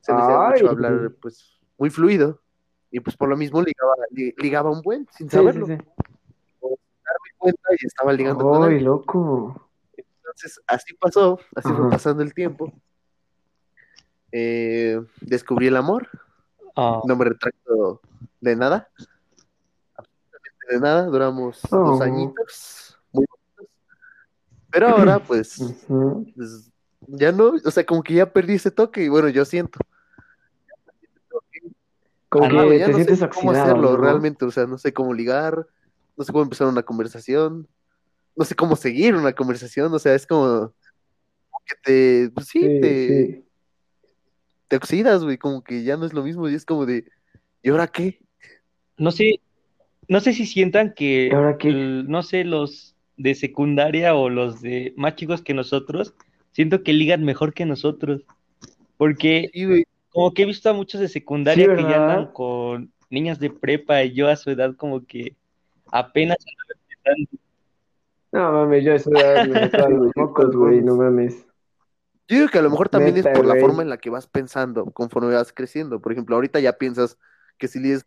se 0.00 0.12
me 0.12 0.22
hacía 0.22 0.40
Ay. 0.40 0.50
mucho 0.52 0.70
hablar, 0.70 1.12
pues, 1.22 1.60
muy 1.78 1.90
fluido, 1.90 2.42
y 2.90 3.00
pues 3.00 3.16
por 3.16 3.28
lo 3.28 3.36
mismo 3.36 3.60
ligaba, 3.62 3.94
li- 4.10 4.34
ligaba 4.38 4.70
un 4.70 4.80
buen, 4.82 5.06
sin 5.12 5.28
Sí, 5.28 5.36
saberlo, 5.36 5.66
sí, 5.66 5.76
sí. 5.76 5.84
darme 6.62 7.30
cuenta 7.38 7.68
y 7.80 7.86
estaba 7.86 8.12
ligando 8.12 8.44
con 8.48 8.72
él. 8.72 8.84
loco. 8.84 9.68
Entonces, 9.96 10.60
así 10.66 10.94
pasó, 10.94 11.38
así 11.54 11.72
fue 11.72 11.88
pasando 11.90 12.22
el 12.22 12.34
tiempo. 12.34 12.72
Eh, 14.32 15.00
descubrí 15.20 15.68
el 15.68 15.76
amor, 15.76 16.08
ah, 16.76 17.00
no 17.06 17.16
me 17.16 17.24
retracto 17.24 18.00
de 18.40 18.56
nada, 18.56 18.88
absolutamente 19.94 20.66
de 20.70 20.80
nada, 20.80 21.04
duramos 21.06 21.62
dos 21.70 22.00
Oh. 22.00 22.02
añitos, 22.02 22.98
muy. 23.12 23.24
Pero 24.70 24.88
ahora, 24.88 25.18
pues, 25.20 25.58
pues, 26.36 26.70
ya 27.06 27.32
no, 27.32 27.52
o 27.64 27.70
sea, 27.70 27.86
como 27.86 28.02
que 28.02 28.14
ya 28.14 28.30
perdí 28.30 28.54
ese 28.54 28.70
toque, 28.70 29.04
y 29.04 29.08
bueno, 29.08 29.28
yo 29.28 29.44
siento. 29.44 29.78
Como 32.38 32.44
Ah, 32.46 32.48
que 32.48 32.56
no, 32.56 32.72
ya 32.74 32.86
te 32.86 32.92
no 32.92 32.98
sé 32.98 33.04
sientes 33.04 33.18
cómo 33.20 33.50
oxidado, 33.50 33.62
hacerlo 33.70 33.96
¿no? 33.96 34.02
realmente, 34.02 34.44
o 34.44 34.50
sea, 34.50 34.66
no 34.66 34.78
sé 34.78 34.92
cómo 34.92 35.14
ligar, 35.14 35.66
no 36.16 36.24
sé 36.24 36.32
cómo 36.32 36.44
empezar 36.44 36.66
una 36.68 36.82
conversación, 36.82 37.66
no 38.36 38.44
sé 38.44 38.54
cómo 38.54 38.76
seguir 38.76 39.14
una 39.14 39.32
conversación, 39.32 39.92
o 39.94 39.98
sea, 39.98 40.14
es 40.14 40.26
como 40.26 40.72
que 41.64 41.74
te, 41.82 42.30
pues 42.30 42.46
sí, 42.46 42.60
Sí, 42.60 42.80
te, 42.80 43.26
sí. 43.26 43.44
te 44.68 44.76
oxidas, 44.76 45.24
güey, 45.24 45.38
como 45.38 45.62
que 45.62 45.82
ya 45.82 45.96
no 45.96 46.04
es 46.06 46.12
lo 46.12 46.22
mismo, 46.22 46.48
y 46.48 46.54
es 46.54 46.64
como 46.64 46.86
de, 46.86 47.04
¿y 47.62 47.70
ahora 47.70 47.86
qué? 47.86 48.20
no 48.98 49.10
sé, 49.10 49.40
no 50.08 50.20
sé 50.20 50.32
si 50.32 50.46
sientan 50.46 50.94
que, 50.94 51.28
¿Y 51.30 51.34
ahora 51.34 51.56
qué? 51.58 51.68
el- 51.68 52.08
no 52.08 52.22
sé, 52.22 52.44
los 52.44 52.94
de 53.16 53.34
secundaria 53.34 54.14
o 54.14 54.28
los 54.28 54.60
de 54.60 54.92
más 54.96 55.16
chicos 55.16 55.42
que 55.42 55.54
nosotros, 55.54 56.14
siento 56.52 56.82
que 56.82 56.92
ligan 56.92 57.24
mejor 57.24 57.54
que 57.54 57.64
nosotros. 57.66 58.22
Porque 58.96 59.50
Sí, 59.52 59.64
güey, 59.66 59.84
como 60.16 60.32
que 60.32 60.44
he 60.44 60.46
visto 60.46 60.70
a 60.70 60.72
muchos 60.72 60.98
de 60.98 61.08
secundaria 61.08 61.66
Sí, 61.66 61.76
que 61.76 61.82
ya 61.82 61.96
andan 62.02 62.32
con 62.32 62.90
niñas 63.10 63.38
de 63.38 63.50
prepa 63.50 64.02
y 64.02 64.14
yo 64.14 64.28
a 64.28 64.36
su 64.36 64.48
edad 64.48 64.74
como 64.74 65.04
que 65.04 65.36
apenas. 65.92 66.38
No 68.32 68.50
mames, 68.50 68.82
yo 68.82 68.92
a 68.92 68.96
esa 68.96 69.10
edad 69.10 69.46
me 69.46 69.60
sacaba 69.60 69.90
los 69.90 70.10
mocos, 70.16 70.56
güey, 70.56 70.80
no 70.80 70.96
mames. 70.96 71.46
Yo 72.28 72.38
digo 72.38 72.48
que 72.48 72.58
a 72.58 72.62
lo 72.62 72.70
mejor 72.70 72.88
también 72.88 73.14
Neta, 73.14 73.30
es 73.30 73.36
por 73.36 73.46
la 73.46 73.56
forma 73.56 73.82
en 73.82 73.90
la 73.90 73.98
que 73.98 74.08
vas 74.08 74.26
pensando 74.26 74.86
conforme 74.86 75.34
vas 75.34 75.52
creciendo. 75.52 76.00
Por 76.00 76.12
ejemplo, 76.12 76.34
ahorita 76.36 76.60
ya 76.60 76.78
piensas 76.78 77.18
que 77.58 77.68
si 77.68 77.78
lees 77.78 78.06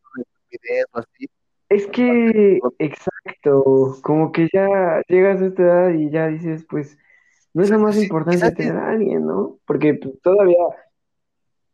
videos 0.50 0.88
o 0.94 0.98
así, 0.98 1.30
Es 1.70 1.86
que, 1.86 2.60
exacto, 2.80 4.00
como 4.02 4.32
que 4.32 4.50
ya 4.52 5.04
llegas 5.08 5.44
a 5.44 5.46
esta 5.46 5.62
edad 5.62 5.90
y 5.92 6.10
ya 6.10 6.28
dices, 6.28 6.66
pues, 6.68 6.98
no 7.54 7.62
es 7.62 7.70
lo 7.70 7.78
más 7.78 7.96
Sí, 7.96 8.02
importante 8.02 8.52
tener 8.52 8.78
a 8.78 8.90
alguien, 8.90 9.28
¿no? 9.28 9.60
Porque 9.68 9.94
pues, 9.94 10.20
todavía 10.24 10.58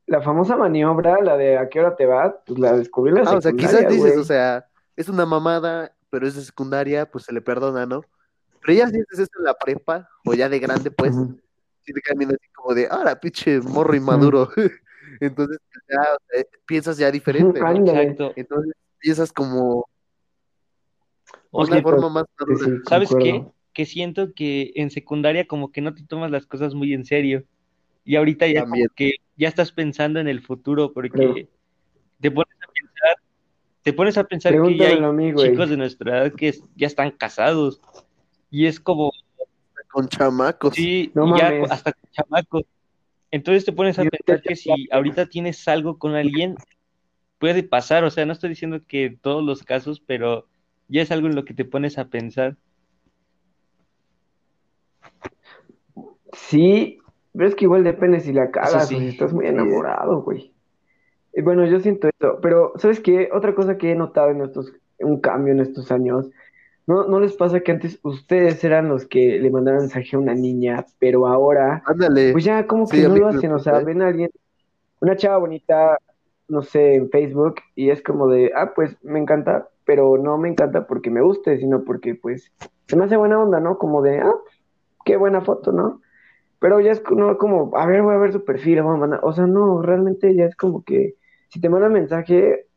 la 0.08 0.22
famosa 0.22 0.56
maniobra, 0.56 1.22
la 1.22 1.38
de 1.38 1.58
a 1.58 1.68
qué 1.70 1.80
hora 1.80 1.96
te 1.96 2.06
vas, 2.06 2.34
pues 2.46 2.60
la 2.60 2.74
descubrí 2.78 3.10
en 3.10 3.24
la 3.24 3.30
ah, 3.32 3.38
o 3.38 3.42
sea, 3.42 3.52
quizás 3.52 3.88
dices, 3.88 4.18
o 4.18 4.24
sea, 4.24 4.68
es 4.96 5.10
una 5.10 5.26
mamada, 5.26 5.96
pero 6.10 6.28
es 6.28 6.36
de 6.36 6.42
secundaria, 6.42 7.10
pues 7.10 7.26
se 7.26 7.34
le 7.34 7.42
perdona, 7.42 7.86
¿no? 7.86 8.02
Pero 8.62 8.74
ya 8.74 8.88
si 8.88 9.00
haces 9.00 9.20
eso 9.20 9.32
en 9.40 9.46
la 9.46 9.54
prepa, 9.56 10.08
o 10.26 10.34
ya 10.34 10.48
de 10.50 10.60
grande, 10.60 10.92
pues, 10.92 11.14
Ujú. 11.16 11.40
sí 11.82 11.94
te 11.94 12.02
quedan 12.02 12.18
viendo 12.20 12.36
así 12.36 12.52
como 12.54 12.74
de, 12.74 12.88
ahora, 12.90 13.20
pinche 13.20 13.60
morro 13.62 13.96
inmaduro. 13.96 14.50
Entonces, 15.20 15.58
pues, 15.72 15.84
ya, 15.90 16.02
o 16.14 16.18
sea, 16.30 16.44
piensas 16.66 16.98
ya 16.98 17.12
diferente. 17.12 17.60
Exacto. 17.60 18.34
Entonces, 18.36 18.74
piensas 19.00 19.32
como 19.32 19.88
O 21.52 21.64
una 21.64 21.74
sea, 21.76 21.82
forma 21.82 22.10
más 22.10 22.26
Sí, 22.26 22.46
madura. 22.46 22.66
sí, 22.66 22.90
¿Sabes 22.90 23.16
qué? 23.22 23.46
Que 23.74 23.86
siento 23.86 24.34
que 24.34 24.72
en 24.76 24.90
secundaria 24.90 25.48
como 25.48 25.72
que 25.72 25.82
no 25.82 25.94
te 25.94 26.04
tomas 26.06 26.32
las 26.32 26.46
cosas 26.46 26.74
muy 26.74 26.94
en 26.94 27.06
serio. 27.06 27.44
Y 28.06 28.16
ahorita 28.16 28.48
ya 28.48 28.62
como 28.66 28.76
que 28.96 29.16
ya 29.36 29.48
estás 29.50 29.72
pensando 29.72 30.20
en 30.20 30.28
el 30.28 30.42
futuro 30.42 30.94
porque 30.94 31.18
Creo. 31.18 31.34
te 32.22 32.32
pones 32.32 32.56
a 32.62 32.72
pensar, 32.72 33.18
te 33.82 33.94
pones 33.94 34.18
a 34.18 34.24
pensar 34.24 34.54
que 34.62 34.78
ya 34.78 34.88
hay 34.90 35.04
a 35.04 35.12
mí, 35.12 35.34
chicos 35.36 35.70
de 35.70 35.76
nuestra 35.78 36.20
edad 36.20 36.34
que 36.34 36.54
ya 36.76 36.88
están 36.88 37.12
casados. 37.12 37.82
Y 38.52 38.68
es 38.68 38.80
como, 38.80 39.12
Con 39.92 40.08
chamacos. 40.08 40.76
sí, 40.76 41.12
No 41.16 41.36
ya 41.38 41.50
mames. 41.50 41.72
hasta 41.72 41.94
con 41.94 42.10
chamacos. 42.12 42.64
Entonces 43.32 43.66
te 43.66 43.74
pones 43.74 43.98
a 43.98 44.04
Yo 44.04 44.12
pensar 44.12 44.42
que 44.42 44.56
si 44.56 44.88
ahorita 44.92 45.26
tienes 45.26 45.68
algo 45.68 45.98
con 45.98 46.16
alguien, 46.16 46.56
puede 47.40 47.64
pasar. 47.64 48.04
O 48.04 48.12
sea, 48.12 48.26
no 48.26 48.34
estoy 48.34 48.50
diciendo 48.50 48.82
que 48.88 49.18
todos 49.20 49.44
los 49.44 49.64
casos, 49.64 50.00
pero 50.00 50.48
ya 50.88 51.02
es 51.02 51.12
algo 51.12 51.28
en 51.28 51.36
lo 51.36 51.44
que 51.44 51.54
te 51.56 51.66
pones 51.66 51.98
a 51.98 52.06
pensar. 52.08 52.56
Sí, 56.34 57.00
pero 57.36 57.50
es 57.50 57.56
que 57.56 57.66
igual 57.66 57.84
depende 57.84 58.20
si 58.20 58.34
la 58.34 58.52
cagas 58.52 58.88
sí. 58.88 58.96
o 58.96 59.00
si 59.00 59.08
estás 59.08 59.34
muy 59.34 59.48
enamorado, 59.48 60.22
güey. 60.22 60.54
Y 61.34 61.42
bueno, 61.42 61.66
yo 61.66 61.80
siento 61.82 62.08
eso, 62.08 62.40
pero 62.42 62.74
¿sabes 62.78 63.02
qué? 63.02 63.30
Otra 63.34 63.54
cosa 63.54 63.78
que 63.78 63.92
he 63.92 63.96
notado 63.96 64.30
en 64.30 64.42
estos, 64.42 64.74
un 65.00 65.20
cambio 65.20 65.54
en 65.54 65.60
estos 65.60 65.92
años, 65.92 66.30
¿no, 66.88 67.08
no 67.08 67.20
les 67.20 67.34
pasa 67.34 67.60
que 67.60 67.74
antes 67.74 68.00
ustedes 68.04 68.64
eran 68.64 68.88
los 68.88 69.06
que 69.06 69.38
le 69.40 69.50
mandaban 69.50 69.82
mensaje 69.82 70.16
a 70.16 70.20
una 70.20 70.34
niña, 70.34 70.86
pero 70.98 71.28
ahora, 71.28 71.84
Ándale. 71.86 72.32
pues 72.32 72.46
ya 72.46 72.66
como 72.68 72.88
que 72.88 73.02
no 73.02 73.16
lo 73.16 73.28
hacen, 73.28 73.52
o 73.52 73.60
sea, 73.60 73.82
¿eh? 73.82 73.84
ven 73.84 74.02
a 74.02 74.08
alguien, 74.08 74.30
una 75.02 75.18
chava 75.18 75.38
bonita, 75.38 75.98
no 76.48 76.62
sé, 76.62 76.96
en 76.96 77.10
Facebook, 77.10 77.56
y 77.76 77.90
es 77.90 78.02
como 78.02 78.28
de, 78.28 78.52
ah, 78.56 78.72
pues 78.74 78.96
me 79.04 79.20
encanta, 79.20 79.68
pero 79.84 80.18
no 80.18 80.38
me 80.38 80.48
encanta 80.48 80.88
porque 80.88 81.10
me 81.10 81.22
guste, 81.22 81.58
sino 81.58 81.84
porque 81.84 82.16
pues 82.16 82.52
se 82.88 82.96
me 82.96 83.04
hace 83.04 83.18
buena 83.18 83.42
onda, 83.42 83.60
¿no? 83.60 83.78
Como 83.78 84.02
de, 84.02 84.20
ah, 84.20 84.36
qué 85.04 85.18
buena 85.18 85.42
foto, 85.42 85.74
¿no? 85.74 86.02
Pero 86.60 86.80
ya 86.80 86.92
es 86.92 87.04
no 87.12 87.38
como, 87.38 87.76
a 87.78 87.86
ver, 87.86 88.02
voy 88.02 88.16
a 88.16 88.18
ver 88.18 88.32
su 88.32 88.44
perfil, 88.44 88.82
voy 88.82 88.96
a 88.96 89.00
mandar. 89.00 89.20
O 89.24 89.34
sea, 89.34 89.46
no, 89.46 89.82
realmente 89.82 90.34
ya 90.36 90.46
es 90.46 90.56
como 90.56 90.84
que 90.84 91.16
si 91.50 91.60
te 91.60 91.70
mandan 91.70 91.94
mensaje, 91.94 92.68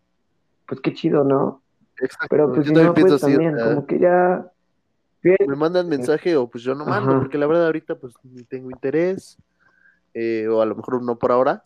pues 0.66 0.80
qué 0.80 0.92
chido, 0.92 1.24
¿no? 1.24 1.62
Exacto. 2.00 2.26
Pero 2.30 2.52
pues 2.52 2.66
Yo 2.66 2.74
si 2.74 2.82
no, 2.84 2.94
pues 2.94 3.20
también, 3.20 3.56
como 3.56 3.86
que 3.86 3.98
ya. 3.98 4.50
Bien, 5.22 5.36
me 5.48 5.56
mandan 5.56 5.88
mensaje 5.88 6.36
o 6.36 6.48
pues 6.48 6.62
yo 6.62 6.74
no 6.74 6.84
mando, 6.84 7.10
Ajá. 7.10 7.20
porque 7.20 7.38
la 7.38 7.46
verdad 7.46 7.66
ahorita 7.66 7.98
pues 7.98 8.14
ni 8.22 8.44
tengo 8.44 8.70
interés, 8.70 9.36
eh, 10.14 10.46
o 10.48 10.62
a 10.62 10.66
lo 10.66 10.76
mejor 10.76 11.02
no 11.02 11.18
por 11.18 11.32
ahora. 11.32 11.64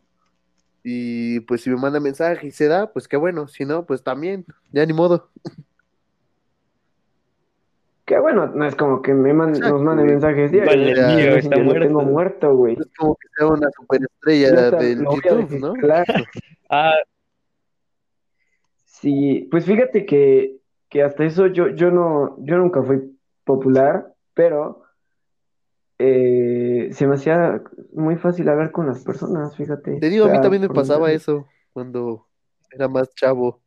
Y 0.82 1.40
pues 1.40 1.60
si 1.60 1.70
me 1.70 1.76
manda 1.76 2.00
mensaje 2.00 2.46
y 2.46 2.50
se 2.50 2.66
da, 2.66 2.92
pues 2.92 3.06
qué 3.06 3.16
bueno, 3.16 3.46
si 3.46 3.64
no, 3.64 3.84
pues 3.84 4.02
también, 4.02 4.44
ya 4.72 4.84
ni 4.86 4.92
modo. 4.92 5.28
Que 8.04 8.18
bueno, 8.18 8.46
no 8.48 8.64
es 8.66 8.74
como 8.74 9.00
que 9.02 9.14
me 9.14 9.32
man- 9.32 9.52
nos 9.52 9.80
manden 9.82 10.06
mensajes 10.06 10.50
diarios. 10.50 10.74
Vale, 10.76 11.16
mío 11.16 11.36
está 11.36 11.56
yo 11.56 11.62
lo 11.64 11.72
tengo 11.74 12.02
muerto. 12.02 12.12
muerto, 12.12 12.56
güey. 12.56 12.74
Es 12.78 12.86
como 12.98 13.14
que 13.16 13.28
sea 13.36 13.46
una 13.46 13.68
superestrella 13.76 14.70
del 14.70 14.98
YouTube, 14.98 15.60
¿no? 15.60 15.72
claro. 15.74 16.04
Ah, 16.74 16.94
Sí, 18.84 19.48
pues 19.50 19.64
fíjate 19.66 20.06
que, 20.06 20.58
que 20.88 21.02
hasta 21.02 21.24
eso 21.24 21.46
yo, 21.48 21.68
yo 21.68 21.90
no, 21.90 22.36
yo 22.44 22.56
nunca 22.56 22.82
fui 22.82 23.18
popular, 23.44 24.14
pero 24.32 24.82
eh, 25.98 26.88
se 26.92 27.06
me 27.06 27.14
hacía 27.16 27.62
muy 27.92 28.16
fácil 28.16 28.48
hablar 28.48 28.70
con 28.70 28.86
las 28.86 29.02
personas, 29.04 29.56
fíjate. 29.56 29.98
Te 29.98 30.08
digo, 30.08 30.26
O 30.26 30.28
a 30.28 30.32
mí 30.32 30.40
también 30.40 30.62
me 30.62 30.68
pasaba 30.68 31.10
eso 31.12 31.46
cuando 31.72 32.26
era 32.70 32.88
más 32.88 33.14
chavo. 33.14 33.60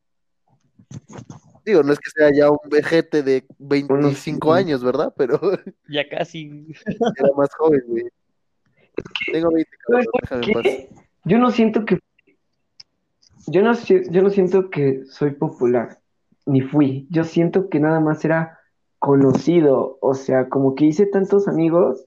Digo, 1.66 1.82
no 1.82 1.92
es 1.92 1.98
que 1.98 2.10
sea 2.10 2.30
ya 2.32 2.48
un 2.48 2.58
vejete 2.70 3.24
de 3.24 3.44
25 3.58 4.54
sí. 4.54 4.58
años, 4.60 4.84
¿verdad? 4.84 5.12
Pero 5.16 5.40
ya 5.88 6.08
casi. 6.08 6.72
era 6.86 7.28
más 7.36 7.52
joven, 7.56 7.82
güey. 7.88 8.04
Tengo 9.32 9.50
20, 9.52 9.70
¿Sabes 9.88 10.06
cabrón, 10.06 10.20
por 10.22 10.22
déjame 10.22 10.46
en 10.46 10.52
paz. 10.54 10.62
qué? 10.62 10.88
Yo 11.24 11.38
no 11.38 11.50
siento 11.50 11.84
que, 11.84 11.98
yo 13.48 13.62
no, 13.62 13.72
yo 13.74 14.22
no 14.22 14.30
siento 14.30 14.70
que 14.70 15.04
soy 15.06 15.32
popular, 15.32 15.98
ni 16.46 16.60
fui. 16.60 17.08
Yo 17.10 17.24
siento 17.24 17.68
que 17.68 17.80
nada 17.80 17.98
más 17.98 18.24
era 18.24 18.60
conocido, 19.00 19.98
o 20.00 20.14
sea, 20.14 20.48
como 20.48 20.76
que 20.76 20.84
hice 20.84 21.06
tantos 21.06 21.48
amigos 21.48 22.04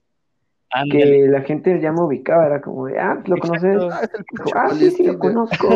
Ándale. 0.70 1.02
que 1.02 1.28
la 1.28 1.42
gente 1.42 1.78
ya 1.82 1.92
me 1.92 2.02
ubicaba, 2.02 2.46
era 2.46 2.62
como 2.62 2.86
de, 2.86 2.98
ah, 2.98 3.22
¿lo 3.26 3.36
conoces? 3.36 3.82
Exacto. 3.82 4.44
Ah, 4.54 4.68
ah, 4.70 4.74
sí, 4.74 4.90
sí, 4.90 5.04
lo 5.04 5.18
conozco. 5.18 5.68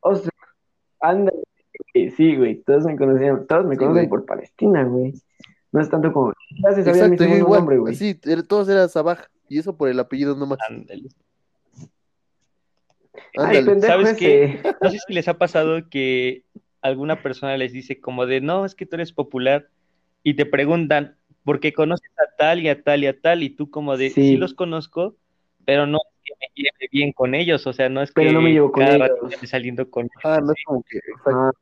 O 0.00 0.16
sea, 0.16 0.32
anda, 1.94 2.10
sí, 2.16 2.36
güey, 2.36 2.56
todos 2.62 2.84
me 2.84 2.96
conocían, 2.96 3.46
todos 3.46 3.64
me 3.66 3.76
conocen 3.76 4.02
Sí, 4.04 4.08
güey. 4.08 4.08
por 4.08 4.26
Palestina, 4.26 4.84
güey. 4.84 5.14
No 5.72 5.80
es 5.80 5.88
tanto 5.88 6.12
como. 6.12 6.32
Ya 6.62 6.72
se 6.72 6.84
sabía 6.84 7.08
mi 7.08 7.14
Exacto, 7.14 7.24
segundo 7.24 7.38
igual. 7.46 7.60
nombre, 7.60 7.78
güey. 7.78 7.94
Así, 7.94 8.18
era- 8.24 8.42
todos 8.42 8.68
eran 8.68 8.88
Sabaj. 8.88 9.26
Y 9.48 9.58
eso 9.58 9.76
por 9.76 9.88
el 9.88 9.98
apellido 10.00 10.34
nomás. 10.36 10.58
Ándale. 10.68 11.08
Ay, 13.36 13.58
Ándale. 13.58 13.64
pendejo 13.66 13.92
¿Sabes 13.92 14.08
ese. 14.10 14.16
qué? 14.18 14.60
No 14.80 14.90
sé 14.90 14.98
si 15.06 15.12
les 15.12 15.28
ha 15.28 15.34
pasado 15.38 15.88
que 15.88 16.44
alguna 16.82 17.22
persona 17.22 17.56
les 17.56 17.72
dice 17.72 18.00
como 18.00 18.26
de, 18.26 18.40
no, 18.40 18.64
es 18.64 18.74
que 18.74 18.86
tú 18.86 18.96
eres 18.96 19.12
popular 19.12 19.68
y 20.22 20.34
te 20.34 20.46
preguntan, 20.46 21.16
¿por 21.44 21.60
qué 21.60 21.72
conoces 21.72 22.10
a 22.18 22.36
tal 22.36 22.60
y 22.60 22.68
a 22.68 22.82
tal 22.82 23.04
y 23.04 23.06
a 23.06 23.20
tal? 23.20 23.42
Y 23.42 23.50
tú 23.50 23.70
como 23.70 23.96
de, 23.96 24.10
Sí. 24.10 24.22
sí, 24.22 24.36
los 24.36 24.54
conozco, 24.54 25.16
pero 25.64 25.86
no 25.86 25.98
es 25.98 26.20
que 26.24 26.32
me 26.40 26.46
lleve 26.54 26.88
bien 26.90 27.12
con 27.12 27.34
ellos, 27.34 27.66
o 27.66 27.72
sea, 27.72 27.88
no 27.88 28.02
es 28.02 28.12
Pero 28.12 28.28
que 28.28 28.34
no 28.34 28.42
me 28.42 28.50
llevo 28.52 28.72
con 28.72 28.84
cada 28.84 29.06
ellos. 29.06 29.32
esté 29.32 29.46
saliendo 29.46 29.88
con 29.90 30.08
Ah, 30.22 30.40
no 30.42 30.52
es 30.52 30.64
como 30.64 30.82
que. 30.82 30.98
exacto. 30.98 31.30
Ajá. 31.30 31.52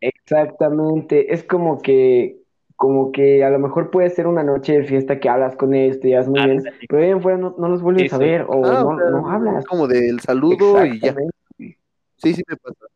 Exactamente. 0.00 1.32
Es 1.32 1.44
como 1.44 1.80
que, 1.80 2.36
como 2.76 3.12
que 3.12 3.44
a 3.44 3.50
lo 3.50 3.58
mejor 3.58 3.90
puede 3.90 4.10
ser 4.10 4.26
una 4.26 4.42
noche 4.42 4.78
de 4.80 4.84
fiesta 4.84 5.18
que 5.20 5.28
hablas 5.28 5.56
con 5.56 5.74
ellos, 5.74 6.00
te 6.00 6.08
llevas 6.08 6.28
muy 6.28 6.40
bien, 6.44 6.58
Ándale. 6.58 6.76
pero 6.88 7.02
ahí 7.02 7.10
en 7.10 7.22
fuera 7.22 7.38
no, 7.38 7.54
no 7.58 7.68
los 7.68 7.82
vuelves 7.82 8.12
a 8.12 8.18
ver 8.18 8.44
o 8.48 8.64
Ah, 8.64 8.82
no, 8.82 9.10
no 9.10 9.30
hablas. 9.30 9.64
Como 9.66 9.86
del 9.86 10.20
saludo 10.20 10.84
y 10.84 11.00
ya. 11.00 11.14
Sí, 12.16 12.34
sí 12.34 12.42
me 12.48 12.56
pasa. 12.56 12.86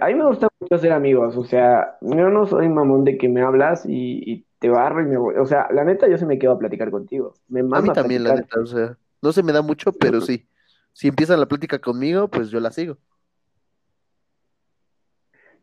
A 0.00 0.06
mí 0.06 0.14
me 0.14 0.26
gusta 0.26 0.48
mucho 0.60 0.78
ser 0.78 0.92
amigos, 0.92 1.36
o 1.36 1.42
sea, 1.44 1.98
yo 2.00 2.30
no 2.30 2.46
soy 2.46 2.68
mamón 2.68 3.02
de 3.02 3.18
que 3.18 3.28
me 3.28 3.42
hablas 3.42 3.84
y, 3.84 4.22
y 4.24 4.46
te 4.58 4.68
barro 4.68 5.02
y 5.02 5.06
me 5.06 5.16
voy. 5.16 5.34
O 5.36 5.46
sea, 5.46 5.68
la 5.72 5.84
neta, 5.84 6.08
yo 6.08 6.16
sí 6.18 6.24
me 6.26 6.38
quedo 6.38 6.52
a 6.52 6.58
platicar 6.58 6.90
contigo. 6.90 7.34
Me 7.48 7.60
A 7.60 7.62
mí 7.62 7.68
mama 7.68 7.92
también, 7.92 8.24
la 8.24 8.34
neta. 8.36 8.60
O 8.60 8.66
sea, 8.66 8.96
no 9.22 9.32
se 9.32 9.42
me 9.42 9.52
da 9.52 9.62
mucho, 9.62 9.92
pero 9.92 10.20
sí. 10.20 10.48
Si 10.92 11.08
empiezan 11.08 11.38
la 11.40 11.46
plática 11.46 11.78
conmigo, 11.78 12.28
pues 12.28 12.48
yo 12.50 12.58
la 12.60 12.70
sigo. 12.70 12.96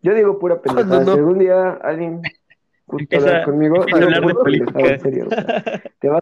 Yo 0.01 0.13
digo 0.13 0.37
pura 0.37 0.61
pendejada. 0.61 0.87
¿Cuándo 0.89 1.05
no? 1.11 1.13
Si 1.13 1.19
algún 1.19 1.39
día 1.39 1.71
alguien 1.81 2.21
gusta 2.85 3.03
Empieza- 3.15 3.27
hablar 3.27 3.45
conmigo, 3.45 3.75
empieza 3.77 3.99
a 3.99 4.03
hablar 4.05 4.25
de 4.27 4.33
política. 4.35 4.79
en 4.79 4.99
serio. 4.99 5.27
o 5.27 5.29
sea, 5.29 5.63
te 5.99 6.07
vas. 6.09 6.21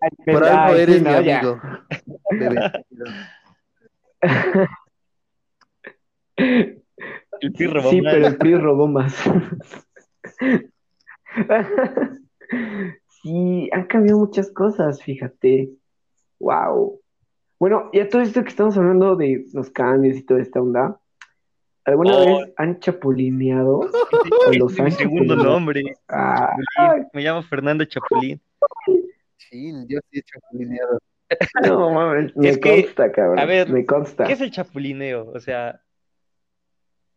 Ay, 0.00 0.10
Por 0.34 0.44
ay, 0.44 0.50
algo 0.50 0.74
sí, 0.76 0.80
eres 0.82 1.02
mi 1.02 1.08
ya. 1.24 1.38
amigo. 1.38 1.60
Bebé. 2.32 2.72
El 7.40 7.52
PRI 7.52 7.66
robó 7.66 7.90
Sí, 7.90 8.00
más. 8.02 8.14
pero 8.14 8.26
el 8.26 8.36
PRI 8.38 8.54
robó 8.56 8.88
más. 8.88 9.14
Sí, 13.22 13.68
han 13.72 13.86
cambiado 13.86 14.20
muchas 14.20 14.50
cosas, 14.52 15.02
fíjate. 15.02 15.70
Wow. 16.38 17.00
Bueno, 17.58 17.90
ya 17.92 18.08
todo 18.08 18.22
esto 18.22 18.42
que 18.42 18.50
estamos 18.50 18.76
hablando 18.76 19.16
de 19.16 19.44
los 19.52 19.70
cambios 19.70 20.16
y 20.18 20.22
toda 20.22 20.40
esta 20.42 20.60
onda, 20.60 21.00
¿alguna 21.84 22.12
Oh. 22.14 22.38
vez 22.40 22.52
han 22.56 22.78
chapulineado? 22.78 23.80
Los 24.60 24.72
es 24.74 24.78
mi 24.78 24.84
han 24.84 24.92
segundo 24.92 25.34
chapulineado. 25.34 25.44
nombre. 25.44 25.82
Ah. 26.08 26.54
Me 27.12 27.22
llamo 27.22 27.42
Fernando 27.42 27.84
Chapulín. 27.84 28.40
Chin, 29.38 29.86
yo 29.88 29.98
sí 30.10 30.18
he 30.18 30.22
chapulineado. 30.22 30.98
no 31.66 31.90
mames, 31.92 32.36
me 32.36 32.50
Es 32.50 32.58
que, 32.58 32.82
consta, 32.84 33.10
cabrón. 33.10 33.38
a 33.40 33.44
ver, 33.46 33.70
me 33.70 33.84
consta. 33.84 34.24
¿Qué 34.24 34.34
es 34.34 34.40
el 34.40 34.50
chapulineo? 34.52 35.32
O 35.34 35.40
sea, 35.40 35.80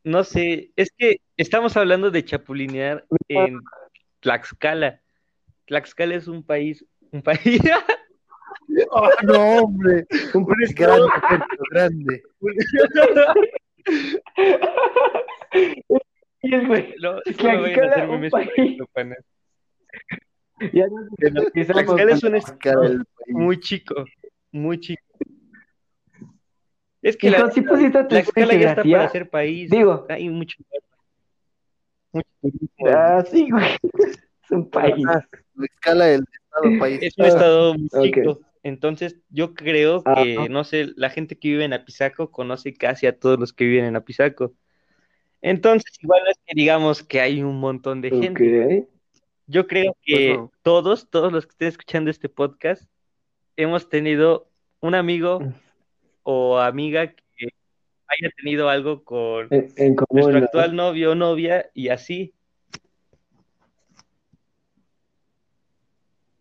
no 0.09 0.23
sé, 0.23 0.71
es 0.75 0.91
que 0.97 1.17
estamos 1.37 1.77
hablando 1.77 2.09
de 2.11 2.23
chapulinear 2.25 3.05
en 3.27 3.59
Tlaxcala. 4.21 5.01
Tlaxcala 5.65 6.15
es 6.15 6.27
un 6.27 6.43
país, 6.43 6.83
un 7.11 7.21
país, 7.21 7.59
¡Oh, 8.91 9.09
no, 9.23 9.57
hombre! 9.63 10.05
Un 10.33 10.45
Grande, 10.75 11.07
grande. 11.71 12.23
Güey. 12.39 12.55
no, 17.01 17.19
Tlaxcala, 17.21 18.07
país. 18.29 18.77
Ya 20.73 20.85
empezamos 21.19 21.85
Tlaxcala 21.85 22.11
es 22.13 22.23
con- 22.45 22.55
un 22.97 23.05
país. 23.05 23.35
muy 23.35 23.59
chico, 23.59 24.05
muy 24.51 24.79
chico. 24.79 25.01
Es 27.01 27.15
que 27.17 27.29
la, 27.29 27.37
Hijo, 27.39 27.51
sí 27.51 27.61
pusiste 27.61 27.97
atención 27.97 28.25
en 28.25 28.33
Tlaxcala 28.49 28.53
ya 28.55 28.69
está 28.71 28.83
para 28.83 29.09
ser 29.09 29.29
país. 29.29 29.69
Digo. 29.69 30.05
Hay 30.09 30.29
mucho, 30.29 30.57
mucho 32.11 32.27
turismo. 32.41 32.69
Ah, 32.87 33.23
sí, 33.29 33.49
güey. 33.49 33.65
Es 34.43 34.51
un 34.51 34.67
país. 34.69 35.05
Ah, 35.07 35.23
la 35.55 35.65
escala 35.65 36.05
del 36.05 36.23
estado 36.23 36.63
país. 36.79 36.99
Es 37.03 37.17
un 37.17 37.25
estado 37.25 37.73
muy 37.75 37.87
ok. 37.91 38.03
chico. 38.05 38.39
Entonces, 38.63 39.15
yo 39.29 39.53
creo 39.53 40.03
que, 40.03 40.35
Ajá. 40.37 40.49
no 40.49 40.63
sé, 40.63 40.89
la 40.95 41.09
gente 41.11 41.37
que 41.37 41.49
vive 41.49 41.63
en 41.65 41.73
Apizaco 41.73 42.31
conoce 42.31 42.73
casi 42.73 43.05
a 43.07 43.17
todos 43.17 43.39
los 43.39 43.53
que 43.53 43.65
viven 43.65 43.85
en 43.85 43.95
Apizaco. 43.95 44.53
Entonces, 45.41 45.97
igual 46.01 46.21
no 46.25 46.31
es 46.31 46.37
que 46.45 46.53
digamos 46.55 47.03
que 47.03 47.21
hay 47.21 47.41
un 47.43 47.59
montón 47.59 48.01
de 48.01 48.09
gente. 48.09 48.79
Ok. 48.81 48.89
Yo 49.47 49.67
creo 49.67 49.95
que 50.01 50.29
Pues 50.29 50.37
no. 50.39 50.51
todos, 50.63 51.09
todos 51.09 51.31
los 51.31 51.45
que 51.45 51.51
estén 51.51 51.67
escuchando 51.69 52.09
este 52.11 52.27
podcast, 52.27 52.83
hemos 53.55 53.87
tenido 53.87 54.49
un 54.81 54.95
amigo 54.95 55.39
o 56.23 56.57
amiga 56.59 57.07
que 57.07 57.47
haya 58.07 58.29
tenido 58.37 58.69
algo 58.69 59.03
con 59.03 59.47
En, 59.51 59.67
en 59.77 59.95
común, 59.95 60.07
nuestro 60.21 60.39
¿no? 60.39 60.45
actual 60.45 60.75
novio 60.75 61.11
o 61.11 61.15
novia 61.15 61.69
y 61.73 61.89
así. 61.89 62.33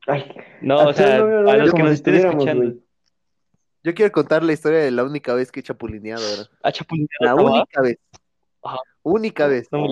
Ay, 0.06 0.24
No, 0.62 0.88
o 0.88 0.92
sea, 0.92 1.18
novio, 1.18 1.50
a 1.50 1.56
los 1.56 1.74
que 1.74 1.82
nos 1.82 1.92
estén 1.92 2.14
escuchando. 2.14 2.64
güey. 2.64 2.82
Yo 3.84 3.94
quiero 3.94 4.10
contar 4.12 4.42
la 4.42 4.52
historia 4.52 4.78
de 4.80 4.90
la 4.90 5.04
única 5.04 5.34
vez 5.34 5.52
que 5.52 5.60
he 5.60 5.62
chapulineado, 5.62 6.22
¿verdad? 6.28 6.46
¿Ha 6.62 6.72
chapulineado 6.72 7.24
La 7.24 7.34
única 7.34 7.80
vez. 7.82 7.98
Ajá. 8.62 8.78
Única 9.02 9.46
vez. 9.46 9.68
No. 9.70 9.86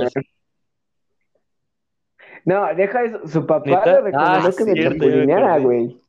No, 2.45 2.75
deja 2.75 3.05
eso. 3.05 3.27
Su 3.27 3.47
papá 3.47 3.69
¿Neta? 3.71 3.87
le 3.87 4.01
recomendó 4.03 4.49
Ah, 4.49 4.53
que 4.57 4.65
me 4.65 4.73
cierto, 4.75 4.91
me 4.91 4.99
chapulineara, 4.99 5.59
güey. 5.59 6.01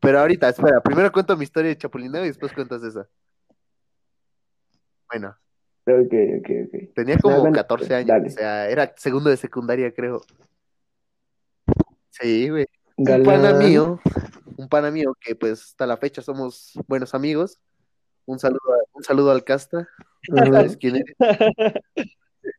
Pero 0.00 0.20
ahorita, 0.20 0.48
espera, 0.48 0.80
primero 0.82 1.10
cuento 1.12 1.36
mi 1.36 1.44
historia 1.44 1.70
de 1.70 1.78
chapulineo 1.78 2.24
y 2.24 2.28
después 2.28 2.52
cuentas 2.52 2.82
esa. 2.82 3.08
Bueno, 5.10 5.36
Ok, 5.86 6.12
ok, 6.38 6.50
ok. 6.66 6.94
tenía 6.94 7.18
como 7.18 7.40
bueno, 7.40 7.54
14 7.56 7.94
años, 7.94 8.08
dale. 8.08 8.28
o 8.28 8.30
sea, 8.30 8.68
era 8.68 8.92
segundo 8.96 9.28
de 9.30 9.36
secundaria, 9.36 9.92
creo. 9.92 10.20
Sí, 12.10 12.48
güey. 12.48 12.66
Un 12.96 13.22
pana 13.24 13.54
mío, 13.54 13.98
un 14.56 14.68
pana 14.68 14.90
mío 14.90 15.16
que 15.18 15.34
pues 15.34 15.62
hasta 15.62 15.86
la 15.86 15.96
fecha 15.96 16.20
somos 16.22 16.72
buenos 16.86 17.14
amigos. 17.14 17.58
Un 18.26 18.38
saludo, 18.38 18.60
a- 18.74 18.84
un 18.92 19.02
saludo 19.02 19.30
al 19.32 19.42
Casta, 19.42 19.88
Ajá. 20.36 20.52
¿sabes 20.52 20.76
quién 20.76 20.96
eres? 20.96 21.16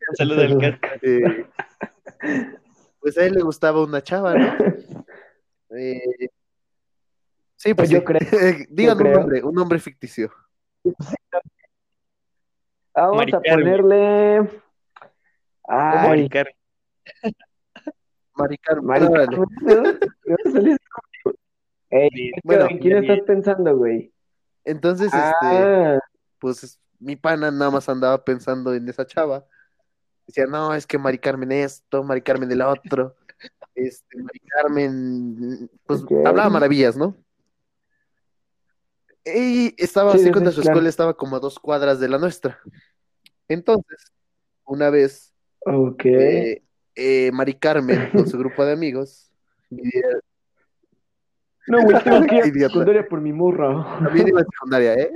Un 0.09 0.15
saludo 0.15 0.41
al 0.41 0.57
Casta. 0.57 0.87
Eh, 1.03 1.45
pues 2.99 3.17
a 3.17 3.25
él 3.25 3.33
le 3.33 3.41
gustaba 3.41 3.83
una 3.83 4.01
chava, 4.03 4.35
¿no? 4.35 4.53
Eh, 5.73 6.27
sí, 7.61 7.73
pues 7.73 7.89
Yo 7.89 7.99
sí. 7.99 8.05
creo, 8.05 8.19
Digan 8.69 8.97
un 8.97 9.03
creo. 9.03 9.19
nombre, 9.19 9.43
un 9.43 9.53
nombre 9.55 9.79
ficticio. 9.79 10.31
Vamos 12.93 13.17
Mari 13.17 13.31
a 13.33 13.41
Carmen. 13.41 13.65
ponerle. 13.65 14.49
Ay, 15.67 16.07
Mari 16.09 16.29
Carmen. 16.29 16.53
Mari 18.35 18.57
Carmen, 18.57 18.85
Mari 18.85 19.05
órale. 19.05 19.37
Carmen, 19.37 19.47
¿de 19.65 19.75
dónde- 19.75 19.99
de 19.99 20.35
dónde 20.43 20.51
salió 20.51 20.73
ese- 20.73 20.81
Ey, 21.93 22.31
Bueno, 22.43 22.67
¿en 22.69 22.77
quién 22.79 22.97
estás 23.03 23.19
pensando, 23.27 23.75
güey? 23.77 24.13
Entonces, 24.63 25.07
este, 25.13 25.23
Ah, 25.41 25.99
pues 26.39 26.79
mi 26.99 27.15
pana 27.15 27.51
nada 27.51 27.69
más 27.71 27.89
andaba 27.89 28.23
pensando 28.23 28.73
en 28.73 28.87
esa 28.87 29.05
chava. 29.05 29.45
Decía, 30.27 30.45
no, 30.45 30.73
es 30.73 30.87
que 30.87 30.97
Mari 30.97 31.17
Carmen 31.17 31.51
esto, 31.51 32.03
Mari 32.03 32.21
Carmen 32.21 32.51
el 32.51 32.61
otro. 32.61 33.15
Este, 33.75 34.17
Mari 34.17 34.39
Carmen, 34.39 35.69
pues 35.85 36.03
hablaba 36.25 36.49
maravillas, 36.49 36.95
¿no? 36.97 37.15
Y 39.25 39.75
estaba 39.81 40.11
Sí, 40.13 40.17
así 40.17 40.23
sí, 40.25 40.31
su 40.55 40.61
claro. 40.61 40.77
escuela 40.77 40.89
estaba 40.89 41.13
como 41.15 41.35
a 41.35 41.39
dos 41.39 41.59
cuadras 41.59 41.99
de 41.99 42.09
la 42.09 42.17
nuestra. 42.17 42.59
Entonces, 43.47 44.11
una 44.65 44.89
vez, 44.89 45.33
ok. 45.65 46.05
eh, 46.05 46.63
eh, 46.95 47.31
Mari 47.31 47.53
Carmen 47.55 48.09
con 48.11 48.27
su 48.27 48.37
grupo 48.39 48.65
de 48.65 48.73
amigos, 48.73 49.31
No, 51.67 51.83
güey, 51.83 52.03
tengo 52.03 52.25
que 52.25 52.35
ir 52.35 52.65
a 52.65 52.67
secundaria 52.67 53.07
por 53.07 53.21
mi 53.21 53.31
morra. 53.31 53.99
también 54.03 54.27
iba 54.27 54.39
en 54.41 54.45
secundaria, 54.47 54.93
¿eh? 54.95 55.11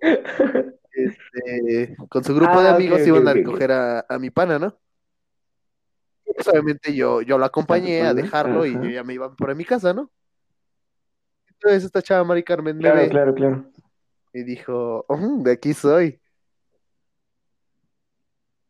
Este, 0.98 1.96
con 2.08 2.24
su 2.24 2.34
grupo 2.34 2.58
Ah, 2.58 2.62
de 2.62 2.68
ok, 2.70 2.74
amigos 2.74 3.06
iban 3.06 3.28
a 3.28 3.32
recoger 3.32 3.70
a, 3.70 4.04
a 4.08 4.18
mi 4.18 4.30
pana, 4.30 4.58
¿no? 4.58 4.76
Pues 6.24 6.48
obviamente 6.48 6.92
yo, 6.92 7.22
yo 7.22 7.38
lo 7.38 7.44
acompañé 7.44 8.02
a 8.02 8.08
pana, 8.08 8.14
dejarlo 8.14 8.66
y 8.66 8.72
yo 8.74 8.88
ya 8.90 9.04
me 9.04 9.14
iba 9.14 9.32
por 9.34 9.54
mi 9.54 9.64
casa, 9.64 9.94
¿no? 9.94 10.10
Entonces 11.60 11.84
esta 11.84 12.00
chava 12.02 12.24
Mari 12.24 12.42
Carmen 12.44 12.76
me 12.76 12.82
Claro, 12.82 12.96
ve 13.00 13.08
claro, 13.08 13.34
claro. 13.34 13.64
y 14.32 14.42
dijo, 14.44 15.04
"Ujú, 15.08 15.42
de 15.42 15.52
aquí 15.52 15.74
soy. 15.74 16.20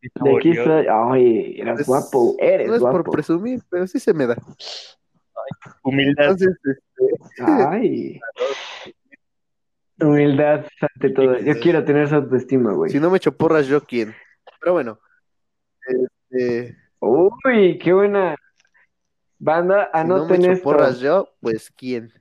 De 0.00 0.36
aquí 0.36 0.54
soy. 0.54 0.86
Ay, 0.88 1.60
eras 1.60 1.80
Es- 1.80 1.86
guapo. 1.86 2.36
Eres 2.38 2.68
no 2.68 2.74
es 2.74 2.80
guapo. 2.80 3.02
por 3.02 3.10
presumir, 3.12 3.60
pero 3.68 3.86
sí 3.86 3.98
se 3.98 4.14
me 4.14 4.26
da. 4.26 4.36
Humildad. 5.82 6.24
Entonces, 6.24 6.56
este, 6.64 7.42
Ay. 7.44 8.20
Humildad 10.00 10.64
ante 10.80 11.10
todo. 11.10 11.38
Yo 11.40 11.58
quiero 11.60 11.84
tener 11.84 12.04
esa 12.04 12.16
autoestima, 12.16 12.72
güey. 12.72 12.90
si 12.90 13.00
no 13.00 13.10
me 13.10 13.16
echo 13.16 13.36
porras, 13.36 13.66
¿yo 13.66 13.82
quién? 13.84 14.14
Pero 14.60 14.72
bueno, 14.74 14.98
este, 16.30 16.76
Uy, 17.00 17.78
qué 17.78 17.92
buena. 17.92 18.36
Banda, 19.40 19.90
si 19.92 19.98
no 20.08 20.14
me 20.16 20.20
anoten 20.22 20.42
echo 20.42 20.52
esto. 20.52 20.64
porras 20.64 21.00
yo, 21.00 21.28
pues 21.40 21.70
¿quién? 21.76 22.12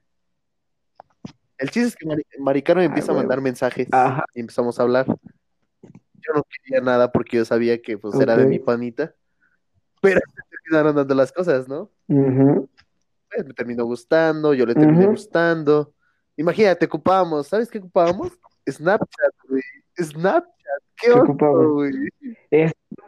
El 1.58 1.70
chiste 1.72 1.88
es 1.90 1.96
que 1.96 2.06
Mari, 2.06 2.24
Mari 2.40 2.62
Carmen 2.62 2.86
empieza 2.86 3.12
a 3.12 3.16
mandar 3.16 3.42
mensajes 3.42 3.88
Ajá. 3.92 4.26
y 4.34 4.42
empezamos 4.42 4.80
a 4.80 4.84
hablar. 4.84 5.06
Yo 5.08 6.34
no 6.36 6.44
quería 6.44 6.82
nada 6.82 7.12
porque 7.12 7.38
yo 7.38 7.46
sabía 7.46 7.82
que 7.82 7.98
pues 7.98 8.20
era 8.20 8.36
de 8.36 8.46
mi 8.46 8.60
panita, 8.60 9.16
pero 10.02 10.20
se 10.20 10.42
terminaron 10.50 10.96
dando 10.96 11.16
las 11.16 11.32
cosas, 11.32 11.68
¿no? 11.68 11.90
Pues, 12.08 13.46
me 13.46 13.54
terminó 13.54 13.86
gustando, 13.86 14.54
yo 14.54 14.66
le 14.66 14.76
terminé 14.76 15.06
gustando. 15.08 15.94
Imagínate, 16.36 16.86
ocupábamos, 16.86 17.48
¿sabes 17.48 17.70
qué 17.70 17.80
ocupábamos? 17.80 18.32
Snapchat, 18.70 19.34
güey. 19.50 19.64
Snapchat, 20.00 20.82
qué 20.96 21.08
¿Qué 21.08 21.12
oso, 21.12 21.24
ocupaban? 21.24 21.72
güey. 21.74 21.92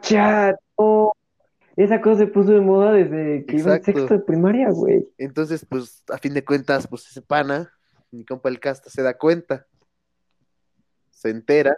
Chat. 0.02 0.56
oh, 0.76 1.12
esa 1.76 2.00
cosa 2.00 2.20
se 2.20 2.26
puso 2.26 2.52
de 2.52 2.60
moda 2.60 2.92
desde 2.92 3.44
que 3.46 3.56
iba 3.56 3.72
en 3.72 3.76
Exacto. 3.78 4.00
sexto 4.00 4.14
de 4.14 4.20
primaria, 4.20 4.70
güey. 4.70 5.06
Entonces, 5.18 5.64
pues, 5.68 6.02
a 6.10 6.18
fin 6.18 6.34
de 6.34 6.44
cuentas, 6.44 6.86
pues 6.86 7.06
ese 7.06 7.22
pana, 7.22 7.72
mi 8.10 8.24
compa 8.24 8.48
el 8.48 8.60
casta, 8.60 8.90
se 8.90 9.02
da 9.02 9.16
cuenta, 9.16 9.66
se 11.10 11.30
entera, 11.30 11.76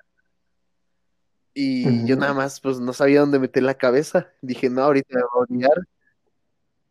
y 1.55 2.07
yo 2.07 2.17
nada 2.17 2.33
más, 2.33 2.61
pues, 2.61 2.81
no 2.81 2.93
sabía 2.95 3.21
dónde 3.21 3.39
meter 3.39 3.63
la 3.63 3.75
cabeza. 3.75 4.31
Dije, 4.41 4.71
no, 4.71 4.83
ahorita 4.85 5.15
me 5.15 5.21
va 5.21 5.29
a 5.35 5.39
odiar. 5.41 5.87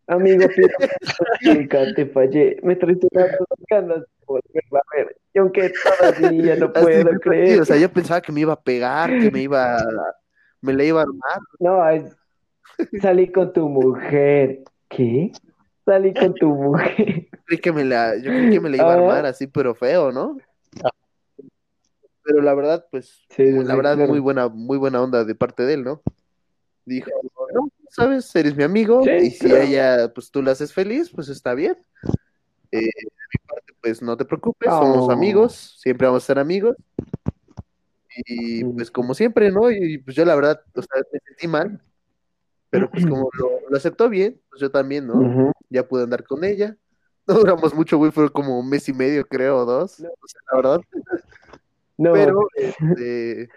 Amigo, 0.08 0.46
nunca 1.42 1.94
te 1.96 2.06
fallé. 2.08 2.58
Me 2.62 2.76
traicionaron 2.76 3.32
las 3.50 3.60
ganas 3.70 4.00
de 4.02 4.26
volverla 4.26 4.80
a 4.80 4.96
ver. 4.96 5.18
Y 5.34 5.40
aunque 5.40 5.72
todavía 5.84 6.56
no 6.58 6.72
puedo 6.74 7.20
creer. 7.20 7.62
O 7.62 7.66
sea, 7.66 7.78
yo 7.78 7.92
pensaba 7.92 8.22
que 8.22 8.32
me 8.32 8.42
iba 8.42 8.54
a 8.54 8.62
pegar, 8.62 9.18
que 9.20 9.32
me 9.32 9.40
iba 9.42 9.78
a- 9.80 10.16
me 10.62 10.74
la 10.74 10.84
iba 10.84 11.00
a 11.00 11.04
armar. 11.04 11.40
No, 11.60 11.90
es- 11.90 12.16
salí 13.02 13.32
con 13.32 13.54
tu 13.54 13.68
mujer. 13.68 14.64
¿Qué? 14.90 15.32
Salí 15.86 16.14
con 16.14 16.34
tu 16.36 16.48
mujer. 16.50 17.28
Creí 17.46 17.60
que 17.60 17.72
me 17.72 17.84
la, 17.84 18.16
yo 18.18 18.32
creí 18.32 18.50
que 18.52 18.60
me 18.60 18.70
la 18.70 18.78
iba 18.78 18.86
a 18.88 18.92
Ah. 18.92 19.00
armar 19.00 19.26
así, 19.26 19.48
pero 19.48 19.74
feo, 19.76 20.12
¿no? 20.12 20.38
Pero 22.24 22.42
la 22.42 22.54
verdad, 22.54 22.86
pues, 22.92 23.26
Sí, 23.30 23.46
sí, 23.48 23.52
la 23.52 23.72
sí, 23.72 23.76
verdad, 23.76 23.96
claro. 23.96 24.10
muy 24.10 24.20
buena, 24.20 24.48
muy 24.48 24.78
buena 24.78 25.02
onda 25.02 25.24
de 25.26 25.34
parte 25.36 25.64
de 25.64 25.74
él, 25.74 25.84
¿no? 25.84 26.02
Dijo, 26.86 27.10
no, 27.54 27.68
sabes, 27.90 28.34
eres 28.36 28.56
mi 28.56 28.64
amigo, 28.64 29.04
Sí, 29.04 29.10
y 29.26 29.32
si 29.32 29.48
claro. 29.48 29.56
a 29.64 29.66
ella, 29.66 30.14
pues 30.14 30.30
tú 30.32 30.42
la 30.44 30.52
haces 30.52 30.72
feliz, 30.74 31.10
pues 31.10 31.30
está 31.30 31.54
bien. 31.56 31.78
Eh, 32.72 32.80
de 32.80 32.92
mi 33.34 33.48
parte, 33.48 33.74
pues 33.82 34.02
no 34.02 34.16
te 34.18 34.26
preocupes, 34.26 34.70
somos 34.70 35.10
amigos, 35.10 35.76
siempre 35.80 36.08
vamos 36.08 36.24
a 36.24 36.28
ser 36.28 36.40
amigos. 36.40 36.76
Y 38.28 38.64
pues 38.66 38.92
como 38.92 39.14
siempre, 39.14 39.52
¿no? 39.52 39.72
Y 39.72 39.98
pues 40.00 40.16
yo 40.16 40.24
la 40.26 40.36
verdad, 40.36 40.62
o 40.76 40.82
sea, 40.82 41.02
me 41.12 41.20
sentí 41.28 41.48
mal, 41.48 41.82
pero 42.72 42.90
pues 42.90 43.06
como 43.06 43.30
lo, 43.38 43.52
lo 43.70 43.78
aceptó 43.78 44.10
bien, 44.10 44.42
pues 44.50 44.60
yo 44.62 44.72
también, 44.72 45.06
¿no? 45.06 45.54
Ya 45.70 45.88
pude 45.88 46.04
andar 46.04 46.24
con 46.24 46.44
ella. 46.44 46.76
No 47.28 47.36
duramos 47.36 47.76
mucho, 47.76 47.98
güey, 47.98 48.12
fue 48.12 48.32
como 48.32 48.60
un 48.60 48.68
mes 48.68 48.90
y 48.90 48.94
medio, 48.94 49.24
creo, 49.28 49.60
o 49.60 49.66
dos, 49.66 50.00
o 50.00 50.28
sea, 50.28 50.42
la 50.52 50.58
verdad. 50.58 50.82
No, 51.98 52.14
Pero, 52.14 52.48
este, 52.56 53.50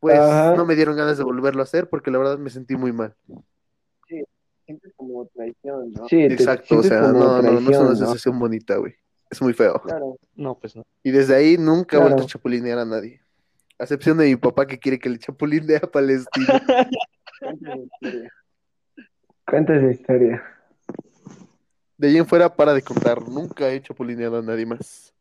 pues 0.00 0.18
Ajá. 0.18 0.54
no 0.54 0.66
me 0.66 0.74
dieron 0.76 0.96
ganas 0.96 1.16
de 1.16 1.24
volverlo 1.24 1.62
a 1.62 1.64
hacer 1.64 1.88
porque 1.88 2.10
la 2.10 2.18
verdad 2.18 2.36
me 2.36 2.50
sentí 2.50 2.76
muy 2.76 2.92
mal. 2.92 3.14
sientes 4.66 4.92
como 4.96 5.24
traición, 5.26 5.92
¿no? 5.92 6.06
Sí, 6.08 6.22
Exacto, 6.24 6.78
o 6.78 6.82
sea, 6.82 7.00
no, 7.00 7.40
no, 7.40 7.60
no 7.60 7.70
es 7.70 7.78
una 7.78 7.88
¿no? 7.90 7.96
sensación 7.96 8.38
bonita, 8.38 8.76
güey. 8.76 8.94
Es 9.30 9.40
muy 9.40 9.54
feo. 9.54 9.80
Claro. 9.82 10.16
No, 10.36 10.56
pues 10.58 10.76
no. 10.76 10.84
Y 11.02 11.10
desde 11.10 11.34
ahí 11.34 11.56
nunca 11.56 11.96
he 11.96 11.98
Claro. 11.98 12.04
vuelto 12.06 12.22
a 12.24 12.26
chapulinear 12.26 12.78
a 12.78 12.84
nadie. 12.84 13.20
A 13.78 13.84
excepción 13.84 14.18
de 14.18 14.26
mi 14.26 14.36
papá 14.36 14.66
que 14.66 14.78
quiere 14.78 14.98
que 14.98 15.08
le 15.08 15.18
chapulinee 15.18 15.76
a 15.76 15.90
Palestina. 15.90 16.62
Cuenta 19.46 19.74
esa 19.76 19.90
historia. 19.90 20.42
De 21.96 22.08
ahí 22.08 22.16
en 22.18 22.26
fuera, 22.26 22.54
para 22.54 22.74
de 22.74 22.82
contar. 22.82 23.26
Nunca 23.28 23.70
he 23.70 23.80
chapulineado 23.80 24.38
a 24.38 24.42
nadie 24.42 24.66
más. 24.66 25.14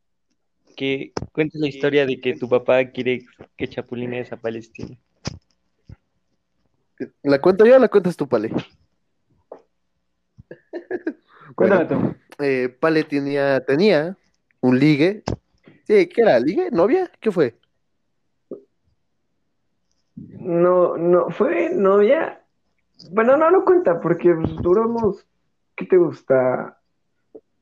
Que 0.75 1.13
cuentes 1.31 1.61
la 1.61 1.69
historia 1.69 2.05
de 2.05 2.19
que 2.19 2.35
tu 2.35 2.49
papá 2.49 2.83
quiere 2.91 3.25
que 3.55 3.69
chapulines 3.69 4.33
a 4.33 4.37
Palestina. 4.37 4.97
¿La 7.23 7.39
cuento 7.39 7.65
yo 7.65 7.75
o 7.75 7.79
la 7.79 7.87
cuentas 7.87 8.17
tú, 8.17 8.27
Pale? 8.27 8.49
Cuéntame 11.55 11.85
Bueno, 11.85 11.87
tú. 11.87 12.15
eh, 12.43 12.69
Pale 12.79 13.03
tenía, 13.03 13.63
tenía 13.63 14.17
un 14.61 14.79
ligue. 14.79 15.21
Sí, 15.85 16.07
¿qué 16.07 16.21
era? 16.21 16.39
¿Ligue? 16.39 16.71
¿Novia? 16.71 17.11
¿Qué 17.19 17.31
fue? 17.31 17.55
No, 20.15 20.97
no, 20.97 21.29
fue 21.29 21.69
novia. 21.69 22.41
Bueno, 23.11 23.37
no 23.37 23.49
lo 23.49 23.65
cuenta 23.65 23.99
porque 23.99 24.33
pues, 24.33 24.55
duramos, 24.61 25.25
¿qué 25.75 25.85
te 25.85 25.97
gusta? 25.97 26.77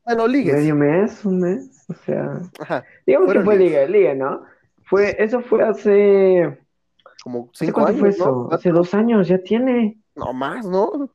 Bueno, 0.06 0.28
ligues. 0.28 0.56
¿Medio 0.56 0.76
mes? 0.76 1.24
¿Un 1.26 1.40
mes? 1.40 1.86
O 1.90 1.94
sea, 2.06 2.42
Ajá, 2.60 2.84
digamos 3.06 3.32
que 3.32 3.42
fue 3.42 3.58
liga, 3.58 3.86
liga, 3.86 4.14
¿no? 4.14 4.44
Fue, 4.86 5.16
eso 5.18 5.42
fue 5.42 5.64
hace, 5.64 6.60
como 7.24 7.50
¿hace 7.54 7.66
cinco 7.66 7.86
años, 7.86 8.00
fue 8.00 8.10
¿no? 8.10 8.16
eso? 8.16 8.50
Hace 8.52 8.70
dos 8.70 8.94
años, 8.94 9.28
ya 9.28 9.38
tiene. 9.40 9.98
No 10.16 10.34
más, 10.34 10.66
¿no? 10.66 11.10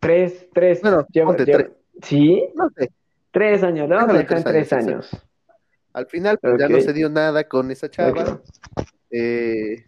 Tres, 0.00 0.46
tres. 0.52 0.80
Bueno, 0.82 1.06
Lleva- 1.12 1.26
ponte 1.28 1.44
lleva- 1.44 1.58
tres. 1.64 1.70
¿Sí? 2.02 2.48
No 2.54 2.68
sé. 2.70 2.90
Tres 3.30 3.62
años, 3.62 3.88
¿no? 3.88 4.06
Tres 4.06 4.46
años, 4.46 4.72
años. 4.72 5.10
Al 5.92 6.06
final, 6.06 6.38
pues, 6.38 6.54
ya 6.58 6.68
no 6.68 6.80
se 6.80 6.92
dio 6.92 7.08
nada 7.08 7.44
con 7.44 7.70
esa 7.70 7.88
chava. 7.90 8.40
Eh, 9.10 9.84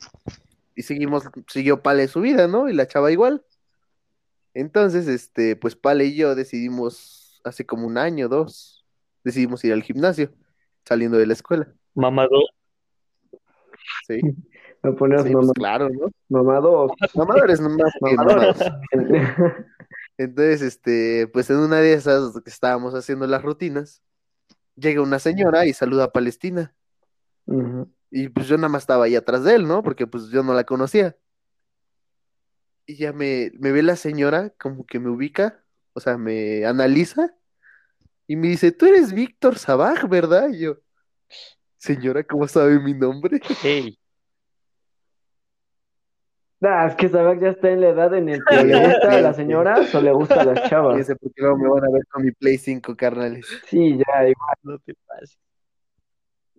y 0.75 0.83
seguimos, 0.83 1.25
siguió 1.49 1.83
Pale 1.83 2.09
su 2.09 2.21
vida, 2.21 2.49
¿no? 2.49 2.69
Y 2.69 2.73
la 2.75 2.87
chava 2.87 3.11
igual. 3.13 3.45
Entonces, 4.55 5.09
este, 5.09 5.57
pues 5.57 5.77
Pale 5.77 6.05
y 6.07 6.17
yo 6.17 6.35
decidimos, 6.35 7.41
hace 7.45 7.65
como 7.67 7.87
un 7.87 7.99
año, 7.99 8.29
dos, 8.29 8.85
decidimos 9.25 9.65
ir 9.65 9.73
al 9.73 9.83
gimnasio, 9.83 10.33
saliendo 10.85 11.19
de 11.19 11.27
la 11.27 11.33
escuela. 11.33 11.73
Mamado. 11.95 12.31
Sí, 14.07 14.21
Me 14.83 14.93
pones 14.93 15.23
sí, 15.23 15.33
pues 15.33 15.51
claro, 15.53 15.89
¿no? 15.89 16.09
mamados. 16.29 16.93
Mamadores 17.15 17.61
nomás 17.61 17.93
que 18.05 18.15
Mamadores. 18.15 18.59
mamados. 18.59 19.55
Entonces, 20.19 20.63
este, 20.63 21.27
pues 21.33 21.49
en 21.51 21.57
una 21.57 21.77
de 21.77 21.95
esas 21.95 22.33
que 22.43 22.51
estábamos 22.51 22.95
haciendo 22.95 23.27
las 23.27 23.43
rutinas, 23.43 24.03
llega 24.77 25.03
una 25.03 25.19
señora 25.19 25.67
y 25.67 25.73
saluda 25.73 26.05
a 26.05 26.13
Palestina. 26.13 26.75
Ujú. 27.47 27.91
Y 28.13 28.29
pues 28.29 28.47
yo 28.47 28.57
nada 28.59 28.69
más 28.69 28.83
estaba 28.85 29.07
ahí 29.07 29.17
atrás 29.17 29.43
de 29.43 29.55
él, 29.57 29.67
¿no? 29.67 29.83
Porque 29.83 30.07
pues 30.07 30.29
yo 30.29 30.43
no 30.45 30.55
la 30.55 30.65
conocía. 30.65 31.17
Y 32.87 32.97
ya 32.97 33.13
me, 33.13 33.51
me 33.59 33.73
ve 33.73 33.83
la 33.83 33.97
señora 33.97 34.51
como 34.59 34.85
que 34.87 34.99
me 35.01 35.09
ubica, 35.11 35.65
o 35.95 36.01
sea, 36.01 36.19
me 36.19 36.67
analiza 36.67 37.35
y 38.27 38.37
me 38.37 38.49
dice, 38.49 38.73
tú 38.73 38.87
eres 38.87 39.13
Víctor 39.13 39.59
Sabaj, 39.59 40.09
¿verdad? 40.09 40.51
Y 40.51 40.61
yo, 40.61 40.79
señora, 41.79 42.25
¿cómo 42.25 42.49
sabe 42.49 42.81
mi 42.81 42.95
nombre? 42.95 43.41
Hey, 43.63 43.99
Nah, 46.61 46.87
es 46.87 46.95
que 46.95 47.09
Sabak 47.09 47.41
ya 47.41 47.49
está 47.49 47.71
en 47.71 47.81
la 47.81 47.89
edad 47.89 48.15
en 48.15 48.29
el 48.29 48.45
que 48.49 48.63
le 48.63 48.77
gusta 48.87 49.17
a 49.17 49.21
las 49.21 49.37
señoras 49.37 49.93
o 49.95 50.01
le 50.01 50.13
gusta 50.13 50.43
a 50.43 50.45
las 50.45 50.65
Y 50.67 50.69
chavas. 50.71 50.97
dice, 50.99 51.17
¿por 51.17 51.33
qué 51.35 51.43
no 51.43 51.57
me 51.57 51.69
van 51.69 51.85
a 51.85 51.91
ver 51.91 52.07
con 52.09 52.23
mi 52.25 52.31
Play 52.31 52.57
5, 52.59 52.97
carnales? 52.97 53.47
Sí, 53.67 53.99
ya, 53.99 54.29
igual. 54.29 54.57
no 54.63 54.79
te 54.79 54.95
pases. 55.07 55.39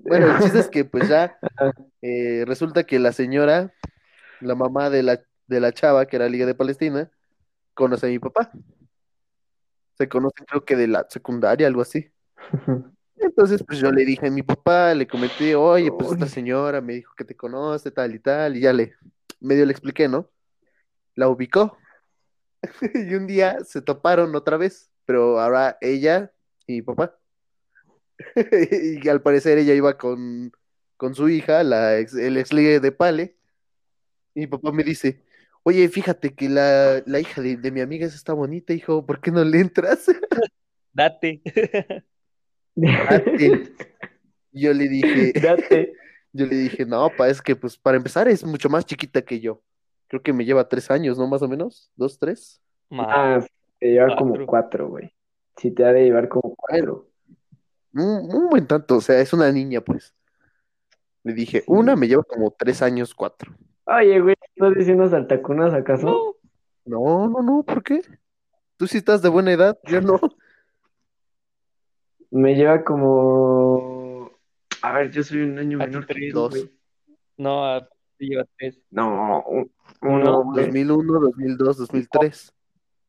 Bueno, 0.03 0.35
el 0.35 0.41
chiste 0.41 0.59
es 0.59 0.67
que 0.69 0.85
pues 0.85 1.07
ya 1.07 1.37
eh, 2.01 2.43
resulta 2.45 2.83
que 2.83 2.99
la 2.99 3.11
señora, 3.13 3.73
la 4.41 4.55
mamá 4.55 4.89
de 4.89 5.03
la, 5.03 5.21
de 5.47 5.59
la 5.59 5.71
chava, 5.71 6.05
que 6.05 6.17
era 6.17 6.29
Liga 6.29 6.45
de 6.45 6.55
Palestina, 6.55 7.09
conoce 7.73 8.07
a 8.07 8.09
mi 8.09 8.19
papá. 8.19 8.51
Se 9.97 10.09
conocen 10.09 10.45
creo 10.45 10.65
que 10.65 10.75
de 10.75 10.87
la 10.87 11.05
secundaria, 11.09 11.67
algo 11.67 11.81
así. 11.81 12.11
Entonces, 13.17 13.63
pues 13.65 13.79
yo 13.79 13.91
le 13.91 14.03
dije 14.03 14.27
a 14.27 14.31
mi 14.31 14.43
papá, 14.43 14.93
le 14.93 15.07
comenté, 15.07 15.55
oye, 15.55 15.91
pues 15.91 16.11
esta 16.11 16.27
señora 16.27 16.81
me 16.81 16.93
dijo 16.93 17.13
que 17.15 17.23
te 17.23 17.35
conoce, 17.35 17.89
tal 17.91 18.13
y 18.15 18.19
tal, 18.19 18.57
y 18.57 18.61
ya 18.61 18.73
le, 18.73 18.93
medio 19.39 19.65
le 19.65 19.71
expliqué, 19.71 20.07
¿no? 20.07 20.29
La 21.15 21.29
ubicó. 21.29 21.77
Y 22.93 23.13
un 23.15 23.27
día 23.27 23.57
se 23.65 23.81
toparon 23.81 24.35
otra 24.35 24.57
vez, 24.57 24.89
pero 25.05 25.39
ahora 25.39 25.77
ella 25.81 26.31
y 26.65 26.73
mi 26.73 26.81
papá. 26.81 27.17
Y 29.03 29.07
al 29.09 29.21
parecer 29.21 29.57
ella 29.57 29.73
iba 29.73 29.97
con, 29.97 30.51
con 30.97 31.15
su 31.15 31.29
hija, 31.29 31.63
la 31.63 31.97
ex- 31.99 32.15
el 32.15 32.37
ex 32.37 32.53
ligue 32.53 32.79
de 32.79 32.91
Pale, 32.91 33.35
y 34.35 34.41
mi 34.41 34.47
papá 34.47 34.71
me 34.71 34.83
dice, 34.83 35.21
oye, 35.63 35.87
fíjate 35.89 36.33
que 36.33 36.49
la, 36.49 37.03
la 37.05 37.19
hija 37.19 37.41
de, 37.41 37.57
de 37.57 37.71
mi 37.71 37.81
amiga 37.81 38.05
esa 38.05 38.15
está 38.15 38.33
bonita, 38.33 38.73
hijo, 38.73 39.05
¿por 39.05 39.19
qué 39.21 39.31
no 39.31 39.43
le 39.43 39.59
entras? 39.59 40.05
Date. 40.93 41.41
Date. 42.75 43.73
Yo 44.51 44.73
le 44.73 44.87
dije, 44.87 45.33
Date. 45.41 45.93
Yo 46.31 46.45
le 46.47 46.55
dije, 46.55 46.85
no, 46.85 47.11
pa, 47.15 47.29
es 47.29 47.41
que 47.41 47.55
pues 47.55 47.77
para 47.77 47.97
empezar 47.97 48.27
es 48.27 48.43
mucho 48.43 48.69
más 48.69 48.85
chiquita 48.85 49.21
que 49.21 49.39
yo. 49.39 49.61
Creo 50.07 50.21
que 50.21 50.33
me 50.33 50.45
lleva 50.45 50.67
tres 50.67 50.89
años, 50.91 51.17
¿no? 51.17 51.27
Más 51.27 51.41
o 51.41 51.47
menos. 51.47 51.91
¿Dos, 51.95 52.17
tres? 52.17 52.61
Ma- 52.89 53.07
Ah, 53.09 53.47
te 53.79 53.87
lleva 53.91 54.07
Cuatro. 54.07 54.25
como 54.25 54.45
cuatro, 54.45 54.89
güey. 54.89 55.13
Sí, 55.57 55.71
te 55.71 55.85
ha 55.85 55.93
de 55.93 56.03
llevar 56.03 56.29
como 56.29 56.55
cuatro. 56.55 57.07
Un, 57.93 58.33
un 58.35 58.49
buen 58.49 58.67
tanto, 58.67 58.97
o 58.97 59.01
sea, 59.01 59.19
es 59.19 59.33
una 59.33 59.51
niña, 59.51 59.81
pues. 59.81 60.13
Le 61.23 61.33
dije, 61.33 61.63
una 61.67 61.95
me 61.95 62.07
lleva 62.07 62.23
como 62.23 62.51
tres 62.51 62.81
años, 62.81 63.13
cuatro. 63.15 63.53
Oye, 63.85 64.19
güey, 64.19 64.35
¿estás 64.55 64.73
diciendo 64.75 65.07
saltacunas 65.09 65.73
acaso? 65.73 66.35
No, 66.85 67.27
No, 67.27 67.27
no, 67.29 67.41
no, 67.43 67.63
¿por 67.63 67.83
qué? 67.83 68.01
Tú 68.77 68.87
sí 68.87 68.97
estás 68.97 69.21
de 69.21 69.29
buena 69.29 69.51
edad, 69.53 69.77
yo 69.85 70.01
no. 70.01 70.19
Me 72.31 72.55
lleva 72.55 72.83
como. 72.83 74.31
A 74.81 74.91
ver, 74.93 75.11
yo 75.11 75.23
soy 75.23 75.41
un 75.41 75.57
año 75.59 75.77
A 75.81 75.85
menor 75.85 76.05
que 76.07 76.31
dos. 76.33 76.49
güey. 76.51 76.71
No, 77.37 77.65
a 77.65 77.87
ti 78.17 78.27
lleva 78.29 78.45
tres. 78.57 78.79
No, 78.89 79.43
un- 79.47 79.71
Uno, 80.01 80.41
uno, 80.41 80.43
güey. 80.51 80.65
2001, 80.65 81.19
2002, 81.19 81.77
2003. 81.77 82.53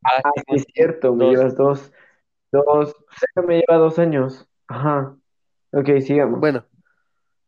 Ah, 0.03 0.21
Ah, 0.23 0.31
sí, 0.35 0.43
es 0.55 0.65
cierto, 0.73 1.15
me 1.15 1.25
dos. 1.25 1.33
llevas 1.35 1.55
dos. 1.55 1.91
Dos. 2.51 2.95
Sergio 3.19 3.43
me 3.47 3.55
lleva 3.61 3.77
dos 3.79 3.97
años. 3.99 4.47
Ajá. 4.67 5.15
Ok, 5.71 5.89
sigamos. 6.01 6.39
Bueno, 6.39 6.65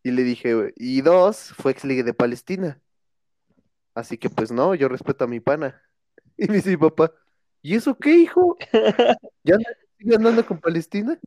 y 0.04 0.12
le 0.12 0.24
dije, 0.24 0.74
y 0.76 1.02
dos, 1.02 1.54
fue 1.58 1.72
ex 1.72 1.84
liga 1.86 2.04
de 2.04 2.14
Palestina. 2.14 2.80
Así 3.96 4.18
que 4.18 4.30
pues 4.30 4.52
no, 4.52 4.76
yo 4.76 4.88
respeto 4.90 5.24
a 5.26 5.28
mi 5.28 5.40
pana. 5.40 5.82
Y 6.40 6.48
me 6.48 6.56
dice 6.58 6.70
mi 6.70 6.78
papá, 6.78 7.12
¿y 7.64 7.76
eso 7.76 7.98
qué, 7.98 8.12
hijo? 8.12 8.58
¿Ya 9.44 9.56
anda- 9.56 9.70
sigue 9.98 10.16
andando 10.16 10.46
con 10.46 10.60
Palestina? 10.60 11.18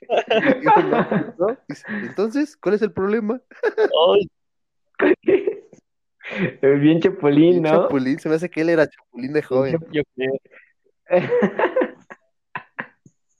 Y 0.00 0.64
yo, 0.64 0.82
no, 0.82 1.34
no. 1.38 1.58
Dice, 1.68 1.84
Entonces, 1.88 2.56
¿cuál 2.56 2.76
es 2.76 2.82
el 2.82 2.92
problema? 2.92 3.42
Bien 6.80 7.00
chapulín, 7.00 7.62
¿no? 7.62 7.70
Chapulín, 7.82 8.18
se 8.18 8.28
me 8.28 8.34
hace 8.36 8.48
que 8.48 8.62
él 8.62 8.70
era 8.70 8.88
Chapulín 8.88 9.32
de 9.34 9.42
joven. 9.42 9.78
yo 9.90 10.02
creo. 10.14 10.32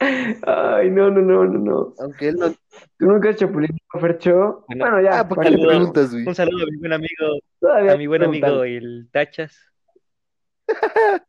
Ay, 0.01 0.91
no, 0.91 1.11
no, 1.11 1.21
no, 1.23 1.45
no, 1.45 1.59
no. 1.59 1.95
Aunque 1.99 2.29
él 2.29 2.37
no. 2.37 2.51
¿Tú 2.99 3.07
nunca 3.07 3.31
has 3.31 3.37
chapulín, 3.37 3.71
Fercho? 4.01 4.65
Bueno, 4.69 4.85
Bueno, 4.85 5.01
ya. 5.01 5.21
Ah, 5.21 5.29
¿por 5.29 5.37
¿para 5.37 5.47
qué 5.49 5.51
qué 5.53 5.57
le 5.57 5.63
saludo. 5.63 5.79
preguntas, 5.79 6.13
güey? 6.13 6.25
Un 6.27 6.35
saludo 6.35 6.65
a 6.65 6.71
mi 6.71 6.77
buen 6.79 6.93
amigo, 6.93 7.41
Todavía 7.61 7.93
a 7.93 7.97
mi 7.97 8.07
buen 8.07 8.23
amigo 8.23 8.65
el 8.65 9.09
Tachas. 9.13 9.57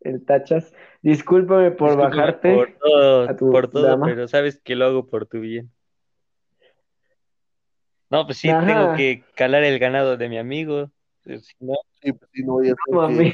El 0.00 0.24
tachas. 0.24 0.72
Discúlpame 1.02 1.70
por 1.72 1.90
Discúlpame 1.90 2.32
bajarte. 2.32 2.52
por 2.54 2.78
todo, 2.78 3.22
a 3.28 3.36
tu 3.36 3.46
por 3.50 3.68
todo, 3.70 3.82
dama. 3.82 4.06
pero 4.06 4.28
sabes 4.28 4.60
que 4.62 4.76
lo 4.76 4.84
hago 4.86 5.06
por 5.06 5.26
tu 5.26 5.40
bien. 5.40 5.72
No, 8.10 8.24
pues 8.26 8.38
sí, 8.38 8.48
Ajá. 8.52 8.66
tengo 8.66 8.92
que 8.96 9.24
calar 9.34 9.64
el 9.64 9.78
ganado 9.78 10.16
de 10.16 10.28
mi 10.28 10.38
amigo. 10.38 10.92
Si 11.24 11.54
no, 11.60 11.74
Sí, 12.00 12.12
pues, 12.12 12.30
sí, 12.32 12.42
no 12.44 12.52
voy 12.54 12.68
a 12.68 12.72
hacer 12.72 12.84
No, 12.92 13.08
que, 13.08 13.32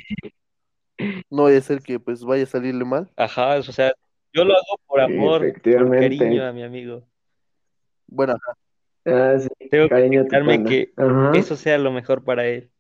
no 1.31 1.43
voy 1.43 1.55
a 1.55 1.59
hacer 1.59 1.83
que 1.83 1.99
pues 2.01 2.25
vaya 2.25 2.45
a 2.45 2.47
salirle 2.47 2.85
mal. 2.85 3.11
ajá, 3.17 3.57
o 3.59 3.63
sea, 3.63 3.93
yo 4.33 4.45
lo 4.45 4.55
hago 4.55 4.81
por 4.87 5.01
amor, 5.01 5.53
por 5.63 5.91
cariño 5.91 6.45
a 6.45 6.53
mi 6.53 6.63
amigo. 6.63 7.03
Bueno. 8.07 8.35
Ah, 9.05 9.35
sí, 9.39 9.49
Tengo 9.71 9.85
que 9.85 9.91
cariño 9.91 10.25
que 10.65 10.93
Ajá. 10.97 11.33
eso 11.35 11.57
sea 11.57 11.77
lo 11.79 11.91
mejor 11.93 12.23
para 12.25 12.47
él. 12.47 12.71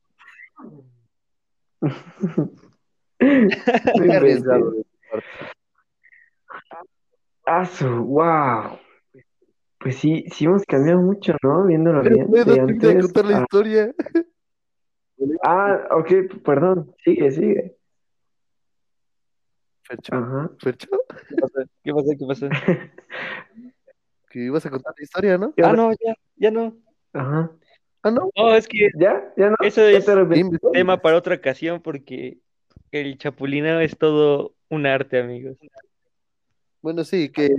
Tu 3.19 4.05
parte. 4.13 4.87
Ah, 7.47 7.65
su, 7.67 7.87
wow. 7.89 8.79
Pues 9.79 9.97
sí, 9.97 10.25
sí 10.33 10.45
hemos 10.45 10.63
cambiado 10.65 11.01
mucho, 11.01 11.35
¿no? 11.43 11.67
Viéndolo 11.67 12.03
Pero 12.03 12.15
bien. 12.15 12.31
no 12.31 12.37
de 12.55 12.61
antes 12.61 13.03
contar 13.13 13.25
la 13.27 13.39
a- 13.39 13.41
historia. 13.43 13.95
Ah, 15.45 15.89
ok, 15.91 16.43
perdón. 16.45 16.95
Sigue, 17.05 17.31
sigue. 17.33 17.77
Fercho, 19.93 20.15
Ajá. 20.15 20.51
Fercho, 20.59 20.89
¿Qué 21.29 21.35
pasó? 21.37 21.61
¿Qué 21.85 21.93
pasó? 21.93 22.11
¿Qué 22.19 22.27
pasó? 22.27 22.49
que 24.31 24.39
ibas 24.39 24.65
a 24.65 24.71
contar 24.71 24.95
la 24.97 25.05
historia, 25.05 25.37
¿no? 25.37 25.53
¿Qué 25.55 25.63
Ah, 25.63 25.75
no, 25.75 25.91
ya, 25.93 26.15
ya 26.37 26.51
no. 26.51 26.79
Ajá. 27.13 27.51
Ah, 28.03 28.11
no. 28.11 28.31
No, 28.35 28.55
es 28.55 28.67
que 28.67 28.89
¿Ya? 28.99 29.35
¿Ya 29.37 29.51
no? 29.51 29.57
Eso 29.63 29.91
¿Ya 29.91 29.99
es 29.99 30.07
tema 30.73 31.03
para 31.03 31.19
otra 31.19 31.35
ocasión 31.35 31.83
porque 31.83 32.39
el 32.91 33.19
chapulineo 33.19 33.81
es 33.81 33.99
todo 33.99 34.55
un 34.71 34.87
arte, 34.87 35.21
amigos. 35.21 35.59
Bueno, 36.81 37.05
sí, 37.05 37.29
que 37.29 37.51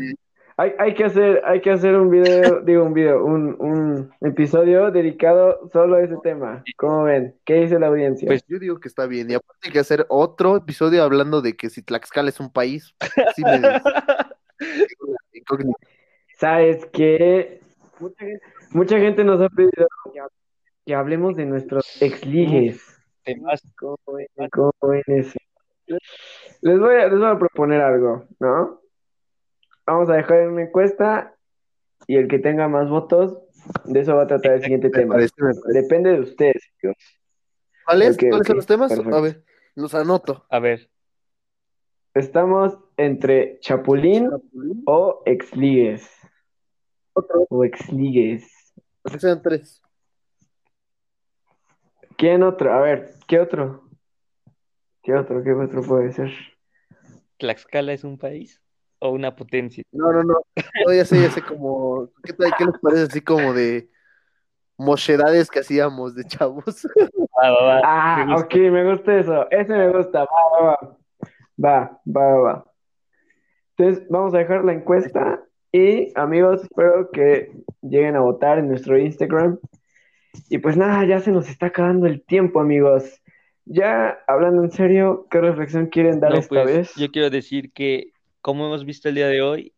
Hay, 0.55 0.73
hay 0.77 0.93
que 0.93 1.05
hacer, 1.05 1.41
hay 1.45 1.61
que 1.61 1.71
hacer 1.71 1.95
un 1.95 2.11
video, 2.11 2.61
digo 2.61 2.83
un 2.83 2.93
video, 2.93 3.25
un, 3.25 3.55
un 3.59 4.13
episodio 4.21 4.91
dedicado 4.91 5.67
solo 5.71 5.95
a 5.95 6.03
ese 6.03 6.15
tema. 6.21 6.63
¿Cómo 6.77 7.03
ven? 7.03 7.35
¿Qué 7.43 7.55
dice 7.55 7.79
la 7.79 7.87
audiencia? 7.87 8.27
Pues- 8.27 8.45
yo 8.47 8.59
digo 8.59 8.79
que 8.79 8.87
está 8.87 9.07
bien. 9.07 9.31
Y 9.31 9.33
aparte 9.33 9.67
hay 9.67 9.71
que 9.71 9.79
hacer 9.79 10.05
otro 10.09 10.57
episodio 10.57 11.03
hablando 11.03 11.41
de 11.41 11.55
que 11.55 11.69
si 11.69 11.81
Tlaxcala 11.81 12.29
es 12.29 12.39
un 12.39 12.51
país. 12.51 12.95
Sí 13.35 13.43
me. 13.43 13.59
¿Sabes 16.37 16.85
qué? 16.93 17.59
Mucha 17.99 18.25
gente, 18.25 18.41
mucha 18.71 18.99
gente 18.99 19.23
nos 19.23 19.41
ha 19.41 19.49
pedido 19.49 19.87
que, 20.13 20.21
que 20.85 20.95
hablemos 20.95 21.35
de 21.35 21.45
nuestros 21.45 22.01
exligues. 22.01 22.81
Temas. 23.23 23.61
¿Cómo 23.79 23.97
ven, 24.07 24.27
cómo 24.51 24.71
ven 24.81 25.03
eso? 25.07 25.37
Les 26.61 26.79
voy, 26.79 26.95
a, 26.95 27.07
les 27.07 27.19
voy 27.19 27.29
a 27.29 27.37
proponer 27.39 27.81
algo, 27.81 28.25
¿no? 28.39 28.81
Vamos 29.85 30.09
a 30.09 30.13
dejar 30.13 30.47
una 30.47 30.63
encuesta 30.63 31.35
y 32.07 32.15
el 32.17 32.27
que 32.27 32.39
tenga 32.39 32.67
más 32.67 32.89
votos, 32.89 33.37
de 33.85 33.99
eso 33.99 34.15
va 34.15 34.23
a 34.23 34.27
tratar 34.27 34.53
el 34.53 34.61
siguiente 34.63 34.89
Me 34.89 34.99
tema. 34.99 35.15
parece, 35.15 35.33
me 35.37 35.53
parece. 35.53 35.81
Depende 35.81 36.11
de 36.11 36.19
ustedes, 36.21 36.63
chicos. 36.79 36.95
¿Cuáles? 37.85 38.15
Ok, 38.15 38.19
¿Cuáles 38.29 38.39
ok, 38.41 38.47
son 38.47 38.55
los 38.57 38.65
temas? 38.65 38.89
perfecto. 38.93 39.15
A 39.15 39.21
ver, 39.21 39.43
los 39.75 39.93
anoto. 39.95 40.45
A 40.49 40.59
ver, 40.59 40.89
Estamos 42.13 42.77
entre 42.95 43.57
Chapulín 43.59 44.29
o 44.85 45.23
exligues. 45.25 46.07
O 47.49 47.63
exligues. 47.63 48.71
Que 49.11 49.19
sean 49.19 49.41
tres. 49.41 49.81
¿Quién 52.15 52.43
otro? 52.43 52.71
A 52.71 52.81
ver, 52.81 53.15
¿qué 53.27 53.39
otro? 53.39 53.89
¿Qué 55.01 55.15
otro? 55.15 55.43
¿Qué 55.43 55.53
otro 55.53 55.81
puede 55.81 56.13
ser? 56.13 56.29
¿Tlaxcala 57.37 57.93
es 57.93 58.03
un 58.03 58.19
país 58.19 58.62
o 59.03 59.09
una 59.11 59.35
potencia? 59.35 59.83
No, 59.91 60.11
no, 60.13 60.23
no. 60.23 60.35
No, 60.85 60.93
ya 60.93 61.03
sé, 61.05 61.21
ya 61.21 61.29
sé 61.29 61.41
como. 61.41 62.09
¿Qué, 62.23 62.33
tal- 62.33 62.53
qué 62.57 62.65
les 62.65 62.79
parece 62.81 63.01
así 63.03 63.21
como 63.21 63.53
de 63.53 63.89
mochedades 64.77 65.49
que 65.49 65.59
hacíamos 65.59 66.15
de 66.15 66.23
chavos? 66.23 66.87
Va, 67.43 67.49
va, 67.51 67.63
va. 67.65 67.81
Ah, 67.83 68.23
Me 68.25 68.33
gusta. 68.33 68.45
ok, 68.45 68.55
me 68.71 68.91
gusta 68.91 69.19
eso. 69.19 69.51
Ese 69.51 69.73
me 69.73 69.89
gusta. 69.91 70.19
Va, 70.19 70.27
va, 70.61 70.65
va. 70.67 70.97
Va, 71.63 72.01
va, 72.05 72.25
va, 72.27 72.41
va. 72.41 72.65
Entonces, 73.75 74.07
vamos 74.09 74.33
a 74.33 74.37
dejar 74.37 74.63
la 74.63 74.73
encuesta 74.73 75.43
y, 75.71 76.11
amigos, 76.17 76.61
espero 76.63 77.09
que 77.11 77.51
lleguen 77.81 78.15
a 78.15 78.21
votar 78.21 78.59
en 78.59 78.69
nuestro 78.69 78.97
Instagram. 78.97 79.57
Y 80.49 80.59
pues 80.59 80.77
nada, 80.77 81.05
ya 81.05 81.19
se 81.19 81.31
nos 81.31 81.49
está 81.49 81.65
acabando 81.67 82.05
el 82.07 82.23
tiempo, 82.23 82.59
amigos. 82.61 83.21
Ya 83.65 84.19
hablando 84.27 84.63
en 84.63 84.71
serio, 84.71 85.27
¿qué 85.31 85.41
reflexión 85.41 85.87
quieren 85.87 86.19
dar 86.19 86.31
No, 86.31 86.37
esta 86.37 86.49
pues 86.49 86.65
vez? 86.65 86.95
yo 86.95 87.09
quiero 87.11 87.29
decir 87.29 87.71
que, 87.73 88.12
como 88.43 88.67
hemos 88.67 88.83
visto 88.85 89.07
el 89.09 89.15
día 89.15 89.27
de 89.29 89.41
hoy, 89.41 89.73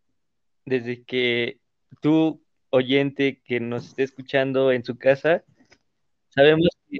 desde 0.66 1.04
que 1.04 1.60
tú, 2.02 2.42
oyente 2.72 3.42
que 3.46 3.60
nos 3.62 3.86
esté 3.88 4.04
escuchando 4.04 4.72
en 4.72 4.84
su 4.84 4.98
casa, 4.98 5.44
sabemos 6.30 6.68
que 6.90 6.98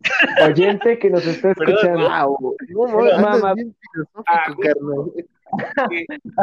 Oyente 0.44 0.98
que 0.98 1.10
nos 1.10 1.24
está 1.26 1.54
Perdón, 1.54 1.74
escuchando. 1.76 2.08
¡Wow! 2.08 2.56
No, 2.70 2.86
no, 2.88 3.18
Mamá. 3.20 3.54
Ah, 4.26 4.52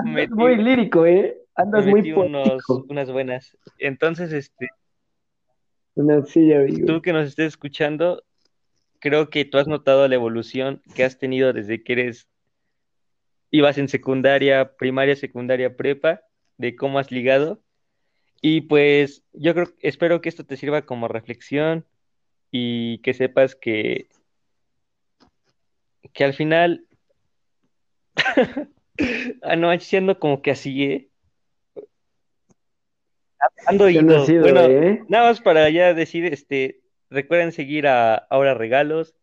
metí- 0.05 0.29
muy 0.29 0.55
lírico, 0.55 1.05
¿eh? 1.05 1.41
Andas 1.55 1.85
muy 1.85 2.11
unos, 2.11 2.63
unas 2.87 3.11
buenas. 3.11 3.57
Entonces, 3.79 4.31
este, 4.31 4.67
Una 5.95 6.23
silla, 6.25 6.59
amigo. 6.61 6.85
tú 6.85 7.01
que 7.01 7.11
nos 7.11 7.27
estés 7.27 7.47
escuchando, 7.47 8.23
creo 8.99 9.29
que 9.29 9.43
tú 9.45 9.57
has 9.57 9.67
notado 9.67 10.07
la 10.07 10.15
evolución 10.15 10.81
que 10.95 11.03
has 11.03 11.17
tenido 11.17 11.51
desde 11.51 11.83
que 11.83 11.93
eres, 11.93 12.27
ibas 13.51 13.77
en 13.77 13.89
secundaria, 13.89 14.75
primaria, 14.77 15.15
secundaria, 15.15 15.75
prepa, 15.75 16.21
de 16.57 16.75
cómo 16.75 16.99
has 16.99 17.11
ligado. 17.11 17.61
Y 18.41 18.61
pues 18.61 19.23
yo 19.33 19.53
creo, 19.53 19.67
espero 19.81 20.21
que 20.21 20.29
esto 20.29 20.45
te 20.45 20.57
sirva 20.57 20.83
como 20.83 21.07
reflexión 21.07 21.85
y 22.51 22.99
que 22.99 23.13
sepas 23.13 23.55
que, 23.55 24.07
que 26.13 26.23
al 26.23 26.33
final, 26.33 26.85
ah, 29.43 29.55
no, 29.55 29.77
siendo 29.79 30.19
como 30.19 30.41
que 30.41 30.51
así, 30.51 30.83
¿eh? 30.83 31.09
Ando 33.65 33.85
¿Qué 33.85 33.93
ido. 33.93 34.19
han 34.19 34.25
sido, 34.25 34.41
Bueno, 34.41 34.61
eh? 34.61 35.03
Nada 35.07 35.29
más 35.29 35.41
para 35.41 35.69
ya 35.69 35.93
decir, 35.93 36.25
este, 36.25 36.81
recuerden 37.09 37.51
seguir 37.51 37.87
a 37.87 38.15
Ahora 38.15 38.53
Regalos, 38.53 39.15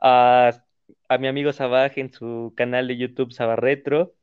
a, 0.00 0.64
a 1.08 1.18
mi 1.18 1.26
amigo 1.26 1.52
Sabaj 1.52 1.98
en 1.98 2.12
su 2.12 2.52
canal 2.56 2.86
de 2.86 2.98
YouTube 2.98 3.32
Sabarretro, 3.32 4.14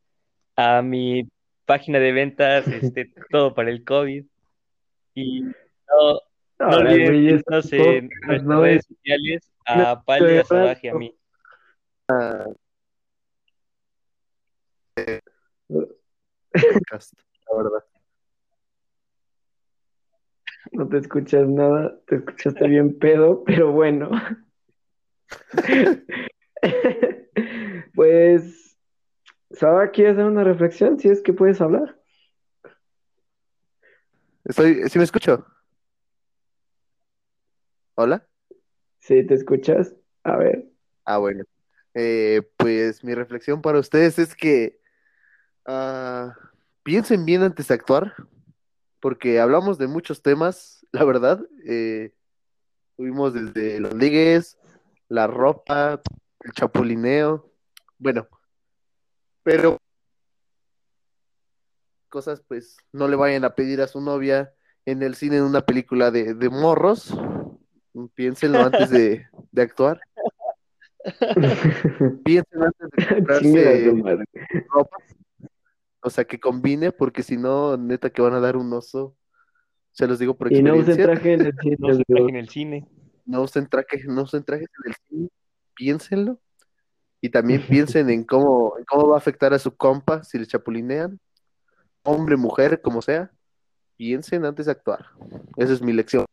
a 0.56 0.82
mi 0.84 1.28
página 1.66 2.00
de 2.00 2.12
ventas, 2.12 2.68
este, 2.68 3.12
todo 3.32 3.56
para 3.56 3.72
el 3.72 3.84
COVID. 3.84 4.26
Y 5.16 5.42
no, 5.42 5.54
no 6.60 6.68
olviden 6.78 7.08
seguirnos 7.08 7.72
podcast, 7.72 7.74
en 7.74 8.10
nuestras 8.28 8.44
¿no? 8.44 8.62
redes 8.62 8.86
sociales, 8.86 9.52
a 9.66 9.78
No, 9.78 10.04
Pali, 10.06 10.26
a 10.26 10.28
de 10.28 10.44
Sabaj 10.44 10.80
y 10.84 10.88
a 10.88 10.94
mí. 10.94 11.16
La 17.48 17.58
verdad. 17.58 17.84
No 20.72 20.88
te 20.88 20.98
escuchas 20.98 21.48
nada, 21.48 22.00
te 22.08 22.16
escuchaste 22.18 22.68
bien 22.68 22.98
pedo, 22.98 23.44
pero 23.44 23.72
bueno. 23.72 24.12
Pues, 27.94 28.78
Saba, 29.52 29.92
¿quieres 29.92 30.14
hacer 30.14 30.26
una 30.26 30.44
reflexión? 30.44 31.00
Si 31.00 31.08
es 31.08 31.22
que 31.22 31.32
puedes 31.32 31.62
hablar. 31.62 31.98
Estoy, 34.44 34.90
¿sí 34.90 34.98
me 34.98 35.06
escucho? 35.06 35.46
¿Hola? 37.96 38.28
Sí, 39.00 39.26
¿te 39.26 39.34
escuchas? 39.34 39.96
A 40.24 40.36
ver. 40.38 40.68
Ah, 41.06 41.20
bueno. 41.20 41.46
Eh, 41.94 42.42
pues 42.58 43.04
mi 43.04 43.16
reflexión 43.16 43.62
para 43.62 43.80
ustedes 43.80 44.20
es 44.20 44.36
que 44.36 44.82
ah, 45.66 46.36
piensen 46.84 47.24
bien 47.24 47.42
antes 47.42 47.70
de 47.70 47.76
actuar, 47.76 48.14
porque 49.00 49.40
hablamos 49.40 49.78
de 49.78 49.88
muchos 49.88 50.22
temas, 50.22 50.86
la 50.92 51.06
verdad. 51.06 51.40
Eh, 51.66 52.14
tuvimos 52.98 53.34
desde 53.34 53.80
los 53.80 53.94
ligues, 53.94 54.58
la 55.08 55.28
ropa, 55.28 56.02
el 56.46 56.52
chapulineo, 56.54 57.52
bueno, 57.98 58.28
pero 59.44 59.78
cosas, 62.10 62.42
pues 62.48 62.78
no 62.94 63.08
le 63.08 63.16
vayan 63.16 63.44
a 63.44 63.56
pedir 63.56 63.82
a 63.82 63.88
su 63.88 64.00
novia 64.02 64.54
en 64.86 65.04
el 65.04 65.16
cine 65.16 65.38
en 65.38 65.44
una 65.44 65.62
película 65.66 66.12
de, 66.12 66.34
de 66.34 66.50
morros. 66.50 67.14
Piénsenlo 68.14 68.60
antes 68.60 68.90
de, 68.90 69.28
de 69.52 69.62
actuar. 69.62 70.00
Piensen 72.24 72.64
antes 72.64 72.90
de 72.92 73.16
comprarse 73.16 74.26
ropa. 74.70 74.98
O 76.02 76.10
sea, 76.10 76.24
que 76.26 76.40
combine, 76.40 76.92
porque 76.92 77.24
si 77.24 77.36
no, 77.38 77.78
neta 77.78 78.10
que 78.12 78.22
van 78.22 78.34
a 78.34 78.40
dar 78.40 78.58
un 78.58 78.72
oso. 78.74 79.16
Se 79.92 80.08
los 80.08 80.20
digo 80.20 80.36
por 80.38 80.52
Y 80.52 80.62
no 80.62 80.76
usen 80.76 81.00
experiencia. 81.00 81.06
traje 81.06 81.34
en 81.34 81.42
el 81.46 81.54
cine, 81.60 81.76
No 81.80 81.88
se 81.88 81.94
amigo. 81.94 82.04
traje 82.08 82.30
en 82.30 82.36
el 82.36 82.50
cine. 82.50 82.88
No 83.26 83.42
usen 83.42 83.68
trajes, 83.68 84.06
no 84.06 84.22
usen 84.24 84.44
trajes 84.44 84.68
en 84.84 84.92
el 84.92 84.96
cine. 85.08 85.30
Piénsenlo. 85.76 86.40
Y 87.22 87.30
también 87.30 87.62
piensen 87.68 88.10
en 88.10 88.24
cómo, 88.24 88.76
en 88.78 88.86
cómo 88.86 89.10
va 89.10 89.16
a 89.16 89.20
afectar 89.20 89.54
a 89.54 89.60
su 89.60 89.76
compa 89.76 90.24
si 90.24 90.38
le 90.40 90.46
chapulinean. 90.46 91.20
Hombre, 92.04 92.38
mujer, 92.38 92.82
como 92.82 93.02
sea. 93.02 93.32
Piensen 93.98 94.46
antes 94.46 94.66
de 94.66 94.72
actuar. 94.74 95.06
Esa 95.58 95.74
es 95.74 95.82
mi 95.82 95.94
lección. 95.94 96.26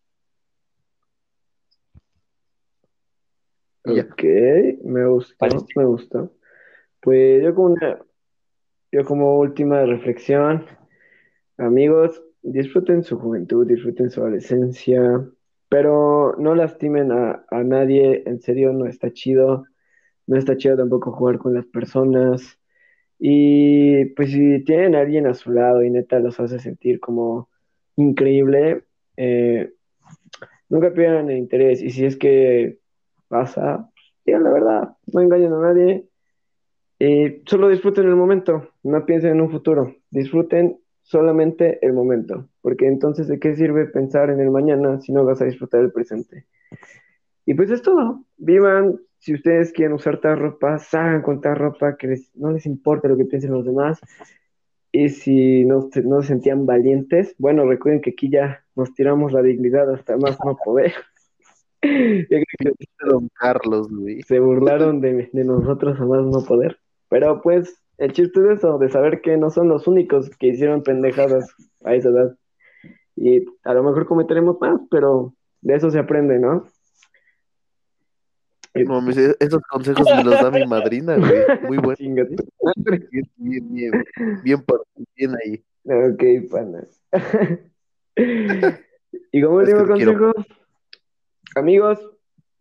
Ok, 3.85 4.23
me 4.85 5.07
gustó, 5.07 5.35
Parece. 5.39 5.67
me 5.75 5.85
gustó. 5.85 6.33
Pues 7.01 7.43
yo 7.43 7.55
como 7.55 7.75
una, 7.75 7.99
yo 8.93 9.05
como 9.05 9.39
última 9.39 9.85
reflexión, 9.85 10.67
amigos, 11.57 12.23
disfruten 12.43 13.03
su 13.03 13.19
juventud, 13.19 13.67
disfruten 13.67 14.11
su 14.11 14.21
adolescencia, 14.21 15.27
pero 15.73 16.35
no 16.37 16.55
lastimen 16.55 17.13
a, 17.13 17.47
a 17.51 17.65
nadie, 17.65 18.25
en 18.27 18.43
serio, 18.43 18.75
no 18.75 18.85
está 18.85 19.11
chido, 19.11 19.65
no 20.27 20.37
está 20.37 20.55
chido 20.59 20.77
tampoco 20.77 21.13
jugar 21.13 21.39
con 21.39 21.55
las 21.55 21.65
personas. 21.65 22.59
Y 23.19 24.05
pues 24.15 24.33
si 24.33 24.63
tienen 24.65 24.95
a 24.95 25.01
alguien 25.01 25.27
a 25.27 25.33
su 25.33 25.51
lado 25.51 25.83
y 25.83 25.89
neta 25.89 26.19
los 26.19 26.39
hace 26.41 26.59
sentir 26.59 27.01
como 27.01 27.49
increíble, 27.97 28.85
eh, 29.17 29.73
nunca 30.69 30.93
pierdan 30.93 31.31
el 31.31 31.39
interés. 31.39 31.81
Y 31.81 31.89
si 31.89 32.05
es 32.05 32.19
que 32.19 32.77
pasa, 33.29 33.91
digan 34.27 34.45
la 34.45 34.53
verdad, 34.53 34.97
no 35.07 35.23
engañen 35.23 35.55
a 35.55 35.61
nadie. 35.73 36.07
Y 36.99 37.41
solo 37.47 37.71
disfruten 37.71 38.09
el 38.09 38.17
momento, 38.17 38.69
no 38.83 39.07
piensen 39.07 39.31
en 39.31 39.41
un 39.41 39.51
futuro, 39.51 39.97
disfruten 40.11 40.82
solamente 41.03 41.79
el 41.85 41.93
momento, 41.93 42.49
porque 42.61 42.87
entonces 42.87 43.29
¿de 43.29 43.39
qué 43.39 43.55
sirve 43.57 43.87
pensar 43.87 44.31
en 44.31 44.41
el 44.41 44.51
mañana 44.51 45.01
si 45.01 45.13
no 45.13 45.25
vas 45.25 45.43
a 45.43 45.45
disfrutar 45.47 45.81
el 45.83 45.93
presente? 45.93 46.47
Y 47.45 47.55
pues 47.55 47.71
es 47.71 47.83
todo, 47.83 48.25
vivan, 48.37 49.01
si 49.19 49.35
ustedes 49.35 49.73
quieren 49.73 49.95
usar 49.95 50.21
tal 50.21 50.39
ropa, 50.39 50.79
salgan 50.79 51.23
con 51.23 51.41
tal 51.41 51.57
ropa, 51.57 51.97
que 51.97 52.09
les- 52.09 52.31
no 52.37 52.53
les 52.53 52.67
importa 52.67 53.09
lo 53.09 53.17
que 53.17 53.25
piensen 53.25 53.53
los 53.53 53.65
demás. 53.65 54.01
Y 54.93 55.09
si 55.11 55.65
no, 55.65 55.89
se- 55.93 56.03
no 56.03 56.23
se 56.23 56.29
sentían 56.29 56.67
valientes, 56.67 57.35
bueno, 57.39 57.67
recuerden 57.67 58.01
que 58.03 58.11
aquí 58.11 58.31
ya 58.31 58.65
nos 58.77 58.95
tiramos 58.95 59.33
la 59.33 59.43
dignidad 59.43 59.93
hasta 59.93 60.17
más 60.17 60.39
no 60.45 60.57
poder. 60.65 60.95
Carlos, 63.35 63.89
se 64.27 64.41
burlaron 64.41 65.01
de, 65.01 65.29
de 65.33 65.45
nosotros 65.45 65.99
a 66.01 66.05
más 66.05 66.25
no 66.25 66.45
poder. 66.45 66.79
Pero 67.09 67.41
pues 67.43 67.82
el 67.99 68.13
chiste 68.13 68.41
es 68.41 68.59
eso, 68.59 68.79
de 68.79 68.89
saber 68.89 69.21
que 69.21 69.37
no 69.37 69.51
son 69.51 69.69
los 69.69 69.87
únicos 69.87 70.31
que 70.39 70.49
hicieron 70.49 70.83
pendejadas 70.83 71.55
a 71.85 71.95
esa 71.95 72.09
edad. 72.09 72.37
Y 73.17 73.45
a 73.65 73.75
lo 73.75 73.83
mejor 73.83 74.07
cometeremos 74.07 74.57
más, 74.61 74.81
pero 74.91 75.35
de 75.61 75.75
eso 75.75 75.91
se 75.91 75.99
aprende, 75.99 76.39
¿no? 76.39 76.67
No 78.75 79.11
e- 79.11 79.37
esos 79.39 79.63
consejos 79.71 80.09
me 80.17 80.25
los 80.25 80.41
da 80.41 80.51
mi 80.51 80.67
madrina, 80.67 81.17
güey. 81.17 81.45
Muy 81.63 81.79
bueno. 81.79 81.97
Bien, 83.11 83.29
bien, 83.37 83.75
bien, 83.75 84.05
bien, 84.43 84.63
por- 84.63 84.87
bien 85.15 85.33
ahí. 85.45 85.63
Ok, 85.85 86.51
pana. 86.51 86.87
Y 89.35 89.43
como 89.43 89.59
que 89.59 89.73
último 89.75 89.87
consejo, 89.87 90.33
amigos, 91.55 91.99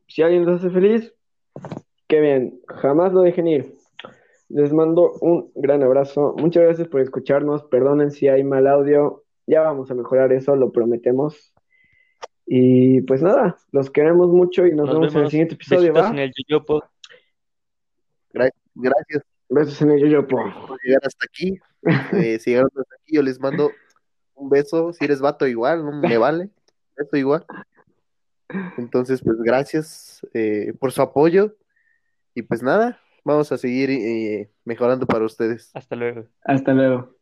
si 0.07 0.21
alguien 0.21 0.45
los 0.45 0.59
hace 0.59 0.69
feliz, 0.69 1.13
qué 2.07 2.19
bien, 2.21 2.59
jamás 2.67 3.13
lo 3.13 3.21
dejen 3.21 3.47
ir. 3.47 3.75
Les 4.54 4.74
mando 4.74 5.14
un 5.22 5.52
gran 5.56 5.84
abrazo. 5.84 6.36
Muchas 6.38 6.64
gracias 6.64 6.88
por 6.88 7.02
escucharnos. 7.02 7.64
Perdonen 7.64 8.12
si 8.12 8.28
hay 8.28 8.43
mal 8.43 8.68
audio. 8.68 9.24
Ya 9.47 9.62
vamos 9.62 9.89
a 9.91 9.95
mejorar 9.95 10.34
eso, 10.34 10.56
lo 10.56 10.72
prometemos. 10.72 11.54
Y 12.45 13.02
pues 13.02 13.22
nada, 13.22 13.58
los 13.72 13.89
queremos 13.89 14.28
mucho 14.30 14.68
y 14.68 14.76
nos, 14.76 14.88
Nos 14.88 14.99
vemos 14.99 15.16
en 15.16 15.22
el 15.22 15.30
siguiente 15.30 15.56
episodio, 15.56 15.93
¿va? 15.93 16.10
en 16.10 16.20
el 16.20 16.32
yoyopo. 16.36 16.84
Gracias 18.34 19.24
Besos 19.54 19.82
en 19.82 19.91
el 19.91 19.99
yoyopo. 19.99 20.38
por 20.68 20.80
llegar 20.82 21.02
hasta 21.06 21.26
aquí. 21.26 21.60
Eh, 22.14 22.39
si 22.39 22.52
llegaron 22.52 22.72
hasta 22.74 22.95
aquí, 22.95 23.16
yo 23.16 23.22
les 23.22 23.39
mando 23.39 23.70
un 24.34 24.49
beso. 24.49 24.93
Si 24.93 25.04
eres 25.04 25.20
vato, 25.20 25.45
igual, 25.45 25.84
no 25.84 25.91
me 25.91 26.18
vale. 26.18 26.49
Beso 26.97 27.18
igual. 27.18 27.45
Entonces, 28.78 29.22
pues 29.22 29.38
gracias 29.41 30.26
eh, 30.34 30.74
por 30.80 30.93
su 30.93 31.02
apoyo. 31.02 31.56
Y 32.34 32.43
pues 32.43 32.64
nada, 32.64 33.02
vamos 33.24 33.51
a 33.51 33.57
seguir 33.57 33.89
eh, 33.91 34.51
mejorando 34.65 35.05
para 35.07 35.26
ustedes. 35.26 35.72
Hasta 35.74 35.95
luego. 35.95 36.28
Hasta 36.43 36.74
luego. 36.74 37.15